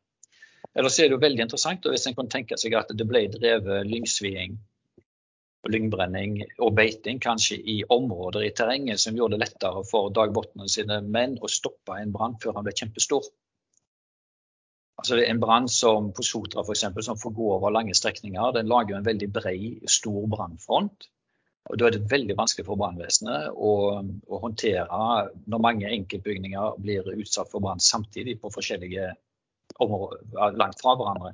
Ellers 0.78 1.00
er 1.00 1.10
det 1.10 1.18
jo 1.18 1.24
veldig 1.24 1.48
interessant 1.48 1.86
og 1.86 1.96
hvis 1.96 2.06
en 2.08 2.16
kan 2.16 2.30
tenke 2.32 2.58
seg 2.58 2.78
at 2.78 2.94
det 2.96 3.08
ble 3.10 3.26
drevet 3.34 3.88
lyngsviing 3.90 4.60
lyngbrenning 5.70 6.40
og 6.64 6.74
beiting 6.78 7.20
kanskje 7.22 7.60
i 7.60 7.78
områder 7.94 8.46
i 8.48 8.54
terrenget 8.58 9.02
som 9.02 9.18
gjorde 9.18 9.38
det 9.38 9.46
lettere 9.46 9.84
for 9.90 10.10
Dag 10.14 10.34
sine 10.74 11.02
menn 11.06 11.38
å 11.42 11.50
stoppe 11.52 12.00
en 12.00 12.14
brann 12.16 12.38
før 12.42 12.58
han 12.58 12.66
ble 12.66 12.74
kjempestor. 12.78 13.28
Altså 15.02 15.18
En 15.26 15.40
brann 15.42 15.66
som 15.74 16.12
på 16.14 16.22
Sotra 16.22 16.62
eksempel, 16.70 17.02
som 17.02 17.18
får 17.18 17.32
gå 17.34 17.48
over 17.56 17.74
lange 17.74 17.96
strekninger, 17.98 18.52
den 18.54 18.70
lager 18.70 19.00
en 19.00 19.08
veldig 19.08 19.30
bred, 19.34 19.88
stor 19.90 20.28
brannfront. 20.30 21.08
Og 21.72 21.80
Da 21.80 21.88
er 21.88 21.96
det 21.96 22.12
veldig 22.12 22.36
vanskelig 22.38 22.68
for 22.68 22.78
brannvesenet 22.78 23.50
å, 23.56 23.74
å, 24.28 24.40
håndtere 24.44 25.02
når 25.50 25.64
mange 25.66 25.90
enkeltbygninger 25.98 26.78
blir 26.86 27.10
utsatt 27.16 27.50
for 27.50 27.66
brann 27.66 27.82
samtidig 27.82 28.38
på 28.42 28.54
forskjellige 28.54 29.10
områder 29.82 30.58
langt 30.62 30.82
fra 30.82 30.94
hverandre. 31.00 31.34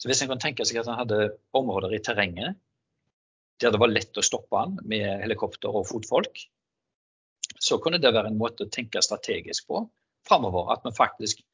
Så 0.00 0.08
Hvis 0.08 0.24
en 0.24 0.32
kan 0.32 0.40
tenke 0.40 0.64
seg 0.64 0.80
at 0.80 0.88
en 0.88 1.00
hadde 1.02 1.20
områder 1.52 1.92
i 1.92 2.02
terrenget 2.08 2.60
der 3.60 3.70
det 3.70 3.80
var 3.80 3.92
lett 3.92 4.16
å 4.18 4.24
stoppe 4.24 4.64
den 4.64 4.80
med 4.90 5.06
helikopter 5.22 5.76
og 5.76 5.86
fotfolk, 5.88 6.40
så 7.60 7.78
kunne 7.80 8.00
det 8.00 8.12
være 8.16 8.32
en 8.32 8.40
måte 8.40 8.64
å 8.64 8.72
tenke 8.72 9.04
strategisk 9.04 9.68
på 9.68 9.84
framover. 10.28 10.72
At 10.72 10.84
vi 10.84 10.96
faktisk 10.96 11.44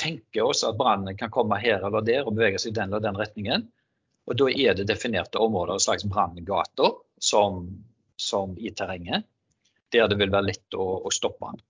tenker 0.00 0.48
oss 0.48 0.64
at 0.64 0.78
brannen 0.78 1.16
kan 1.18 1.32
komme 1.32 1.58
her 1.60 1.84
eller 1.86 2.04
der 2.06 2.24
og 2.24 2.36
bevege 2.38 2.60
seg 2.60 2.72
i 2.72 2.78
den 2.80 2.90
eller 2.90 3.04
den 3.04 3.18
retningen. 3.20 3.68
Og 4.30 4.36
da 4.38 4.48
er 4.50 4.76
det 4.78 4.86
definerte 4.88 5.40
områder, 5.42 5.80
slags 5.82 6.06
branngater, 6.08 6.94
som, 7.20 7.64
som, 8.16 8.54
i 8.58 8.70
terrenget, 8.76 9.26
der 9.92 10.08
det 10.08 10.20
vil 10.20 10.32
være 10.32 10.52
lett 10.52 10.76
å, 10.78 10.86
å 11.04 11.12
stoppe 11.12 11.50
den. 11.50 11.64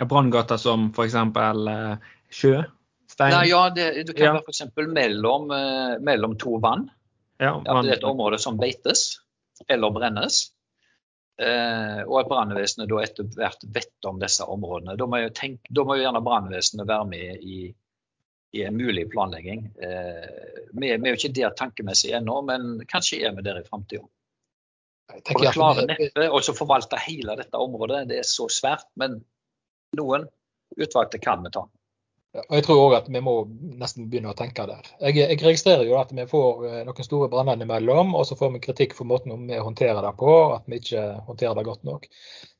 Ja, 0.00 0.06
Branngater 0.08 0.60
som 0.60 0.88
f.eks. 0.92 1.16
Eh, 1.18 2.12
sjø? 2.32 2.62
Stein? 3.12 3.34
Nei, 3.34 3.44
ja, 3.50 3.66
det, 3.74 3.90
det 4.08 4.16
kan 4.16 4.24
ja. 4.24 4.32
være 4.38 4.48
f.eks. 4.48 4.62
Mellom, 4.94 5.50
eh, 5.52 5.98
mellom 6.00 6.38
to 6.40 6.56
vann. 6.62 6.86
Ja, 7.42 7.58
vann. 7.58 7.66
At 7.66 7.88
det 7.88 7.96
er 7.96 8.00
et 8.00 8.08
område 8.08 8.38
som 8.40 8.60
beites 8.60 9.18
eller 9.68 9.92
brennes. 9.94 10.46
Eh, 11.42 12.00
og 12.06 12.18
at 12.20 12.28
brannvesenet 12.30 12.90
da 12.90 12.98
etter 13.02 13.28
hvert 13.34 13.64
vet 13.74 14.08
om 14.08 14.20
disse 14.22 14.46
områdene. 14.46 14.96
Da 15.00 15.08
må 15.10 15.22
jo, 15.22 15.30
tenke, 15.34 15.72
da 15.74 15.84
må 15.86 15.96
jo 15.96 16.04
gjerne 16.04 16.22
brannvesenet 16.24 16.88
være 16.88 17.08
med 17.10 17.46
i, 17.46 17.58
i 18.58 18.64
en 18.68 18.78
mulig 18.78 19.08
planlegging. 19.10 19.64
Eh, 19.82 20.26
vi, 20.72 20.90
vi, 20.90 20.92
er 20.94 21.08
jo 21.10 21.18
ikke 21.18 21.34
der 21.40 21.56
tankemessig 21.58 22.12
ennå, 22.18 22.38
men 22.46 22.84
kanskje 22.90 23.22
er 23.26 23.34
vi 23.36 23.46
der 23.46 23.62
i 23.62 23.66
framtida. 23.66 24.04
For 25.12 25.42
å 25.42 25.52
klare 25.52 25.86
neppe 25.88 26.28
å 26.30 26.40
forvalte 26.56 27.00
hele 27.02 27.36
dette 27.40 27.58
området, 27.60 28.06
det 28.12 28.22
er 28.22 28.28
så 28.28 28.46
svært. 28.52 28.86
Men 29.00 29.18
noen 29.98 30.28
utvalgte 30.78 31.20
kan 31.20 31.42
vi 31.44 31.52
ta. 31.52 31.66
Og 32.32 32.54
Jeg 32.56 32.64
tror 32.64 32.78
òg 32.80 32.94
at 32.96 33.08
vi 33.12 33.20
må 33.20 33.32
nesten 33.76 34.06
begynne 34.08 34.30
å 34.32 34.36
tenke 34.36 34.64
der. 34.68 34.86
Jeg, 35.04 35.18
jeg 35.20 35.40
registrerer 35.42 35.84
jo 35.84 35.98
at 36.00 36.14
vi 36.16 36.24
får 36.28 36.62
eh, 36.68 36.78
noen 36.88 37.04
store 37.04 37.28
branner 37.32 37.58
innimellom, 37.58 38.14
og 38.16 38.24
så 38.24 38.38
får 38.40 38.54
vi 38.54 38.62
kritikk 38.64 38.96
for 38.96 39.08
måten 39.10 39.50
vi 39.50 39.58
håndterer 39.60 40.00
det 40.00 40.14
på, 40.20 40.30
at 40.54 40.64
vi 40.64 40.78
ikke 40.80 41.02
håndterer 41.26 41.58
det 41.58 41.66
godt 41.66 41.84
nok. 41.84 42.06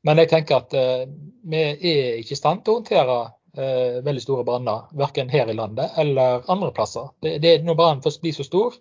Men 0.05 0.21
jeg 0.21 0.29
tenker 0.29 0.59
at 0.59 0.77
eh, 0.77 1.07
vi 1.49 1.63
er 1.63 2.21
ikke 2.21 2.37
i 2.37 2.37
stand 2.37 2.61
til 2.61 2.75
å 2.75 2.77
håndtere 2.83 3.17
eh, 3.57 3.97
veldig 4.05 4.25
store 4.27 4.45
branner, 4.51 4.85
verken 5.01 5.33
her 5.33 5.49
i 5.49 5.57
landet 5.57 5.97
eller 6.05 6.45
andre 6.53 6.69
plasser. 6.77 7.09
Det, 7.25 7.39
det, 7.41 7.57
når 7.65 7.81
brannen 7.81 8.05
først 8.05 8.21
blir 8.21 8.37
så 8.37 8.45
stor, 8.45 8.77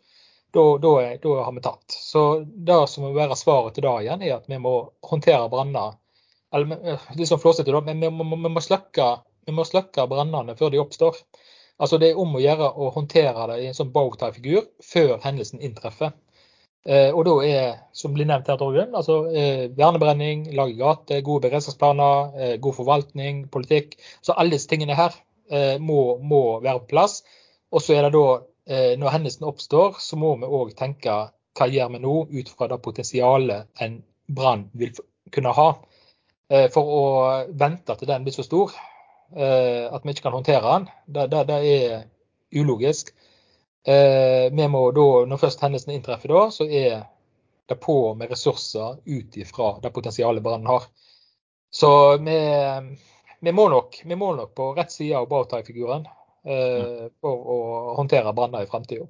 da, 0.53 0.69
har 0.69 1.53
vi 1.57 1.65
tapt. 1.65 1.97
Så 1.97 2.45
det 2.45 2.83
som 2.93 3.09
må 3.09 3.17
være 3.17 3.41
svaret 3.41 3.79
til 3.79 3.89
det 3.89 3.97
igjen, 4.05 4.29
er 4.29 4.37
at 4.37 4.49
vi 4.53 4.61
må 4.61 4.77
håndtere 5.09 5.49
branner. 5.49 5.97
Eller 6.53 7.01
litt 7.17 7.31
sånn 7.31 7.41
flåsete, 7.41 7.73
men 7.81 8.05
vi 8.05 8.13
må, 8.13 8.29
vi 8.37 8.53
må 8.53 8.61
slukke 8.61 9.15
vi 9.47 9.55
må 9.55 9.65
slukke 9.67 10.07
brannene 10.11 10.57
før 10.59 10.73
de 10.73 10.81
oppstår. 10.83 11.19
Altså 11.83 11.99
Det 11.99 12.13
er 12.13 12.21
om 12.21 12.37
å 12.37 12.43
gjøre 12.43 12.69
å 12.79 12.91
håndtere 12.95 13.47
det 13.51 13.63
i 13.63 13.71
en 13.71 13.77
sånn 13.77 13.93
bowtie-figur 13.95 14.69
før 14.87 15.17
hendelsen 15.25 15.63
inntreffer. 15.65 16.13
Eh, 16.85 17.11
og 17.15 17.25
da 17.27 17.35
er, 17.47 17.67
som 17.95 18.15
blir 18.15 18.27
nevnt 18.27 18.49
her, 18.51 18.59
Torgunn, 18.59 18.95
altså 18.99 19.21
eh, 19.31 19.69
vernebrenning, 19.79 20.49
lage 20.59 20.75
gater, 20.79 21.23
gode 21.27 21.47
beredskapsplaner, 21.47 22.33
eh, 22.39 22.55
god 22.63 22.79
forvaltning, 22.79 23.45
politikk. 23.55 23.95
Så 24.23 24.35
alle 24.35 24.57
disse 24.57 24.71
tingene 24.71 24.99
her 24.99 25.15
eh, 25.51 25.77
må, 25.79 26.19
må, 26.19 26.43
være 26.65 26.83
på 26.83 26.91
plass. 26.97 27.21
Og 27.71 27.83
så 27.83 27.97
er 27.97 28.09
det 28.09 28.17
da, 28.17 28.27
eh, 28.67 28.93
når 28.99 29.15
hendelsen 29.17 29.47
oppstår, 29.51 30.03
så 30.03 30.19
må 30.19 30.35
vi 30.43 30.51
òg 30.51 30.75
tenke 30.79 31.17
hva 31.59 31.69
gjør 31.71 31.95
vi 31.95 32.03
nå 32.03 32.17
ut 32.33 32.51
fra 32.51 32.69
det 32.71 32.81
potensialet 32.83 33.85
en 33.85 34.01
brann 34.27 34.69
vil 34.79 34.95
kunne 35.33 35.55
ha. 35.55 35.69
Eh, 36.51 36.67
for 36.73 36.97
å 36.99 37.03
vente 37.59 37.95
til 37.97 38.11
den 38.11 38.27
blir 38.27 38.35
så 38.35 38.45
stor, 38.47 38.75
at 39.33 40.05
vi 40.05 40.13
ikke 40.13 40.27
kan 40.27 40.35
håndtere 40.37 40.73
den, 40.75 40.89
det, 41.07 41.27
det, 41.33 41.45
det 41.49 41.59
er 41.73 42.03
ulogisk. 42.53 43.15
Eh, 43.87 44.53
vi 44.53 44.69
må 44.69 44.91
da, 44.93 45.07
Når 45.27 45.41
først 45.43 45.63
hendelsen 45.63 45.95
inntreffer, 45.95 46.31
da, 46.31 46.43
så 46.55 46.67
er 46.69 47.03
det 47.69 47.79
på 47.83 48.15
med 48.15 48.31
ressurser 48.31 49.01
ut 49.05 49.37
ifra 49.39 49.77
det 49.83 49.93
potensialet 49.95 50.43
brannen 50.43 50.71
har. 50.71 50.87
Så 51.73 52.19
vi, 52.23 52.39
vi, 53.41 53.53
må 53.53 53.69
nok, 53.73 54.03
vi, 54.05 54.17
må 54.17 54.35
nok, 54.37 54.55
på 54.55 54.73
rett 54.77 54.93
side 54.93 55.17
av 55.17 55.29
Bautai-figuren 55.31 56.05
eh, 56.45 57.09
for 57.21 57.53
å 57.55 57.59
håndtere 57.97 58.35
branner 58.37 58.67
i 58.67 58.71
framtida. 58.71 59.09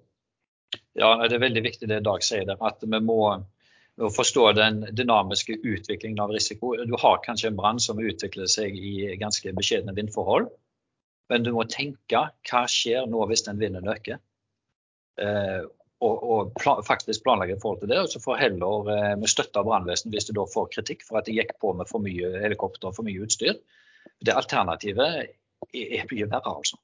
Ja, 0.97 1.16
det 1.27 1.37
er 1.37 1.43
veldig 1.43 1.64
viktig 1.64 1.89
det 1.89 2.05
Dag 2.05 2.25
sier 2.25 2.47
der, 2.49 2.61
at 2.61 2.85
vi 2.85 3.01
må 3.01 3.18
å 4.07 4.11
forstå 4.13 4.47
den 4.59 4.81
dynamiske 4.97 5.59
utviklingen 5.59 6.23
av 6.25 6.33
risiko. 6.35 6.75
Du 6.87 6.97
har 6.99 7.23
kanskje 7.25 7.51
en 7.51 7.59
brann 7.59 7.81
som 7.83 8.01
utvikler 8.03 8.51
seg 8.51 8.77
i 8.77 9.13
ganske 9.21 9.55
beskjedne 9.57 9.95
vindforhold. 9.97 10.51
Men 11.31 11.47
du 11.47 11.53
må 11.55 11.65
tenke 11.71 12.27
hva 12.49 12.65
skjer 12.69 13.07
nå 13.09 13.27
hvis 13.31 13.47
den 13.47 13.61
vinden 13.61 13.89
øker? 13.89 14.19
Eh, 15.23 15.63
og, 16.03 16.23
og 16.35 16.55
plan, 16.59 16.83
faktisk 16.85 17.23
planlegge 17.25 17.57
i 17.57 17.63
forhold 17.63 17.83
til 17.83 17.93
det. 17.93 18.01
Og 18.03 18.11
så 18.13 18.23
får 18.23 18.41
heller 18.41 18.91
eh, 18.95 19.13
med 19.21 19.31
støtte 19.31 19.63
brannvesenet 19.67 20.17
hvis 20.17 20.29
du 20.29 20.35
da 20.37 20.47
får 20.51 20.73
kritikk 20.75 21.07
for 21.07 21.21
at 21.21 21.29
de 21.29 21.37
gikk 21.39 21.55
på 21.63 21.75
med 21.79 21.91
for 21.91 22.05
mye 22.05 22.35
helikopter 22.43 22.91
og 22.91 22.99
for 22.99 23.09
mye 23.09 23.23
utstyr. 23.25 23.61
Det 24.23 24.35
alternativet 24.35 25.21
er, 25.23 25.31
er 25.73 26.09
mye 26.11 26.29
verre, 26.31 26.57
altså. 26.57 26.81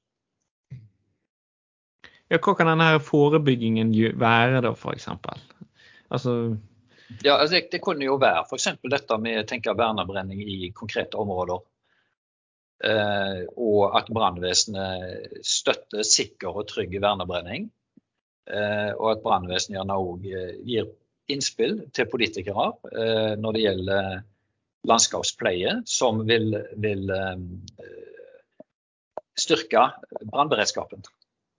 Ja, 2.29 2.37
hva 2.45 2.53
kan 2.55 2.69
denne 2.69 2.99
forebyggingen 3.01 3.93
være 4.21 4.61
da, 4.65 4.75
f.eks.? 4.77 5.09
Altså, 6.13 6.35
ja, 7.23 7.39
altså 7.39 7.55
det, 7.57 7.69
det, 7.73 7.81
kunne 7.85 8.07
jo 8.07 8.19
være 8.21 8.45
f.eks. 8.47 8.69
dette 8.85 9.19
med 9.23 9.49
tenke 9.49 9.75
vernebrenning 9.77 10.43
i 10.45 10.71
konkrete 10.77 11.19
områder. 11.21 11.61
Eh, 12.85 13.43
og 13.59 13.97
at 13.99 14.11
brannvesenet 14.15 15.43
støtter 15.43 16.07
sikker 16.07 16.61
og 16.61 16.69
trygg 16.71 16.95
vernebrenning. 17.03 17.69
Eh, 18.49 18.91
og 18.95 19.13
at 19.17 19.23
brannvesenet 19.25 19.81
gjerne 19.81 19.99
òg 19.99 20.27
eh, 20.31 20.57
gir 20.69 20.91
innspill 21.29 21.81
til 21.93 22.09
politikere 22.09 22.71
eh, 22.93 23.33
når 23.41 23.57
det 23.57 23.65
gjelder 23.65 24.11
landskapspleie, 24.89 25.81
som 25.89 26.23
vil, 26.29 26.55
vil 26.81 27.11
eh, 27.13 27.37
styrke 29.39 29.89
brannberedskapen. 30.23 31.05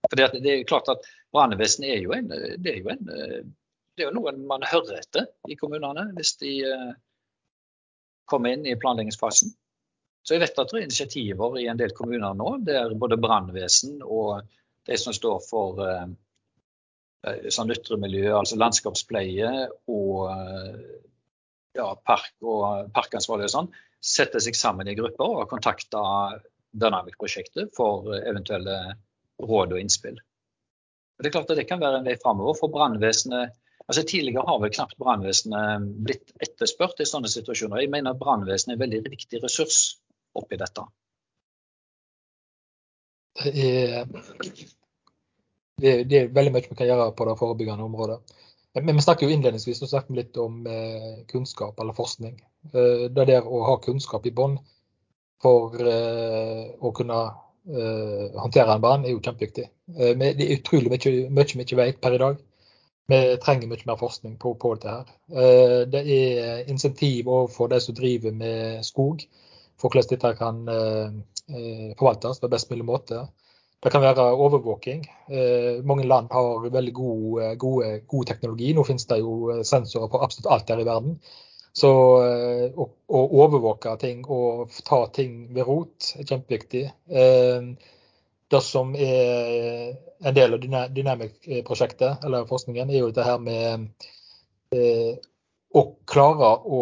For 0.07 0.15
det, 0.17 0.29
det, 0.39 0.51
er 0.53 0.67
klart 0.67 0.89
at 0.91 1.05
Brannvesenet 1.33 1.91
er 1.93 2.03
jo 2.05 2.13
en, 2.15 2.29
det 2.31 2.71
er 2.71 2.79
jo 2.81 2.91
en 2.93 3.09
eh, 3.13 3.41
det 3.99 4.05
er 4.05 4.13
jo 4.13 4.15
noe 4.15 4.31
man 4.47 4.63
hører 4.63 5.01
etter 5.01 5.27
i 5.51 5.57
kommunene 5.59 6.07
hvis 6.15 6.37
de 6.39 6.53
uh, 6.71 6.93
kommer 8.29 8.55
inn 8.55 8.63
i 8.69 8.77
planleggingsfasen. 8.79 9.51
Så 10.23 10.35
jeg 10.35 10.43
vet 10.43 10.61
at 10.61 10.71
det 10.71 10.79
er 10.79 10.87
initiativer 10.87 11.57
i 11.59 11.67
en 11.71 11.79
del 11.79 11.91
kommuner 11.97 12.37
nå 12.37 12.53
der 12.67 12.95
både 12.99 13.19
brannvesen 13.19 13.99
og 14.05 14.47
de 14.87 14.97
som 14.99 15.15
står 15.15 15.43
for 15.49 15.83
uh, 15.83 16.07
sånn 17.51 17.73
ytre 17.75 17.99
miljø, 17.99 18.29
altså 18.37 18.55
landskapspleie 18.55 19.51
og 19.91 20.29
ja, 21.75 21.87
park 22.07 22.31
og 22.39 22.93
parkansvarlige 22.95 23.49
og 23.49 23.55
sånn, 23.57 23.69
setter 23.99 24.39
seg 24.39 24.55
sammen 24.55 24.87
i 24.87 24.95
grupper 24.95 25.41
og 25.41 25.49
kontakter 25.51 26.39
Dynamic-prosjektet 26.79 27.73
for 27.75 28.13
eventuelle 28.21 28.77
råd 29.43 29.75
og 29.75 29.81
innspill. 29.81 30.19
Det 31.19 31.27
er 31.27 31.35
klart 31.35 31.51
at 31.51 31.59
det 31.59 31.67
kan 31.67 31.81
være 31.81 31.99
en 31.99 32.07
vei 32.07 32.15
framover 32.21 32.55
for 32.55 32.71
brannvesenet 32.71 33.58
Altså 33.89 34.03
Tidligere 34.05 34.45
har 34.45 34.59
vel 34.61 34.73
knapt 34.73 34.99
brannvesenet 35.01 35.85
blitt 36.05 36.33
etterspurt 36.45 36.99
i 37.01 37.07
sånne 37.09 37.29
situasjoner. 37.31 37.81
Jeg 37.81 37.89
mener 37.89 38.13
at 38.13 38.19
brannvesenet 38.21 38.75
er 38.75 38.77
en 38.77 38.83
veldig 38.83 38.99
viktig 39.15 39.39
ressurs 39.41 39.79
oppi 40.37 40.59
dette. 40.61 40.83
Det 43.39 43.53
er, 43.55 44.03
det 45.79 46.19
er, 46.19 46.29
veldig 46.35 46.53
mye 46.53 46.67
vi 46.67 46.77
kan 46.77 46.89
gjøre 46.89 47.07
på 47.17 47.25
det 47.29 47.35
forebyggende 47.39 47.87
området. 47.87 48.19
Men 48.77 48.99
vi 48.99 49.01
snakker 49.01 49.25
jo 49.25 49.33
innledningsvis 49.33 49.81
snakket 49.81 50.17
litt 50.19 50.37
om 50.37 50.67
eh, 50.69 51.23
kunnskap 51.31 51.79
eller 51.81 51.97
forskning. 51.97 52.35
Eh, 52.69 53.07
det 53.09 53.25
der 53.31 53.47
å 53.47 53.63
ha 53.71 53.79
kunnskap 53.81 54.27
i 54.29 54.35
bånn 54.35 54.59
for 55.41 55.79
eh, 55.81 56.65
å 56.77 56.93
kunne 56.95 57.21
håndtere 57.69 58.73
en 58.73 58.81
brann 58.81 59.03
er 59.05 59.11
jo 59.11 59.19
kjempeviktig. 59.21 59.65
Det 59.93 60.29
er 60.31 60.53
utrolig 60.55 60.89
mye, 60.89 61.11
mye 61.29 61.57
vi 61.59 61.65
ikke 61.65 61.77
vet 61.77 61.99
per 62.01 62.15
i 62.15 62.21
dag. 62.21 62.39
Vi 63.09 63.37
trenger 63.41 63.69
mye 63.71 63.87
mer 63.89 63.97
forskning 63.97 64.35
på, 64.37 64.53
på 64.61 64.75
dette. 64.75 64.91
her. 64.93 65.07
Eh, 65.41 65.79
det 65.89 66.01
er 66.13 66.69
insentiv 66.69 67.27
overfor 67.27 67.71
de 67.71 67.79
som 67.81 67.95
driver 67.97 68.35
med 68.37 68.85
skog, 68.85 69.23
for 69.81 69.89
hvordan 69.89 70.11
dette 70.11 70.33
kan 70.37 70.59
eh, 70.69 71.15
eh, 71.49 71.87
forvaltes 71.97 72.41
på 72.43 72.51
best 72.53 72.69
mulig 72.69 72.85
måte. 72.85 73.23
Det 73.81 73.93
kan 73.93 74.03
være 74.03 74.25
overvåking. 74.35 75.05
Mange 75.87 76.03
land 76.03 76.27
har 76.35 76.65
veldig 76.67 76.93
god, 76.93 77.43
gode, 77.57 77.91
god 78.11 78.25
teknologi. 78.27 78.73
Nå 78.75 78.83
finnes 78.83 79.07
det 79.07 79.21
jo 79.21 79.53
sensorer 79.63 80.09
på 80.11 80.19
absolutt 80.19 80.49
alt 80.51 80.73
her 80.73 80.81
i 80.83 80.87
verden. 80.89 81.13
Så 81.71 81.87
å, 81.87 82.87
å 83.07 83.21
overvåke 83.39 83.93
ting 84.01 84.25
og 84.27 84.75
ta 84.83 84.99
ting 85.15 85.45
ved 85.55 85.63
rot 85.71 86.09
er 86.19 86.27
kjempeviktig. 86.27 86.83
Det 88.49 88.61
som 88.65 88.95
er 88.97 89.95
en 90.25 90.35
del 90.35 90.55
av 90.55 90.93
Dynamic-prosjektet, 90.93 92.23
eller 92.25 92.47
forskningen, 92.49 92.89
er 92.89 93.03
jo 93.03 93.11
dette 93.11 93.27
her 93.27 93.41
med 93.43 93.89
eh, 94.73 95.19
å 95.77 95.83
klare 96.09 96.55
å 96.65 96.81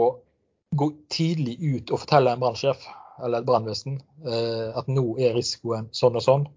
gå 0.77 0.87
tidlig 1.11 1.57
ut 1.59 1.91
og 1.91 2.03
fortelle 2.03 2.31
en 2.31 2.39
brannsjef 2.43 2.87
eller 3.23 3.41
et 3.41 3.47
brannvesen 3.47 3.97
eh, 4.27 4.69
at 4.77 4.87
nå 4.91 5.17
er 5.19 5.35
risikoen 5.35 5.89
sånn 5.95 6.17
og 6.19 6.23
sånn. 6.23 6.47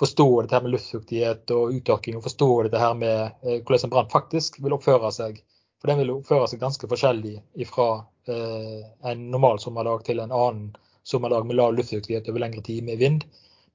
Forstå 0.00 0.26
dette 0.42 0.58
her 0.58 0.64
med 0.64 0.74
luftfuktighet 0.74 1.52
og 1.56 1.76
uttørking, 1.78 2.18
og 2.18 2.26
forstå 2.26 2.48
dette 2.66 2.80
her 2.80 2.96
med 2.98 3.20
eh, 3.42 3.60
hvordan 3.62 3.88
en 3.88 3.94
brann 3.94 4.12
faktisk 4.12 4.60
vil 4.64 4.76
oppføre 4.76 5.12
seg. 5.14 5.40
For 5.80 5.90
den 5.90 6.02
vil 6.02 6.14
oppføre 6.18 6.48
seg 6.50 6.60
ganske 6.62 6.88
forskjellig 6.90 7.38
fra 7.70 7.88
eh, 8.32 8.84
en 9.08 9.26
normal 9.32 9.60
sommerdag 9.62 10.04
til 10.08 10.20
en 10.22 10.34
annen 10.34 10.70
sommerdag 11.06 11.48
med 11.48 11.58
lav 11.60 11.74
luftfuktighet 11.76 12.28
over 12.32 12.44
lengre 12.44 12.64
tid 12.66 12.84
med 12.86 13.00
vind. 13.00 13.26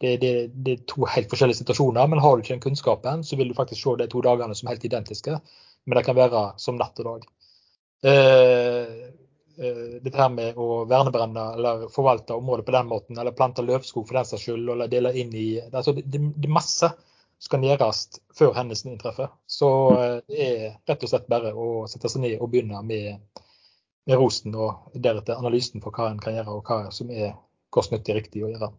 Det, 0.02 0.16
det, 0.18 0.32
det, 0.66 0.74
er 0.74 0.86
to 0.90 1.06
helt 1.06 1.30
forskjellige 1.30 1.60
situasjoner, 1.60 2.08
men 2.10 2.22
har 2.24 2.34
du 2.34 2.42
ikke 2.42 2.56
den 2.56 2.64
kunnskapen, 2.64 3.22
så 3.24 3.38
vil 3.38 3.52
du 3.52 3.58
faktisk 3.58 3.84
se 3.84 3.92
de 4.00 4.08
to 4.10 4.24
dagene 4.26 4.56
som 4.58 4.72
helt 4.72 4.86
identiske. 4.88 5.36
Men 5.86 5.98
det 5.98 6.06
kan 6.08 6.18
være 6.18 6.42
som 6.62 6.80
natt 6.80 6.98
og 7.04 7.06
dag. 7.06 7.28
Eh, 8.04 8.88
eh, 9.62 10.02
dette 10.02 10.18
her 10.18 10.32
med 10.34 10.58
å 10.58 10.84
vernebrenne 10.90 11.44
eller 11.58 11.86
forvalte 11.94 12.34
området 12.38 12.66
på 12.66 12.76
den 12.76 12.90
måten, 12.90 13.20
eller 13.22 13.38
plante 13.38 13.66
løvskog 13.66 14.08
for 14.08 14.18
den 14.18 14.28
saks 14.30 14.48
skyld, 14.48 14.70
eller 14.74 14.90
dele 14.90 15.14
inn 15.22 15.34
i 15.38 15.48
altså 15.62 15.94
det, 16.00 16.06
det, 16.10 16.48
er 16.48 16.56
masse 16.58 16.90
som 17.42 17.54
kan 17.54 17.66
gjøres 17.66 18.04
før 18.38 18.56
hendelsen 18.58 18.96
inntreffer. 18.96 19.30
Så 19.46 19.70
eh, 20.00 20.18
det 20.30 20.50
er 20.50 20.68
rett 20.90 21.06
og 21.06 21.14
slett 21.14 21.30
bare 21.30 21.54
å 21.54 21.86
sette 21.90 22.10
seg 22.10 22.26
ned 22.26 22.42
og 22.42 22.50
begynne 22.54 22.82
med, 22.86 23.46
med 24.10 24.22
rosen, 24.22 24.58
og 24.58 24.98
deretter 24.98 25.38
analysen 25.38 25.82
for 25.86 25.94
hva 25.94 26.10
en 26.10 26.22
kan 26.22 26.38
gjøre, 26.38 26.58
og 26.58 26.66
hva 26.66 26.94
som 26.94 27.14
er 27.14 27.36
kostnyttig 27.74 28.18
riktig 28.18 28.46
å 28.46 28.50
gjøre. 28.50 28.74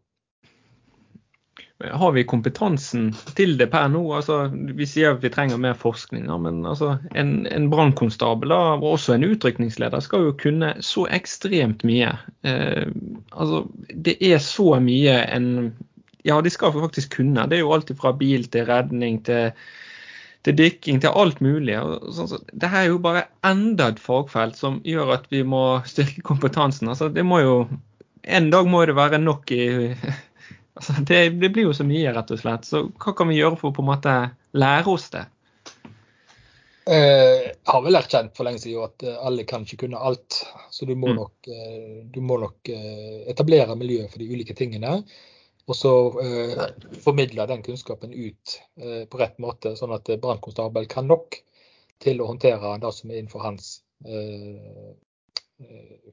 Har 1.91 2.13
vi 2.13 2.23
kompetansen 2.25 3.11
til 3.37 3.57
det 3.59 3.67
per 3.73 3.89
nå? 3.91 4.03
Altså, 4.15 4.47
vi 4.53 4.87
sier 4.87 5.17
at 5.17 5.23
vi 5.25 5.31
trenger 5.35 5.59
mer 5.61 5.75
forskning, 5.79 6.29
men 6.45 6.63
altså, 6.69 6.95
en, 7.19 7.33
en 7.51 7.69
brannkonstabel 7.73 8.55
og 8.55 8.85
også 8.87 9.17
en 9.17 9.27
utrykningsleder 9.27 10.05
skal 10.05 10.29
jo 10.29 10.37
kunne 10.39 10.73
så 10.85 11.09
ekstremt 11.11 11.83
mye. 11.89 12.13
Eh, 12.47 12.87
altså, 13.35 13.65
det 13.91 14.17
er 14.23 14.39
så 14.43 14.77
mye 14.83 15.23
en 15.29 15.49
Ja, 16.23 16.37
de 16.39 16.51
skal 16.55 16.71
faktisk 16.71 17.17
kunne. 17.17 17.49
Det 17.51 17.57
er 17.57 17.65
jo 17.65 17.73
alt 17.75 17.89
fra 17.99 18.13
bil 18.15 18.45
til 18.47 18.69
redning 18.69 19.17
til, 19.27 19.51
til 20.47 20.55
dykking 20.55 21.01
til 21.03 21.19
alt 21.19 21.41
mulig. 21.43 21.75
Så, 22.15 22.29
så, 22.31 22.39
det 22.55 22.71
her 22.71 22.85
er 22.85 22.93
jo 22.93 23.01
bare 23.03 23.25
enda 23.43 23.89
et 23.91 23.99
fagfelt 23.99 24.55
som 24.55 24.79
gjør 24.87 25.17
at 25.17 25.27
vi 25.35 25.43
må 25.43 25.81
styrke 25.83 26.23
kompetansen. 26.23 26.93
Altså, 26.95 27.11
det 27.11 27.27
må 27.27 27.43
jo 27.43 27.57
En 28.23 28.53
dag 28.53 28.69
må 28.71 28.85
det 28.87 28.95
være 28.95 29.19
nok 29.19 29.51
i 29.51 29.65
Altså, 30.79 30.97
det, 31.09 31.21
det, 31.43 31.53
blir 31.53 31.69
jo 31.69 31.77
så 31.77 31.85
mye, 31.85 32.15
rett 32.17 32.33
og 32.33 32.41
slett. 32.41 32.69
Så 32.69 32.87
hva 32.91 33.15
kan 33.17 33.29
vi 33.31 33.39
gjøre 33.41 33.59
for 33.61 33.71
å 33.71 33.77
på 33.77 33.85
en 33.85 33.91
måte 33.91 34.17
lære 34.57 34.93
oss 34.93 35.11
det? 35.13 35.27
Eh, 36.91 37.51
jeg 37.53 37.69
har 37.69 37.83
vel 37.85 37.99
erkjent 37.99 38.33
for 38.35 38.49
lenge 38.49 38.63
siden 38.63 38.89
at 38.89 39.05
eh, 39.07 39.19
alle 39.23 39.45
kan 39.49 39.67
ikke 39.67 39.85
kunne 39.85 40.01
alt. 40.01 40.41
Så 40.73 40.89
du 40.89 40.97
må 40.97 41.13
mm. 41.13 41.19
nok, 41.21 41.53
eh, 41.53 42.01
du 42.15 42.23
må 42.25 42.41
nok 42.43 42.73
etablere 43.31 43.77
miljø 43.79 44.09
for 44.09 44.23
de 44.23 44.33
ulike 44.33 44.57
tingene. 44.59 45.03
Og 45.71 45.77
så 45.79 45.93
eh, 46.21 46.63
formidle 47.05 47.47
den 47.47 47.63
kunnskapen 47.63 48.13
ut 48.13 48.59
eh, 48.81 49.05
på 49.09 49.21
rett 49.21 49.39
måte, 49.43 49.77
sånn 49.79 49.95
at 49.95 50.11
brannkonstabel 50.23 50.89
kan 50.91 51.07
nok 51.11 51.39
til 52.03 52.21
å 52.21 52.29
håndtere 52.33 52.75
det 52.83 52.91
som 52.97 53.13
er 53.13 53.21
innenfor 53.21 53.45
hans 53.45 53.77
eh, 54.03 54.91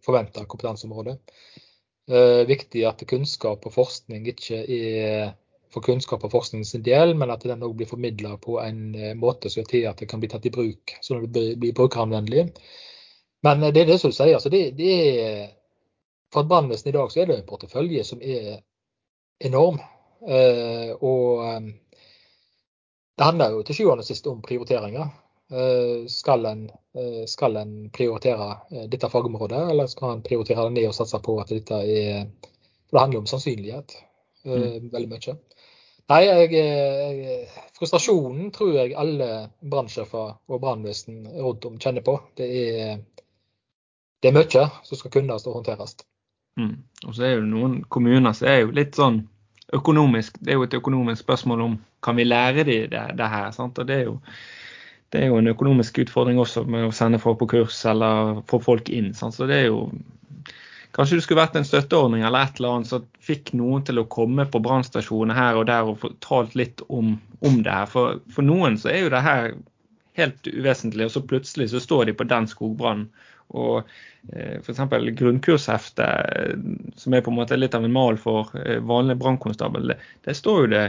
forventa 0.05 0.45
kompetanseområde. 0.45 1.17
Eh, 2.09 2.41
viktig 2.49 2.81
at 2.89 3.03
kunnskap 3.05 3.65
og 3.69 3.73
forskning 3.75 4.25
ikke 4.31 4.63
er 4.65 5.33
for 5.69 5.85
kunnskap 5.85 6.23
og 6.25 6.31
forskning 6.33 6.63
sin 6.65 6.81
del, 6.85 7.13
men 7.17 7.29
at 7.29 7.43
den 7.45 7.61
òg 7.65 7.75
blir 7.77 7.89
formidla 7.89 8.33
på 8.41 8.57
en 8.63 8.95
eh, 8.95 9.13
måte 9.17 9.51
som 9.51 9.61
gjør 9.61 9.69
til 9.69 9.85
at 9.91 10.01
det 10.01 10.07
kan 10.09 10.21
bli 10.23 10.29
tatt 10.31 10.47
i 10.49 10.53
bruk, 10.53 10.95
sånn 11.05 11.27
at 11.27 11.33
det 11.35 11.45
blir 11.61 11.75
brukeranvendelig. 11.77 12.47
Men 13.45 13.63
eh, 13.63 13.73
det 13.75 13.83
er 13.83 13.91
det 13.91 13.99
som 14.01 14.09
du 14.09 14.17
sier. 14.17 14.33
altså 14.39 14.49
det, 14.49 14.63
det 14.79 14.95
er, 14.95 15.45
For 16.33 16.49
brannvesenet 16.49 16.49
brannvesen 16.49 16.89
i 16.89 16.97
dag 16.97 17.13
så 17.13 17.21
er 17.21 17.29
det 17.29 17.37
en 17.39 17.47
portefølje 17.49 18.03
som 18.05 18.21
er 18.21 18.59
enorm. 19.45 19.79
Eh, 20.25 20.91
og 20.97 21.45
eh, 21.45 21.69
det 23.17 23.27
handler 23.27 23.53
jo 23.53 23.63
til 23.67 23.75
sjuende 23.75 24.05
og 24.05 24.09
sist 24.09 24.27
om 24.27 24.41
prioriteringer. 24.41 25.13
Eh, 25.51 26.05
skal 26.07 26.45
en, 26.45 26.69
eh, 26.69 27.25
skal 27.25 27.55
en 27.57 27.89
prioritere 27.89 28.57
eh, 28.71 28.83
dette 28.89 29.09
fagområdet, 29.09 29.71
eller 29.71 29.87
skal 29.87 30.11
en 30.11 30.21
prioritere 30.21 30.67
det 30.67 30.75
ned 30.75 30.89
og 30.91 30.93
satse 30.93 31.17
på 31.25 31.39
at 31.41 31.49
dette 31.49 31.73
er 31.73 32.27
For 32.89 32.97
det 32.97 33.01
handler 33.01 33.19
om 33.19 33.29
sannsynlighet 33.29 33.95
mm. 34.45 34.89
veldig 34.93 35.09
mye. 35.09 35.33
Nei, 36.09 36.19
jeg, 36.25 36.51
jeg, 36.53 37.65
frustrasjonen 37.77 38.47
tror 38.53 38.71
jeg 38.73 38.95
alle 38.97 39.27
brannsjefer 39.61 40.31
og 40.49 40.61
brannvesen 40.61 41.27
rundt 41.37 41.67
om 41.69 41.77
kjenner 41.77 42.01
på. 42.05 42.15
Det 42.37 42.47
er, 42.49 43.03
det 44.21 44.31
er 44.31 44.37
mye 44.39 44.63
som 44.87 44.97
skal 44.97 45.13
kunnes 45.13 45.45
og 45.45 45.59
håndteres. 45.59 45.99
Mm. 46.57 46.79
Og 47.05 47.13
så 47.13 47.27
er 47.27 47.35
jo 47.35 47.45
noen 47.45 47.83
kommuner 47.93 48.33
som 48.33 48.49
er 48.49 48.63
jo 48.63 48.73
litt 48.73 48.97
sånn 48.97 49.21
økonomisk 49.69 50.39
Det 50.41 50.49
er 50.49 50.57
jo 50.57 50.65
et 50.65 50.73
økonomisk 50.73 51.21
spørsmål 51.21 51.61
om 51.61 51.75
kan 52.01 52.17
vi 52.17 52.25
lære 52.25 52.65
de 52.65 52.79
det, 52.89 53.05
det 53.17 53.29
her. 53.29 53.51
Sant? 53.53 53.77
Og 53.77 53.85
det 53.85 53.99
er 53.99 54.09
jo 54.09 54.17
det 55.13 55.23
er 55.23 55.31
jo 55.31 55.39
en 55.39 55.49
økonomisk 55.49 55.97
utfordring 56.03 56.39
også 56.41 56.65
med 56.69 56.85
å 56.87 56.93
sende 56.95 57.19
folk 57.21 57.39
på 57.41 57.49
kurs 57.55 57.79
eller 57.89 58.43
få 58.49 58.59
folk 58.61 58.91
inn. 58.93 59.13
Sant? 59.17 59.37
Så 59.37 59.49
det 59.49 59.63
er 59.63 59.69
jo 59.71 59.89
Kanskje 60.97 61.19
det 61.19 61.23
skulle 61.23 61.43
vært 61.43 61.57
en 61.59 61.67
støtteordning 61.67 62.23
eller 62.25 62.47
et 62.47 62.57
eller 62.57 62.79
annet 62.79 62.89
som 62.89 63.03
fikk 63.21 63.51
noen 63.53 63.83
til 63.85 64.01
å 64.01 64.07
komme 64.09 64.47
på 64.49 64.61
brannstasjoner 64.65 65.37
her 65.37 65.59
og 65.59 65.67
der 65.69 65.85
og 65.85 65.99
fortalt 66.01 66.55
litt 66.57 66.81
om, 66.89 67.11
om 67.45 67.59
det 67.61 67.75
her. 67.75 67.85
For, 67.91 68.17
for, 68.33 68.45
noen 68.47 68.77
så 68.81 68.89
er 68.89 69.03
jo 69.03 69.11
det 69.13 69.21
her 69.21 69.51
helt 70.17 70.49
uvesentlig, 70.49 71.05
og 71.05 71.13
så 71.13 71.21
plutselig 71.29 71.69
så 71.71 71.83
står 71.83 72.09
de 72.09 72.15
på 72.17 72.25
den 72.31 72.49
skogbrannen 72.49 73.05
og 73.57 73.87
eh, 74.29 74.59
f.eks. 74.59 74.81
grunnkursheftet, 75.17 76.01
eh, 76.05 76.91
som 76.99 77.13
er 77.15 77.23
på 77.25 77.31
en 77.31 77.37
måte 77.39 77.57
litt 77.57 77.75
av 77.77 77.85
en 77.85 77.93
mal 77.93 78.19
for 78.21 78.51
eh, 78.59 78.77
vanlig 78.85 79.17
brannkonstabel, 79.21 79.93
det, 80.25 80.35
står 80.37 80.59
jo 80.63 80.69
det 80.73 80.83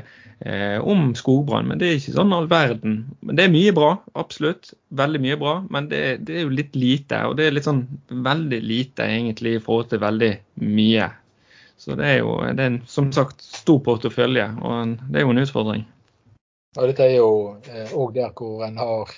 eh, 0.45 0.77
om 0.81 1.15
skogbrann, 1.17 1.71
men 1.71 1.81
det 1.81 1.89
er 1.89 2.01
ikke 2.01 2.17
sånn 2.19 2.35
all 2.37 2.51
verden. 2.51 2.99
Men 3.25 3.39
det 3.39 3.47
er 3.47 3.55
mye 3.55 3.73
bra, 3.77 3.95
absolutt. 4.21 4.75
Veldig 5.01 5.23
mye 5.25 5.39
bra, 5.41 5.55
men 5.73 5.89
det, 5.93 6.03
det, 6.29 6.37
er 6.37 6.47
jo 6.47 6.59
litt 6.59 6.77
lite. 6.77 7.23
Og 7.31 7.39
det 7.39 7.49
er 7.49 7.57
litt 7.57 7.69
sånn 7.69 7.87
veldig 8.11 8.61
lite 8.67 9.09
egentlig 9.09 9.57
i 9.57 9.65
forhold 9.65 9.93
til 9.95 10.05
veldig 10.05 10.35
mye. 10.67 11.09
Så 11.81 11.97
det 11.97 12.11
er 12.11 12.21
jo 12.21 12.37
det 12.45 12.61
er 12.61 12.75
en, 12.75 12.83
som 12.91 13.09
sagt 13.17 13.41
stor 13.41 13.81
portefølje, 13.87 14.51
og 14.61 14.99
det 15.09 15.23
er 15.23 15.25
jo 15.25 15.33
en 15.33 15.45
utfordring. 15.47 15.89
Ja, 16.77 16.85
dette 16.87 17.07
er 17.09 17.17
jo 17.17 17.31
òg 17.99 18.13
der 18.15 18.35
hvor 18.37 18.61
en 18.63 18.77
har 18.79 19.15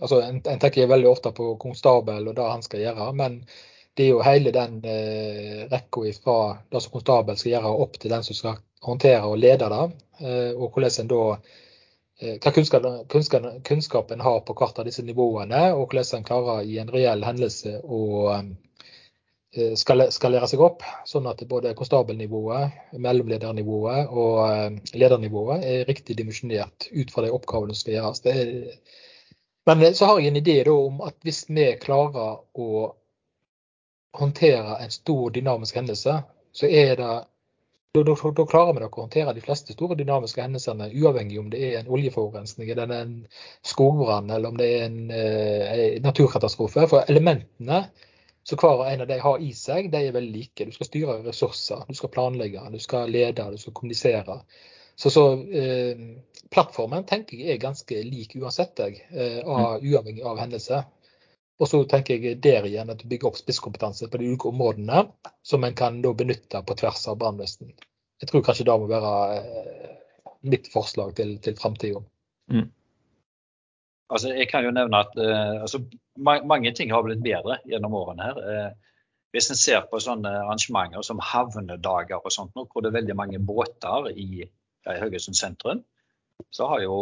altså 0.00 0.20
en, 0.22 0.42
en, 0.44 0.60
tenker 0.60 0.90
veldig 0.90 1.08
ofte 1.08 1.32
på 1.36 1.54
konstabel 1.60 2.28
og 2.28 2.36
det 2.36 2.48
han 2.50 2.64
skal 2.64 2.82
gjøre, 2.84 3.10
men 3.16 3.40
det 3.96 4.04
er 4.06 4.10
jo 4.12 4.24
hele 4.24 4.52
den 4.52 4.80
eh, 4.84 5.62
rekka 5.72 6.10
fra 6.20 6.38
det 6.72 6.82
som 6.84 6.92
konstabel 6.92 7.38
skal 7.40 7.54
gjøre, 7.54 7.76
opp 7.86 7.96
til 8.00 8.12
den 8.12 8.26
som 8.26 8.36
skal 8.36 8.58
håndtere 8.84 9.24
og 9.24 9.38
lede 9.40 9.70
det. 9.72 9.86
Eh, 10.20 10.52
og 10.52 10.74
hvordan 10.74 11.00
en 11.00 11.10
da 11.12 11.22
eh, 12.20 12.36
hva 12.42 12.52
kunnskapen, 12.52 13.62
kunnskap, 13.64 14.12
en 14.12 14.26
har 14.26 14.44
på 14.44 14.56
hvert 14.58 14.78
av 14.78 14.88
disse 14.88 15.04
nivåene, 15.06 15.62
og 15.72 15.86
hvordan 15.86 16.20
en 16.20 16.28
klarer 16.28 16.68
i 16.68 16.78
en 16.82 16.92
reell 16.92 17.24
hendelse 17.24 17.78
å 17.80 18.02
eh, 18.36 19.72
skalere 19.80 20.50
seg 20.52 20.60
opp, 20.60 20.84
sånn 21.08 21.30
at 21.32 21.40
både 21.48 21.72
konstabelnivået, 21.78 22.76
mellomledernivået 23.00 24.12
og 24.12 24.44
eh, 24.44 24.92
ledernivået 24.92 25.64
er 25.64 25.88
riktig 25.88 26.20
dimensjonert 26.20 26.90
ut 26.92 27.16
fra 27.16 27.24
de 27.24 27.32
oppgavene 27.32 27.72
som 27.72 27.86
skal 27.86 27.96
gjøres. 27.96 28.24
Det 28.28 28.36
er, 28.44 29.02
men 29.66 29.94
så 29.94 30.04
har 30.06 30.20
jeg 30.20 30.28
en 30.30 30.36
idé 30.36 30.60
om 30.70 31.00
at 31.02 31.16
hvis 31.26 31.44
vi 31.48 31.72
klarer 31.82 32.38
å 32.54 32.94
håndtere 34.16 34.76
en 34.84 34.92
stor 34.94 35.30
dynamisk 35.34 35.76
hendelse, 35.76 36.20
så 36.52 36.66
er 36.66 36.96
det 36.96 37.08
da, 37.96 38.04
da, 38.04 38.30
da, 38.36 38.44
klarer 38.46 38.74
vi 38.76 38.82
nok 38.82 38.98
å 38.98 39.04
håndtere 39.06 39.32
de 39.32 39.42
fleste 39.44 39.72
store 39.72 39.96
dynamiske 39.96 40.42
hendelsene, 40.42 40.90
uavhengig 40.92 41.38
om 41.40 41.48
det 41.52 41.62
er 41.64 41.78
en 41.78 41.90
oljeforurensning, 41.96 42.68
eller 42.70 42.92
en 42.92 43.14
skogbrann 43.64 44.30
eller 44.30 44.52
om 44.52 44.60
det 44.60 44.68
er 44.74 44.84
en 44.84 44.98
eh, 45.10 46.02
naturkatastrofe. 46.04 46.84
For 46.90 47.08
elementene 47.08 47.86
som 48.46 48.60
hver 48.60 48.82
og 48.82 48.90
en 48.90 49.02
av 49.02 49.10
de 49.10 49.18
har 49.22 49.42
i 49.42 49.52
seg, 49.56 49.88
de 49.90 50.02
er 50.06 50.14
veldig 50.14 50.34
like. 50.34 50.66
Du 50.68 50.76
skal 50.76 50.90
styre 50.90 51.18
ressurser, 51.24 51.86
du 51.88 51.96
skal 51.98 52.12
planlegge, 52.14 52.62
du 52.70 52.78
skal 52.82 53.10
lede, 53.10 53.48
du 53.50 53.58
skal 53.58 53.74
kommunisere. 53.74 54.40
Så, 54.96 55.12
så 55.12 55.24
eh, 55.52 55.98
plattformen 56.52 57.04
tenker 57.08 57.40
jeg 57.40 57.56
er 57.56 57.62
ganske 57.62 57.98
lik 58.06 58.36
uansett, 58.40 58.78
jeg, 58.80 59.02
eh, 59.12 59.42
av, 59.44 59.82
mm. 59.82 59.88
uavhengig 59.90 60.24
av 60.24 60.40
hendelse. 60.40 60.84
Og 61.60 61.68
så 61.68 61.82
tenker 61.88 62.20
jeg 62.20 62.40
der 62.44 62.66
igjen 62.68 62.92
at 62.92 63.00
du 63.00 63.08
bygger 63.08 63.30
opp 63.30 63.38
spisskompetanse 63.40 64.08
på 64.12 64.20
de 64.20 64.30
ulike 64.30 64.48
områdene 64.50 65.06
som 65.46 65.64
en 65.64 65.76
kan 65.76 66.02
da 66.04 66.12
benytte 66.16 66.60
på 66.64 66.76
tvers 66.80 67.06
av 67.08 67.20
brannvesen. 67.20 67.72
Jeg 68.20 68.30
tror 68.30 68.44
kanskje 68.44 68.66
det 68.68 68.76
må 68.80 68.88
være 68.88 69.12
eh, 69.36 69.94
mitt 70.48 70.68
forslag 70.72 71.14
til, 71.16 71.36
til 71.44 71.56
framtida. 71.60 72.00
Mm. 72.52 72.68
Altså, 74.12 74.30
jeg 74.36 74.48
kan 74.50 74.64
jo 74.64 74.74
nevne 74.74 75.00
at 75.02 75.16
eh, 75.18 75.62
altså, 75.66 75.82
mange 76.16 76.72
ting 76.76 76.92
har 76.94 77.04
blitt 77.04 77.24
bedre 77.24 77.58
gjennom 77.68 77.96
årene 77.98 78.28
her. 78.28 78.42
Eh, 78.52 78.68
hvis 79.34 79.50
en 79.52 79.58
ser 79.60 79.88
på 79.90 80.00
sånne 80.00 80.30
arrangementer 80.44 81.04
som 81.04 81.20
havnedager 81.20 82.20
og 82.20 82.32
sånt, 82.32 82.54
hvor 82.54 82.84
det 82.84 82.92
er 82.92 83.00
veldig 83.00 83.16
mange 83.18 83.40
båter 83.42 84.12
i 84.12 84.46
i 84.94 85.00
Haugesund 85.00 85.38
sentrum, 85.38 85.82
så 86.54 86.68
har 86.70 86.84
jo 86.84 86.98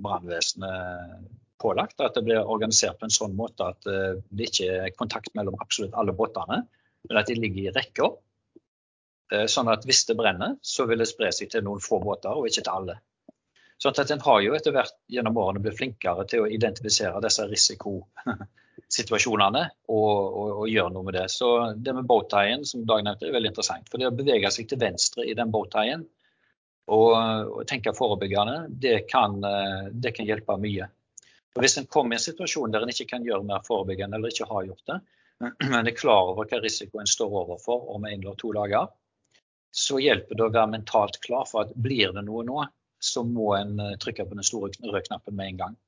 brannvesenet 0.00 1.28
pålagt 1.60 2.00
at 2.00 2.16
det 2.16 2.24
blir 2.24 2.40
organisert 2.40 2.98
på 3.00 3.06
en 3.06 3.14
sånn 3.14 3.36
måte 3.36 3.62
at 3.74 3.86
eh, 3.90 4.14
det 4.32 4.44
ikke 4.48 4.68
er 4.86 4.96
kontakt 4.96 5.34
mellom 5.36 5.58
absolutt 5.60 5.96
alle 5.98 6.14
båtene, 6.16 6.62
men 7.08 7.20
at 7.20 7.28
de 7.28 7.34
ligger 7.36 7.62
i 7.66 7.74
rekker. 7.74 8.10
Eh, 9.34 9.46
sånn 9.50 9.68
at 9.72 9.84
hvis 9.88 10.06
det 10.08 10.16
brenner, 10.18 10.52
så 10.62 10.86
vil 10.88 11.00
det 11.02 11.08
spre 11.10 11.28
seg 11.36 11.46
til 11.52 11.62
noen 11.66 11.80
få 11.84 11.96
båter, 12.02 12.32
og 12.32 12.46
ikke 12.48 12.64
til 12.64 12.72
alle. 12.72 12.96
Sånn 13.80 13.96
at 13.96 14.10
En 14.12 14.26
har 14.26 14.38
jo 14.44 14.52
etter 14.56 14.72
hvert 14.76 14.96
gjennom 15.08 15.38
årene 15.40 15.62
blitt 15.64 15.78
flinkere 15.78 16.22
til 16.28 16.40
å 16.44 16.50
identifisere 16.52 17.22
disse 17.24 17.42
risikosituasjonene 17.48 19.62
og, 19.88 19.96
og, 19.96 20.50
og, 20.58 20.66
gjøre 20.68 20.92
noe 20.96 21.06
med 21.06 21.14
det. 21.16 21.28
Så 21.32 21.72
det 21.76 21.94
med 21.96 22.08
bowtien 22.08 22.64
som 22.68 22.86
Dag 22.88 23.04
nevnte, 23.06 23.26
er 23.28 23.36
veldig 23.38 23.50
interessant. 23.54 23.86
For 23.88 23.96
det 23.96 24.10
å 24.10 24.18
bevege 24.18 24.50
seg 24.52 24.64
til 24.68 24.82
venstre 24.82 25.20
i 25.24 25.38
den 25.38 25.50
bowtien 25.54 26.00
og, 26.90 27.12
og 27.54 27.66
tenke 27.70 27.94
forebyggende, 27.94 28.64
det 28.82 29.04
kan, 29.10 29.36
det 29.92 30.10
kan 30.16 30.26
hjelpe 30.26 30.56
mye. 30.58 30.88
Og 31.54 31.62
Hvis 31.64 31.76
en 31.78 31.86
kommer 31.90 32.14
i 32.14 32.18
en 32.18 32.24
situasjon 32.24 32.72
der 32.74 32.84
en 32.84 32.92
ikke 32.92 33.08
kan 33.12 33.26
gjøre 33.26 33.46
mer 33.46 33.62
forebyggende 33.66 34.18
eller 34.18 34.34
ikke 34.34 34.48
har 34.50 34.66
gjort 34.68 34.90
det, 34.90 34.98
men 35.70 35.86
er 35.86 35.96
klar 35.96 36.32
over 36.32 36.50
hva 36.50 36.60
risiko 36.62 37.00
en 37.00 37.10
står 37.10 37.36
overfor 37.44 37.88
om 37.94 38.06
en 38.06 38.18
eller 38.18 38.38
to 38.38 38.52
dager, 38.56 38.90
så 39.70 40.00
hjelper 40.02 40.34
det 40.34 40.46
å 40.46 40.52
være 40.52 40.72
mentalt 40.74 41.20
klar 41.22 41.46
for 41.46 41.64
at 41.64 41.76
blir 41.78 42.14
det 42.14 42.24
noe 42.26 42.42
nå, 42.46 42.64
så 43.00 43.22
må 43.24 43.52
en 43.56 43.78
trykke 44.02 44.26
på 44.28 44.36
den 44.36 44.46
store 44.46 44.72
røde 44.82 45.06
knappen 45.06 45.36
med 45.36 45.52
en 45.52 45.62
gang. 45.62 45.78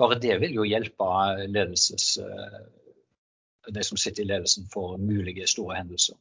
Bare 0.00 0.16
det 0.20 0.38
vil 0.40 0.54
jo 0.56 0.64
hjelpe 0.64 1.06
ledelses, 1.48 2.18
eh, 2.18 2.60
de 3.68 3.82
som 3.84 4.00
sitter 4.00 4.24
i 4.24 4.30
ledelsen 4.30 4.68
for 4.72 4.96
mulige 4.98 5.48
store 5.48 5.76
hendelser. 5.76 6.16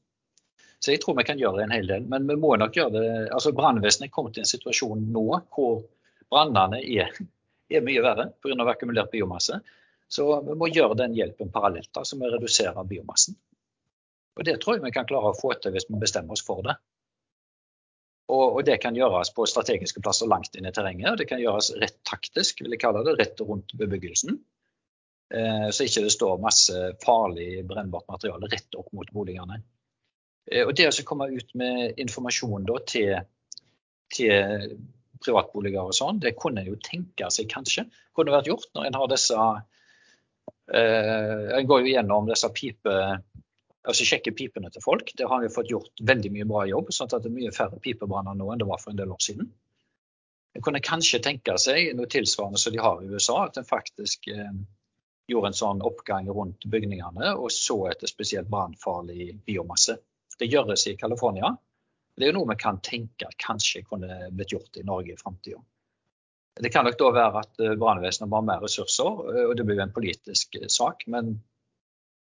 Så 0.80 0.93
jeg 0.93 1.01
tror 1.03 1.17
vi 1.17 1.25
kan 1.27 1.39
gjøre 1.39 1.65
en 1.65 1.73
hel 1.75 1.89
del. 1.89 2.05
Men 2.07 2.27
vi 2.30 2.38
må 2.39 2.53
nok 2.59 2.77
gjøre 2.77 2.93
det 2.95 3.09
altså 3.36 3.51
Brannvesenet 3.55 4.07
er 4.07 4.13
kommet 4.15 4.39
i 4.39 4.43
en 4.45 4.49
situasjon 4.49 5.09
nå 5.11 5.25
hvor 5.55 5.82
brannene 6.32 6.80
er, 6.80 7.11
er, 7.69 7.84
mye 7.84 8.03
verre 8.05 8.30
pga. 8.39 8.67
akkumulert 8.71 9.11
biomasse. 9.11 9.59
Så 10.09 10.25
vi 10.45 10.55
må 10.57 10.69
gjøre 10.71 10.97
den 10.97 11.17
hjelpen 11.17 11.51
parallelt, 11.53 11.91
da, 11.93 12.05
så 12.05 12.17
å 12.17 12.32
redusere 12.32 12.86
biomassen. 12.88 13.36
Og 14.39 14.45
Det 14.47 14.55
tror 14.61 14.77
jeg 14.77 14.86
vi 14.86 14.95
kan 14.95 15.09
klare 15.09 15.34
å 15.34 15.38
få 15.38 15.51
til 15.59 15.75
hvis 15.75 15.89
vi 15.89 15.99
bestemmer 16.01 16.38
oss 16.38 16.45
for 16.45 16.63
det. 16.65 16.77
Og, 18.30 18.45
og, 18.45 18.61
det 18.65 18.77
kan 18.82 18.95
gjøres 18.95 19.34
på 19.34 19.47
strategiske 19.49 20.01
plasser 20.05 20.30
langt 20.30 20.55
inn 20.55 20.69
i 20.69 20.73
terrenget. 20.73 21.11
og 21.11 21.17
Det 21.17 21.27
kan 21.30 21.41
gjøres 21.41 21.73
rett 21.82 21.97
taktisk, 22.07 22.61
vil 22.61 22.75
jeg 22.75 22.82
kalle 22.82 23.01
det, 23.05 23.17
rett 23.19 23.41
rundt 23.41 23.73
bebyggelsen. 23.77 24.38
Eh, 25.34 25.67
så 25.73 25.86
ikke 25.86 26.05
det 26.05 26.13
står 26.13 26.41
masse 26.41 26.77
farlig 27.03 27.65
brennbart 27.69 28.07
materiale 28.09 28.49
rett 28.49 28.77
opp 28.77 28.93
mot 28.97 29.09
boligene. 29.13 29.59
Eh, 30.52 30.66
og 30.66 30.76
Det 30.78 30.89
å 30.89 31.08
komme 31.08 31.30
ut 31.34 31.54
med 31.60 32.00
informasjon 32.02 32.68
da, 32.70 32.80
til, 32.89 33.16
til 34.14 34.78
privatboliger 35.24 35.91
og 35.91 35.95
sånn, 35.95 36.22
det 36.24 36.38
kunne 36.39 36.64
en 36.64 36.72
jo 36.72 36.80
tenke 36.84 37.30
seg 37.34 37.50
kanskje 37.52 37.88
kunne 38.20 38.36
vært 38.36 38.50
gjort 38.52 38.72
når 38.76 38.89
en 38.89 38.97
har 39.00 39.12
disse 39.12 39.36
eh, 40.74 41.45
En 41.58 41.70
går 41.70 41.86
jo 41.86 41.93
gjennom 41.93 42.28
disse 42.30 42.50
pipe 42.56 42.95
altså 43.89 44.06
sjekker 44.06 44.36
pipene 44.36 44.70
til 44.74 44.84
folk. 44.84 45.14
Det 45.18 45.28
har 45.30 45.41
vi 45.41 45.52
fått 45.54 45.72
gjort 45.72 46.04
veldig 46.06 46.32
mye 46.36 46.47
bra 46.50 46.66
jobb, 46.68 46.91
sånn 46.93 47.08
at 47.08 47.24
det 47.24 47.32
er 47.32 47.38
mye 47.38 47.54
færre 47.56 47.80
pipebranner 47.82 48.36
nå 48.38 48.50
enn 48.52 48.62
det 48.62 48.68
var 48.70 48.82
for 48.82 48.91
en 48.93 49.00
del 49.00 49.14
år 49.16 49.22
siden. 49.24 49.47
Jeg 50.54 50.66
kunne 50.66 50.82
kanskje 50.84 51.22
tenke 51.24 51.56
seg 51.62 51.93
noe 51.95 52.10
tilsvarende 52.12 52.60
som 52.60 52.76
de 52.76 52.82
har 52.84 53.02
i 53.02 53.10
USA, 53.10 53.45
at 53.45 53.58
en 53.58 53.68
faktisk 53.68 54.28
eh, 54.34 54.52
gjorde 55.32 55.52
en 55.52 55.60
sånn 55.62 55.84
oppgang 55.86 56.30
rundt 56.34 56.68
bygningene 56.70 57.34
og 57.38 57.54
så 57.54 57.80
etter 57.93 58.12
spesielt 58.12 58.52
brannfarlig 58.52 59.32
biomasse. 59.47 60.00
Det 60.40 60.48
gjøres 60.48 60.88
i 60.88 60.96
California. 60.98 61.52
Det 62.16 62.26
er 62.26 62.34
jo 62.34 62.40
noe 62.40 62.52
vi 62.52 62.60
kan 62.60 62.80
tenke 62.84 63.30
kanskje 63.40 63.86
kunne 63.88 64.32
blitt 64.32 64.54
gjort 64.56 64.80
i 64.80 64.86
Norge 64.88 65.14
i 65.14 65.20
framtida. 65.20 65.60
Det 66.60 66.70
kan 66.70 66.84
nok 66.86 66.98
da 67.00 67.12
være 67.16 67.44
at 67.44 67.62
eh, 67.64 67.76
brannvesenet 67.80 68.30
må 68.30 68.42
ha 68.42 68.48
mer 68.50 68.64
ressurser, 68.66 69.22
eh, 69.32 69.46
og 69.48 69.54
det 69.56 69.66
blir 69.68 69.80
jo 69.80 69.86
en 69.86 69.96
politisk 69.96 70.58
eh, 70.60 70.68
sak. 70.68 71.06
Men 71.08 71.38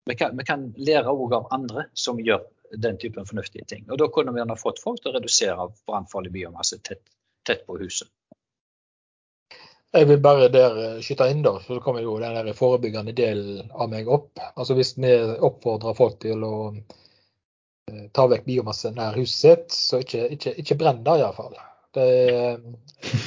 vi 0.07 0.15
kan, 0.15 0.37
vi 0.37 0.45
kan 0.47 0.69
lære 0.77 1.11
òg 1.11 1.35
av 1.35 1.49
andre 1.55 1.89
som 1.93 2.21
gjør 2.23 2.45
den 2.79 2.99
typen 3.01 3.27
fornuftige 3.27 3.67
ting. 3.67 3.83
Og 3.89 3.99
Da 3.99 4.07
kunne 4.13 4.31
vi 4.31 4.39
gjerne 4.39 4.55
fått 4.59 4.79
folk 4.79 5.01
til 5.01 5.11
å 5.11 5.17
redusere 5.17 5.67
brannfarlig 5.89 6.31
biomasse 6.37 6.79
tett, 6.85 7.03
tett, 7.43 7.65
på 7.67 7.75
huset. 7.81 8.07
Jeg 9.91 10.05
vil 10.05 10.21
bare 10.21 10.51
der 10.53 11.01
skyte 11.01 11.25
inn, 11.33 11.41
da, 11.43 11.55
så 11.65 11.79
kommer 11.81 12.05
jo 12.05 12.19
den 12.21 12.53
forebyggende 12.53 13.15
delen 13.17 13.71
av 13.73 13.89
meg 13.91 14.07
opp. 14.07 14.37
Altså 14.53 14.77
Hvis 14.77 14.93
vi 15.01 15.15
oppfordrer 15.17 15.97
folk 15.97 16.19
til 16.21 16.45
å 16.45 16.53
ta 18.15 18.25
vekk 18.31 18.45
biomasse 18.47 18.91
nær 18.95 19.17
huset 19.19 19.69
så 19.73 20.01
ikke, 20.03 20.27
ikke, 20.35 20.55
ikke 20.63 20.77
brenn 20.79 21.03
det 21.05 21.19
iallfall. 21.21 21.57
Det, 21.97 22.07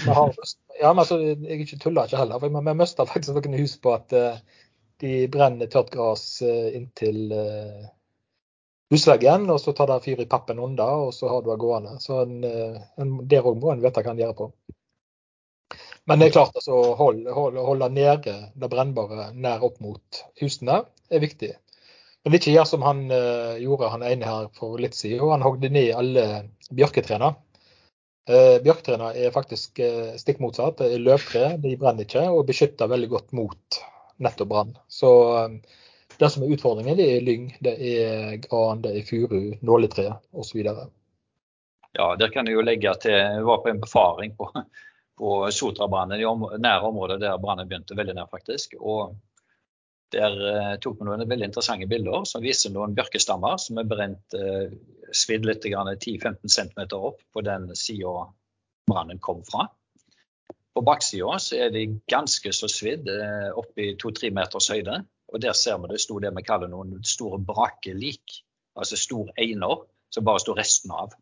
har, 0.06 0.34
ja, 0.78 0.92
men 0.92 1.02
altså, 1.02 1.18
jeg 1.18 1.64
ikke 1.64 1.80
tuller 1.82 2.06
ikke 2.06 2.20
heller. 2.20 2.38
for 2.38 2.52
Vi 2.52 2.74
mista 2.78 3.06
faktisk 3.08 3.38
noen 3.38 3.58
hus 3.58 3.74
på 3.82 3.94
at 3.96 4.14
uh, 4.14 4.60
de 5.02 5.26
brenner 5.28 5.70
tørt 5.70 5.90
gress 5.90 6.26
eh, 6.46 6.74
inntil 6.78 7.32
eh, 7.34 7.86
husveggen, 8.92 9.48
og 9.50 9.58
så 9.60 9.74
tar 9.74 9.90
det 9.90 10.02
fyr 10.04 10.22
i 10.22 10.28
pappen 10.30 10.60
under, 10.62 11.08
og 11.08 11.14
så 11.16 11.30
har 11.32 11.42
du 11.42 11.50
det 11.50 11.58
gående. 11.62 11.96
Så 12.02 12.22
en, 12.22 12.38
eh, 12.46 12.78
en, 13.02 13.16
der 13.28 13.48
òg 13.48 13.58
må 13.58 13.72
en 13.72 13.82
vite 13.82 14.04
hva 14.04 14.14
en 14.14 14.22
gjør 14.22 14.36
på. 14.38 14.48
Men 16.10 16.18
det 16.18 16.28
er 16.28 16.36
klart 16.36 16.56
altså, 16.58 16.76
å 16.78 16.94
holde, 16.98 17.34
holde, 17.34 17.62
holde 17.66 17.88
nede 17.94 18.36
det 18.58 18.70
brennbare 18.70 19.30
nær 19.34 19.62
opp 19.66 19.78
mot 19.82 20.22
husene 20.42 20.82
er 21.10 21.22
viktig. 21.22 21.52
Men 22.22 22.36
ikke 22.38 22.52
gjør 22.54 22.66
som 22.70 22.84
han 22.86 23.06
uh, 23.10 23.58
gjorde 23.58 23.90
han 23.90 24.04
ene 24.06 24.28
her 24.28 24.50
for 24.54 24.78
litt 24.82 24.94
siden. 24.94 25.24
Han 25.32 25.42
hogde 25.42 25.72
ned 25.74 25.90
alle 25.98 26.26
bjørketrærne. 26.70 27.32
Uh, 28.30 28.58
bjørketrærne 28.62 29.10
er 29.18 29.34
faktisk 29.34 29.82
uh, 29.82 30.12
stikk 30.20 30.38
motsatt. 30.42 30.78
Det 30.78 30.92
er 30.94 31.02
løvtre, 31.02 31.48
de 31.62 31.74
brenner 31.80 32.06
ikke 32.06 32.28
og 32.30 32.46
beskytter 32.50 32.90
veldig 32.92 33.10
godt 33.10 33.34
mot 33.34 33.80
nettopp 34.22 34.52
brann. 34.52 34.76
Så 34.86 35.10
uh, 35.34 35.80
det 36.20 36.30
som 36.30 36.44
er 36.46 36.54
utfordringen, 36.54 36.94
det 37.00 37.08
er 37.10 37.26
lyng, 37.26 37.50
det 37.64 37.74
er 37.90 38.38
gran, 38.44 38.84
det 38.84 38.94
er 38.94 39.08
furu, 39.08 39.56
nåletre 39.66 40.12
osv. 40.30 40.62
Ja, 40.62 42.06
der 42.20 42.30
kan 42.30 42.46
jeg 42.46 42.54
jo 42.54 42.62
legge 42.64 42.94
til 43.02 43.16
Jeg 43.16 43.42
var 43.44 43.64
på 43.64 43.72
en 43.72 43.82
befaring 43.82 44.36
på, 44.38 44.46
på 45.18 45.34
Sotrabrannen 45.50 46.22
nære 46.62 46.86
området 46.86 47.18
der 47.24 47.42
brannen 47.42 47.66
begynte, 47.66 47.98
veldig 47.98 48.14
nær 48.20 48.30
faktisk. 48.30 48.78
og 48.78 49.16
der 50.12 50.38
eh, 50.48 50.74
tok 50.82 51.00
vi 51.00 51.08
noen 51.08 51.24
veldig 51.28 51.48
interessante 51.48 51.88
bilder 51.90 52.26
som 52.28 52.44
viser 52.44 52.72
noen 52.74 52.96
bjørkestammer 52.96 53.58
som 53.60 53.80
er 53.80 53.88
brent 53.88 54.36
eh, 54.36 54.74
svidd 55.12 55.46
litt 55.48 55.64
10-15 55.64 56.48
cm 56.48 56.84
opp 56.98 57.20
på 57.32 57.44
den 57.44 57.70
sida 57.76 58.26
brannen 58.88 59.20
kom 59.22 59.42
fra. 59.46 59.68
På 60.72 60.80
baksida 60.84 61.36
er 61.56 61.72
de 61.72 61.84
ganske 62.08 62.52
så 62.56 62.68
svidd, 62.70 63.08
eh, 63.12 63.50
opp 63.52 63.76
i 63.78 63.92
to-tre 64.00 64.32
meters 64.32 64.70
høyde. 64.72 65.02
Og 65.32 65.40
der 65.40 65.56
ser 65.56 65.78
vi 65.80 65.92
det 65.92 66.00
sto 66.00 66.18
det 66.20 66.32
vi 66.36 66.44
kaller 66.44 66.68
noen 66.68 67.00
store 67.04 67.38
brakelik, 67.40 68.40
altså 68.76 68.98
stor 69.00 69.32
einer, 69.40 69.84
som 70.12 70.24
bare 70.24 70.42
sto 70.44 70.56
resten 70.56 70.92
av. 70.92 71.14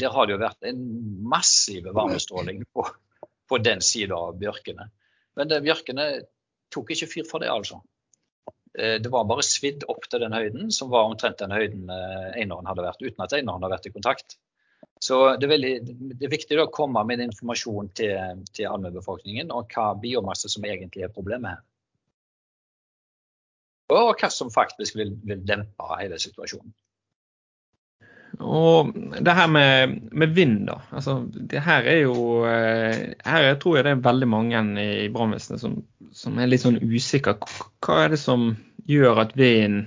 Der 0.00 0.12
har 0.12 0.26
det 0.26 0.36
jo 0.36 0.40
vært 0.40 0.68
en 0.68 0.80
massiv 1.28 1.88
varmestråling 1.96 2.64
på, 2.72 2.84
på 3.48 3.60
den 3.64 3.84
sida 3.84 4.16
av 4.16 4.36
bjørkene. 4.40 4.88
Men 5.36 5.50
det, 5.50 5.60
bjørkene 5.64 6.08
tok 6.72 6.92
ikke 6.92 7.08
fyr 7.08 7.28
for 7.28 7.44
det, 7.44 7.52
altså. 7.52 7.80
Eh, 8.78 8.98
det 9.02 9.10
var 9.10 9.26
bare 9.26 9.42
svidd 9.46 9.86
opp 9.90 10.06
til 10.10 10.22
den 10.22 10.36
høyden, 10.36 10.70
som 10.74 10.92
var 10.92 11.08
omtrent 11.08 11.40
den 11.42 11.54
høyden 11.54 11.90
eh, 11.90 12.28
eineren 12.42 12.68
hadde 12.70 12.86
vært, 12.86 13.02
uten 13.02 13.24
at 13.24 13.34
eineren 13.34 13.58
hadde 13.58 13.74
vært 13.74 13.88
i 13.90 13.94
kontakt. 13.94 14.38
Så 15.02 15.18
det 15.38 15.46
er, 15.46 15.52
veldig, 15.52 15.72
det 16.18 16.26
er 16.26 16.32
viktig 16.32 16.58
å 16.58 16.70
komme 16.74 17.02
med 17.06 17.22
informasjon 17.22 17.90
til, 17.98 18.42
til 18.54 18.70
allmennbefolkningen 18.70 19.50
om 19.54 19.66
hva 19.70 19.92
biomasse 19.98 20.50
som 20.50 20.66
egentlig 20.66 21.06
er 21.06 21.14
problemet 21.14 21.56
her. 21.56 21.64
Og 23.94 24.12
hva 24.20 24.28
som 24.30 24.50
faktisk 24.52 24.98
vil, 24.98 25.14
vil 25.24 25.42
dempe 25.48 25.86
hele 25.96 26.18
situasjonen. 26.20 26.74
Og 28.44 28.92
det 29.24 29.34
her 29.34 29.48
med, 29.50 29.94
med 30.12 30.34
vind, 30.36 30.66
da. 30.68 30.76
Altså, 30.94 31.16
det 31.32 31.62
her 31.64 31.86
er 31.88 32.02
jo 32.04 32.44
eh, 32.46 33.14
Her 33.24 33.54
tror 33.58 33.78
jeg 33.78 33.86
det 33.86 33.94
er 33.96 34.04
veldig 34.04 34.28
mange 34.30 34.60
i 34.82 35.08
brannvesenet 35.10 35.62
som, 35.62 35.78
som, 36.12 36.38
er 36.38 36.50
litt 36.50 36.62
sånn 36.62 36.78
usikre. 36.78 37.38
Hva 37.82 38.04
er 38.04 38.12
det 38.14 38.20
som 38.22 38.52
gjør 38.88 39.22
at 39.24 39.36
vinden 39.36 39.86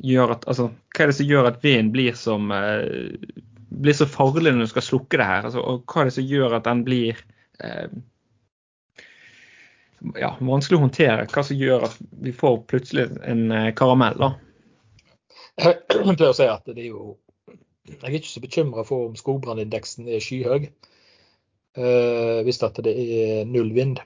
gjør 0.00 0.34
at, 0.36 0.46
altså, 0.48 0.70
hva 0.94 1.04
er 1.04 1.10
det 1.10 1.16
som 1.18 1.28
gjør 1.28 1.48
at 1.50 1.64
vinden 1.64 1.90
blir 1.92 2.16
som 2.16 2.52
eh, 2.56 3.16
blir 3.70 3.96
så 3.96 4.06
farlig 4.08 4.52
når 4.54 4.66
du 4.66 4.72
skal 4.72 4.86
slukke 4.86 5.20
det 5.20 5.26
her? 5.28 5.48
Altså, 5.48 5.60
og 5.60 5.84
hva 5.84 6.02
er 6.02 6.10
det 6.10 6.16
som 6.16 6.28
gjør 6.30 6.56
at 6.58 6.66
den 6.66 6.84
blir 6.86 7.20
eh, 7.64 7.88
ja, 10.16 10.34
vanskelig 10.40 10.78
å 10.78 10.84
håndtere? 10.86 11.26
Hva 11.30 11.44
som 11.46 11.60
gjør 11.60 11.88
at 11.90 11.98
vi 12.24 12.34
får 12.36 12.62
plutselig 12.70 13.10
en 13.28 13.46
eh, 13.54 13.72
karamell? 13.76 14.20
da? 14.20 14.32
Jeg 15.60 15.82
pleier 15.90 16.30
å 16.30 16.36
si 16.36 16.48
at 16.48 16.70
det 16.70 16.86
er 16.86 16.92
jo 16.94 17.18
Jeg 17.90 18.06
er 18.06 18.14
ikke 18.20 18.30
så 18.30 18.40
bekymra 18.40 18.84
for 18.86 19.10
om 19.10 19.16
skogbrannindeksen 19.18 20.08
er 20.08 20.22
skyhøy 20.22 20.60
eh, 20.64 22.40
hvis 22.46 22.62
at 22.64 22.78
det 22.84 22.94
er 22.94 23.48
null 23.50 23.72
vind. 23.74 24.00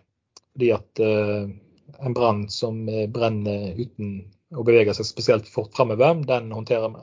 Fordi 0.54 0.70
at 0.74 1.02
eh, 1.02 1.52
en 1.98 2.14
brann 2.16 2.46
som 2.52 2.84
brenner 2.86 3.74
uten 3.78 4.16
å 4.54 4.64
bevege 4.66 4.94
seg 4.94 5.06
spesielt 5.08 5.48
fort 5.50 5.74
framover, 5.76 6.20
den 6.26 6.52
håndterer 6.54 6.92
vi. 6.94 7.02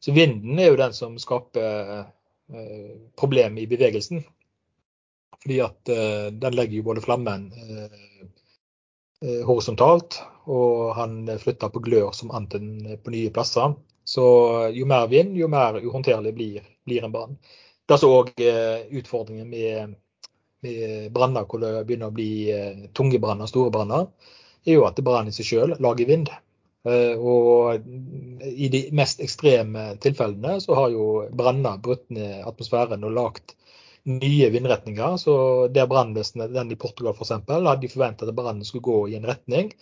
Så 0.00 0.12
vinden 0.12 0.58
er 0.58 0.70
jo 0.70 0.78
den 0.80 0.94
som 0.94 1.16
skaper 1.18 1.98
eh, 1.98 2.94
problem 3.18 3.58
i 3.58 3.66
bevegelsen. 3.66 4.22
Fordi 5.42 5.60
at 5.64 5.92
eh, 5.92 6.28
den 6.32 6.56
legger 6.56 6.78
jo 6.78 6.86
både 6.90 7.04
flammen 7.04 7.48
eh, 7.56 9.42
horisontalt, 9.48 10.20
og 10.46 10.94
han 10.94 11.24
flytter 11.42 11.72
på 11.74 11.82
glør 11.82 12.12
som 12.14 12.30
anten 12.36 12.98
på 13.02 13.14
nye 13.14 13.32
plasser. 13.34 13.74
Så 14.06 14.26
jo 14.76 14.86
mer 14.86 15.08
vind, 15.10 15.34
jo 15.34 15.48
mer 15.50 15.80
uhåndterlig 15.80 16.34
blir, 16.36 16.66
blir 16.86 17.06
en 17.06 17.14
brann. 17.14 17.38
Det 17.86 17.96
er 17.96 18.06
òg 18.06 18.30
utfordringen 18.98 19.48
med 19.50 19.96
branner 21.12 21.44
hvor 21.46 21.60
det 21.62 21.84
begynner 21.86 22.10
å 22.10 22.16
bli 22.16 22.30
tunge 22.96 23.20
branner, 23.22 23.50
store 23.50 23.70
branner. 23.74 24.08
er 24.66 24.78
jo 24.78 24.86
at 24.88 25.00
brannen 25.04 25.30
i 25.30 25.36
seg 25.36 25.46
selv 25.50 25.80
lager 25.82 26.08
vind. 26.08 26.30
Og 26.86 27.82
i 28.46 28.68
de 28.70 28.82
mest 28.94 29.20
ekstreme 29.20 29.96
tilfellene 30.02 30.60
så 30.62 30.74
har 30.78 30.90
jo 30.94 31.06
branner 31.34 31.80
brutt 31.82 32.06
ned 32.14 32.46
atmosfæren 32.46 33.04
og 33.04 33.14
lagd 33.16 33.56
nye 34.06 34.50
vindretninger. 34.54 35.16
Så 35.18 35.34
der 35.74 35.88
brannvesenet, 35.90 36.54
den 36.54 36.72
i 36.72 36.78
Portugal 36.78 37.14
f.eks., 37.14 37.34
hadde 37.48 37.76
de 37.82 37.90
forventet 37.90 38.30
at 38.30 38.38
brannen 38.38 38.64
skulle 38.64 38.86
gå 38.86 38.98
i 39.10 39.16
en 39.18 39.26
retning. 39.26 39.72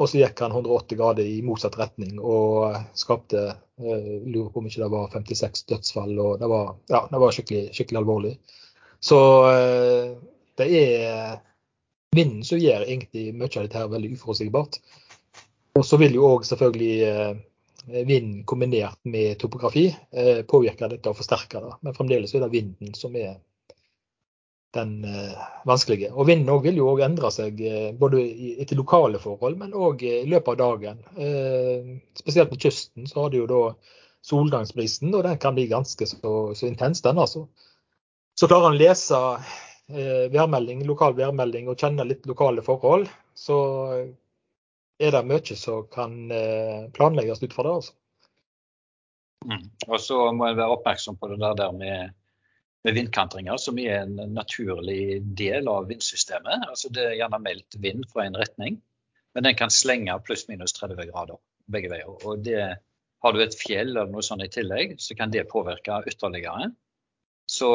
Og 0.00 0.08
så 0.08 0.22
gikk 0.22 0.40
han 0.40 0.54
180 0.56 0.96
grader 0.96 1.26
i 1.28 1.42
motsatt 1.44 1.76
retning 1.78 2.16
og 2.18 2.78
skapte 2.96 3.50
lurer 3.80 4.48
på 4.50 4.62
om 4.62 4.68
ikke 4.68 4.82
det 4.82 4.92
var 4.94 5.12
56 5.12 5.66
dødsfall. 5.68 6.14
og 6.18 6.40
Det 6.40 6.48
var, 6.48 6.74
ja, 6.88 7.04
det 7.10 7.20
var 7.20 7.36
skikkelig, 7.36 7.66
skikkelig 7.76 8.00
alvorlig. 8.00 8.32
Så 9.00 9.18
det 10.60 10.66
er 10.76 11.38
vinden 12.16 12.42
som 12.44 12.60
gjør 12.60 12.84
egentlig 12.84 13.30
mye 13.32 13.48
av 13.48 13.64
dette 13.64 13.80
her 13.80 13.88
veldig 13.88 14.10
uforutsigbart. 14.18 14.76
Og 15.78 15.86
så 15.88 15.96
vil 16.02 16.18
jo 16.18 16.26
òg 16.34 16.44
selvfølgelig 16.44 18.04
vind 18.04 18.42
kombinert 18.50 18.98
med 19.08 19.38
topografi 19.40 19.86
påvirke 20.50 20.90
dette 20.92 21.08
og 21.08 21.16
forsterke 21.16 21.62
det. 21.64 21.72
Men 21.80 21.96
fremdeles 21.96 22.34
er 22.36 22.44
det 22.44 22.52
vinden 22.52 22.92
som 22.98 23.16
er 23.16 23.38
den 24.74 25.04
eh, 25.04 25.38
vanskelige. 25.66 26.12
Og 26.12 26.26
Vinden 26.26 26.62
vil 26.62 26.78
jo 26.78 26.90
også 26.92 27.06
endre 27.06 27.30
seg 27.34 27.62
eh, 27.66 27.88
både 27.98 28.22
etter 28.62 28.78
lokale 28.78 29.20
forhold, 29.22 29.58
men 29.58 29.74
òg 29.74 30.04
i 30.06 30.20
løpet 30.30 30.52
av 30.54 30.60
dagen. 30.60 31.00
Eh, 31.18 31.96
spesielt 32.18 32.52
på 32.52 32.60
kysten 32.66 33.10
så 33.10 33.24
har 33.24 33.32
du 33.32 33.40
jo 33.40 33.48
da 33.50 33.62
solgangsprisen, 34.26 35.14
og 35.14 35.24
den 35.26 35.40
kan 35.42 35.56
bli 35.56 35.66
ganske 35.70 36.06
så, 36.06 36.34
så 36.54 36.68
intens, 36.68 37.02
den 37.02 37.18
altså. 37.18 37.46
Så 38.38 38.48
klarer 38.48 38.70
han 38.70 38.78
lese 38.80 39.18
eh, 39.18 40.26
værmelding, 40.32 40.84
lokal 40.88 41.16
værmelding 41.18 41.68
og 41.68 41.80
kjenne 41.80 42.06
litt 42.08 42.28
lokale 42.30 42.64
forhold, 42.64 43.08
så 43.36 43.58
er 45.00 45.16
det 45.16 45.24
mye 45.28 45.56
som 45.56 45.86
kan 45.92 46.16
eh, 46.34 46.86
planlegges 46.96 47.42
ut 47.42 47.56
fra 47.56 47.66
det. 47.66 47.74
altså. 47.80 47.96
Mm. 49.50 49.68
Og 49.88 50.00
så 50.04 50.22
må 50.36 50.50
en 50.50 50.58
være 50.58 50.76
oppmerksom 50.76 51.16
på 51.16 51.30
det 51.32 51.54
der 51.60 51.76
med 51.76 52.16
med 52.84 52.96
vindkantringer, 52.96 53.56
som 53.60 53.78
er 53.78 54.04
en 54.04 54.34
naturlig 54.34 55.20
del 55.36 55.68
av 55.68 55.88
vindsystemet. 55.90 56.68
Altså 56.68 56.88
det 56.92 57.06
er 57.06 57.18
gjerne 57.18 57.40
meldt 57.42 57.76
vind 57.82 58.06
fra 58.12 58.24
en 58.24 58.38
retning, 58.40 58.78
men 59.34 59.46
den 59.46 59.56
kan 59.58 59.72
slenge 59.72 60.16
pluss-minus 60.24 60.74
30 60.78 61.10
grader 61.10 61.40
begge 61.70 61.90
veier. 61.92 62.08
Og 62.08 62.40
det, 62.44 62.62
har 63.20 63.36
du 63.36 63.42
et 63.44 63.56
fjell 63.56 63.92
eller 63.92 64.08
noe 64.10 64.24
sånt 64.24 64.46
i 64.46 64.52
tillegg, 64.52 64.96
så 65.02 65.16
kan 65.18 65.32
det 65.32 65.48
påvirke 65.50 66.00
ytterligere. 66.08 66.70
Så 67.50 67.68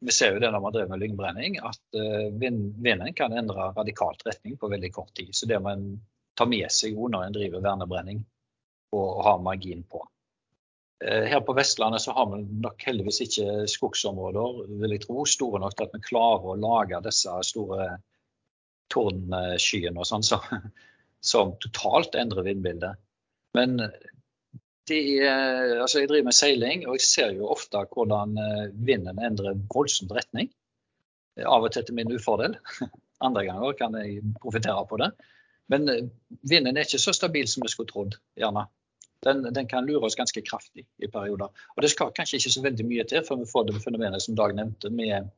vi 0.00 0.12
ser 0.12 0.34
jo 0.34 0.40
det 0.40 0.50
når 0.52 0.62
man 0.64 0.74
driver 0.74 0.92
med 0.94 1.02
lyngbrenning, 1.02 1.58
at 1.60 1.98
eh, 1.98 2.30
vinden 2.40 3.12
kan 3.16 3.34
endre 3.36 3.70
radikalt 3.76 4.24
retning 4.26 4.56
på 4.60 4.70
veldig 4.72 4.92
kort 4.94 5.12
tid. 5.16 5.34
Så 5.36 5.48
det 5.50 5.60
må 5.60 5.74
en 5.74 5.90
ta 6.38 6.46
med 6.48 6.72
seg 6.72 6.96
når 6.96 7.26
en 7.26 7.36
driver 7.36 7.64
vernebrenning 7.64 8.22
og 8.96 9.20
har 9.26 9.42
margin 9.44 9.84
på. 9.84 10.00
Eh, 11.04 11.26
her 11.32 11.40
på 11.44 11.56
Vestlandet 11.56 12.02
så 12.04 12.14
har 12.16 12.30
vi 12.32 12.40
nok 12.64 12.86
heldigvis 12.86 13.20
ikke 13.26 13.66
skogsområder 13.70 14.64
vil 14.80 14.96
jeg 14.96 15.04
tro, 15.04 15.24
store 15.28 15.60
nok 15.62 15.76
til 15.76 15.88
at 15.88 15.96
vi 15.96 16.02
klarer 16.08 16.48
å 16.48 16.58
lage 16.60 17.04
disse 17.04 17.36
store 17.50 17.90
tordenskyene 18.90 20.00
og 20.00 20.08
sånn, 20.08 20.24
som 20.24 21.54
totalt 21.64 22.16
endrer 22.18 22.48
vindbildet. 22.48 23.00
Men 23.56 23.80
de, 24.90 25.00
altså 25.80 26.02
jeg 26.02 26.10
driver 26.10 26.28
med 26.28 26.36
seiling, 26.36 26.86
og 26.88 26.98
jeg 26.98 27.06
ser 27.06 27.36
jo 27.36 27.50
ofte 27.52 27.82
hvordan 27.94 28.34
eh, 28.38 28.64
vinden 28.74 29.22
endrer 29.22 29.58
voldsomt 29.74 30.12
retning. 30.16 30.50
Av 31.40 31.64
og 31.64 31.72
til 31.72 31.86
til 31.86 31.96
min 31.96 32.10
ufordel. 32.12 32.58
Andre 33.26 33.44
ganger 33.46 33.76
kan 33.78 33.94
jeg 34.00 34.24
profitere 34.42 34.82
på 34.90 34.98
det. 35.00 35.10
Men 35.70 35.88
eh, 35.88 36.04
vinden 36.50 36.76
er 36.76 36.88
ikke 36.88 37.02
så 37.02 37.14
stabil 37.16 37.48
som 37.48 37.64
vi 37.64 37.72
skulle 37.72 37.90
trodd, 37.90 38.18
gjerne 38.38 38.66
den, 39.24 39.42
den, 39.52 39.66
kan 39.68 39.84
lure 39.84 40.08
oss 40.08 40.16
ganske 40.16 40.40
kraftig 40.42 40.86
i 40.98 41.08
perioder. 41.12 41.50
Og 41.76 41.82
Det 41.82 41.90
skal 41.92 42.12
kanskje 42.16 42.38
ikke 42.40 42.52
så 42.54 42.62
veldig 42.64 42.86
mye 42.88 43.04
til 43.08 43.24
før 43.26 43.42
vi 43.42 43.50
får 43.50 43.66
det 43.68 43.82
fenomenet 43.84 44.24
som 44.24 44.36
Dag 44.38 44.54
nevnte, 44.56 44.90
med 44.90 45.28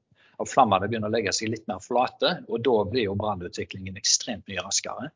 at 0.41 0.51
flammene 0.51 0.89
begynner 0.89 1.11
å 1.11 1.15
legge 1.15 1.35
seg 1.35 1.51
litt 1.51 1.67
mer 1.71 1.83
flate. 1.83 2.37
og 2.49 2.63
Da 2.63 2.77
blir 2.89 3.09
jo 3.09 3.19
brannutviklingen 3.19 3.99
ekstremt 3.99 4.47
mye 4.51 4.63
raskere. 4.63 5.11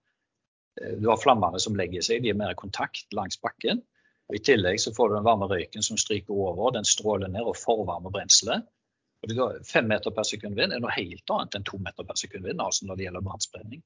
Eh, 0.81 0.97
du 1.01 1.09
har 1.13 1.23
flammene 1.23 1.63
som 1.63 1.79
legger 1.79 2.05
seg, 2.05 2.25
de 2.25 2.35
er 2.35 2.39
mer 2.39 2.57
i 2.57 2.59
kontakt 2.59 3.07
langs 3.17 3.39
bakken. 3.43 3.85
Og 4.27 4.39
I 4.39 4.43
tillegg 4.43 4.81
så 4.83 4.93
får 4.95 5.09
du 5.09 5.15
den 5.19 5.27
varme 5.27 5.49
røyken 5.51 5.85
som 5.87 5.99
stryker 6.01 6.35
over, 6.35 6.73
den 6.75 6.89
stråler 6.89 7.31
ned 7.31 7.47
og 7.47 7.59
forvarmer 7.61 8.15
brenselet. 8.15 8.67
Fem 9.67 9.87
meter 9.89 10.13
per 10.15 10.27
sekund 10.29 10.59
vind 10.59 10.75
er 10.75 10.83
noe 10.83 10.95
helt 10.95 11.31
annet 11.35 11.57
enn 11.57 11.65
to 11.67 11.79
meter 11.83 12.07
per 12.07 12.19
sekund 12.19 12.47
vind 12.47 12.61
altså 12.63 12.87
når 12.87 12.99
det 12.99 13.07
gjelder 13.07 13.25
brannspredning. 13.27 13.81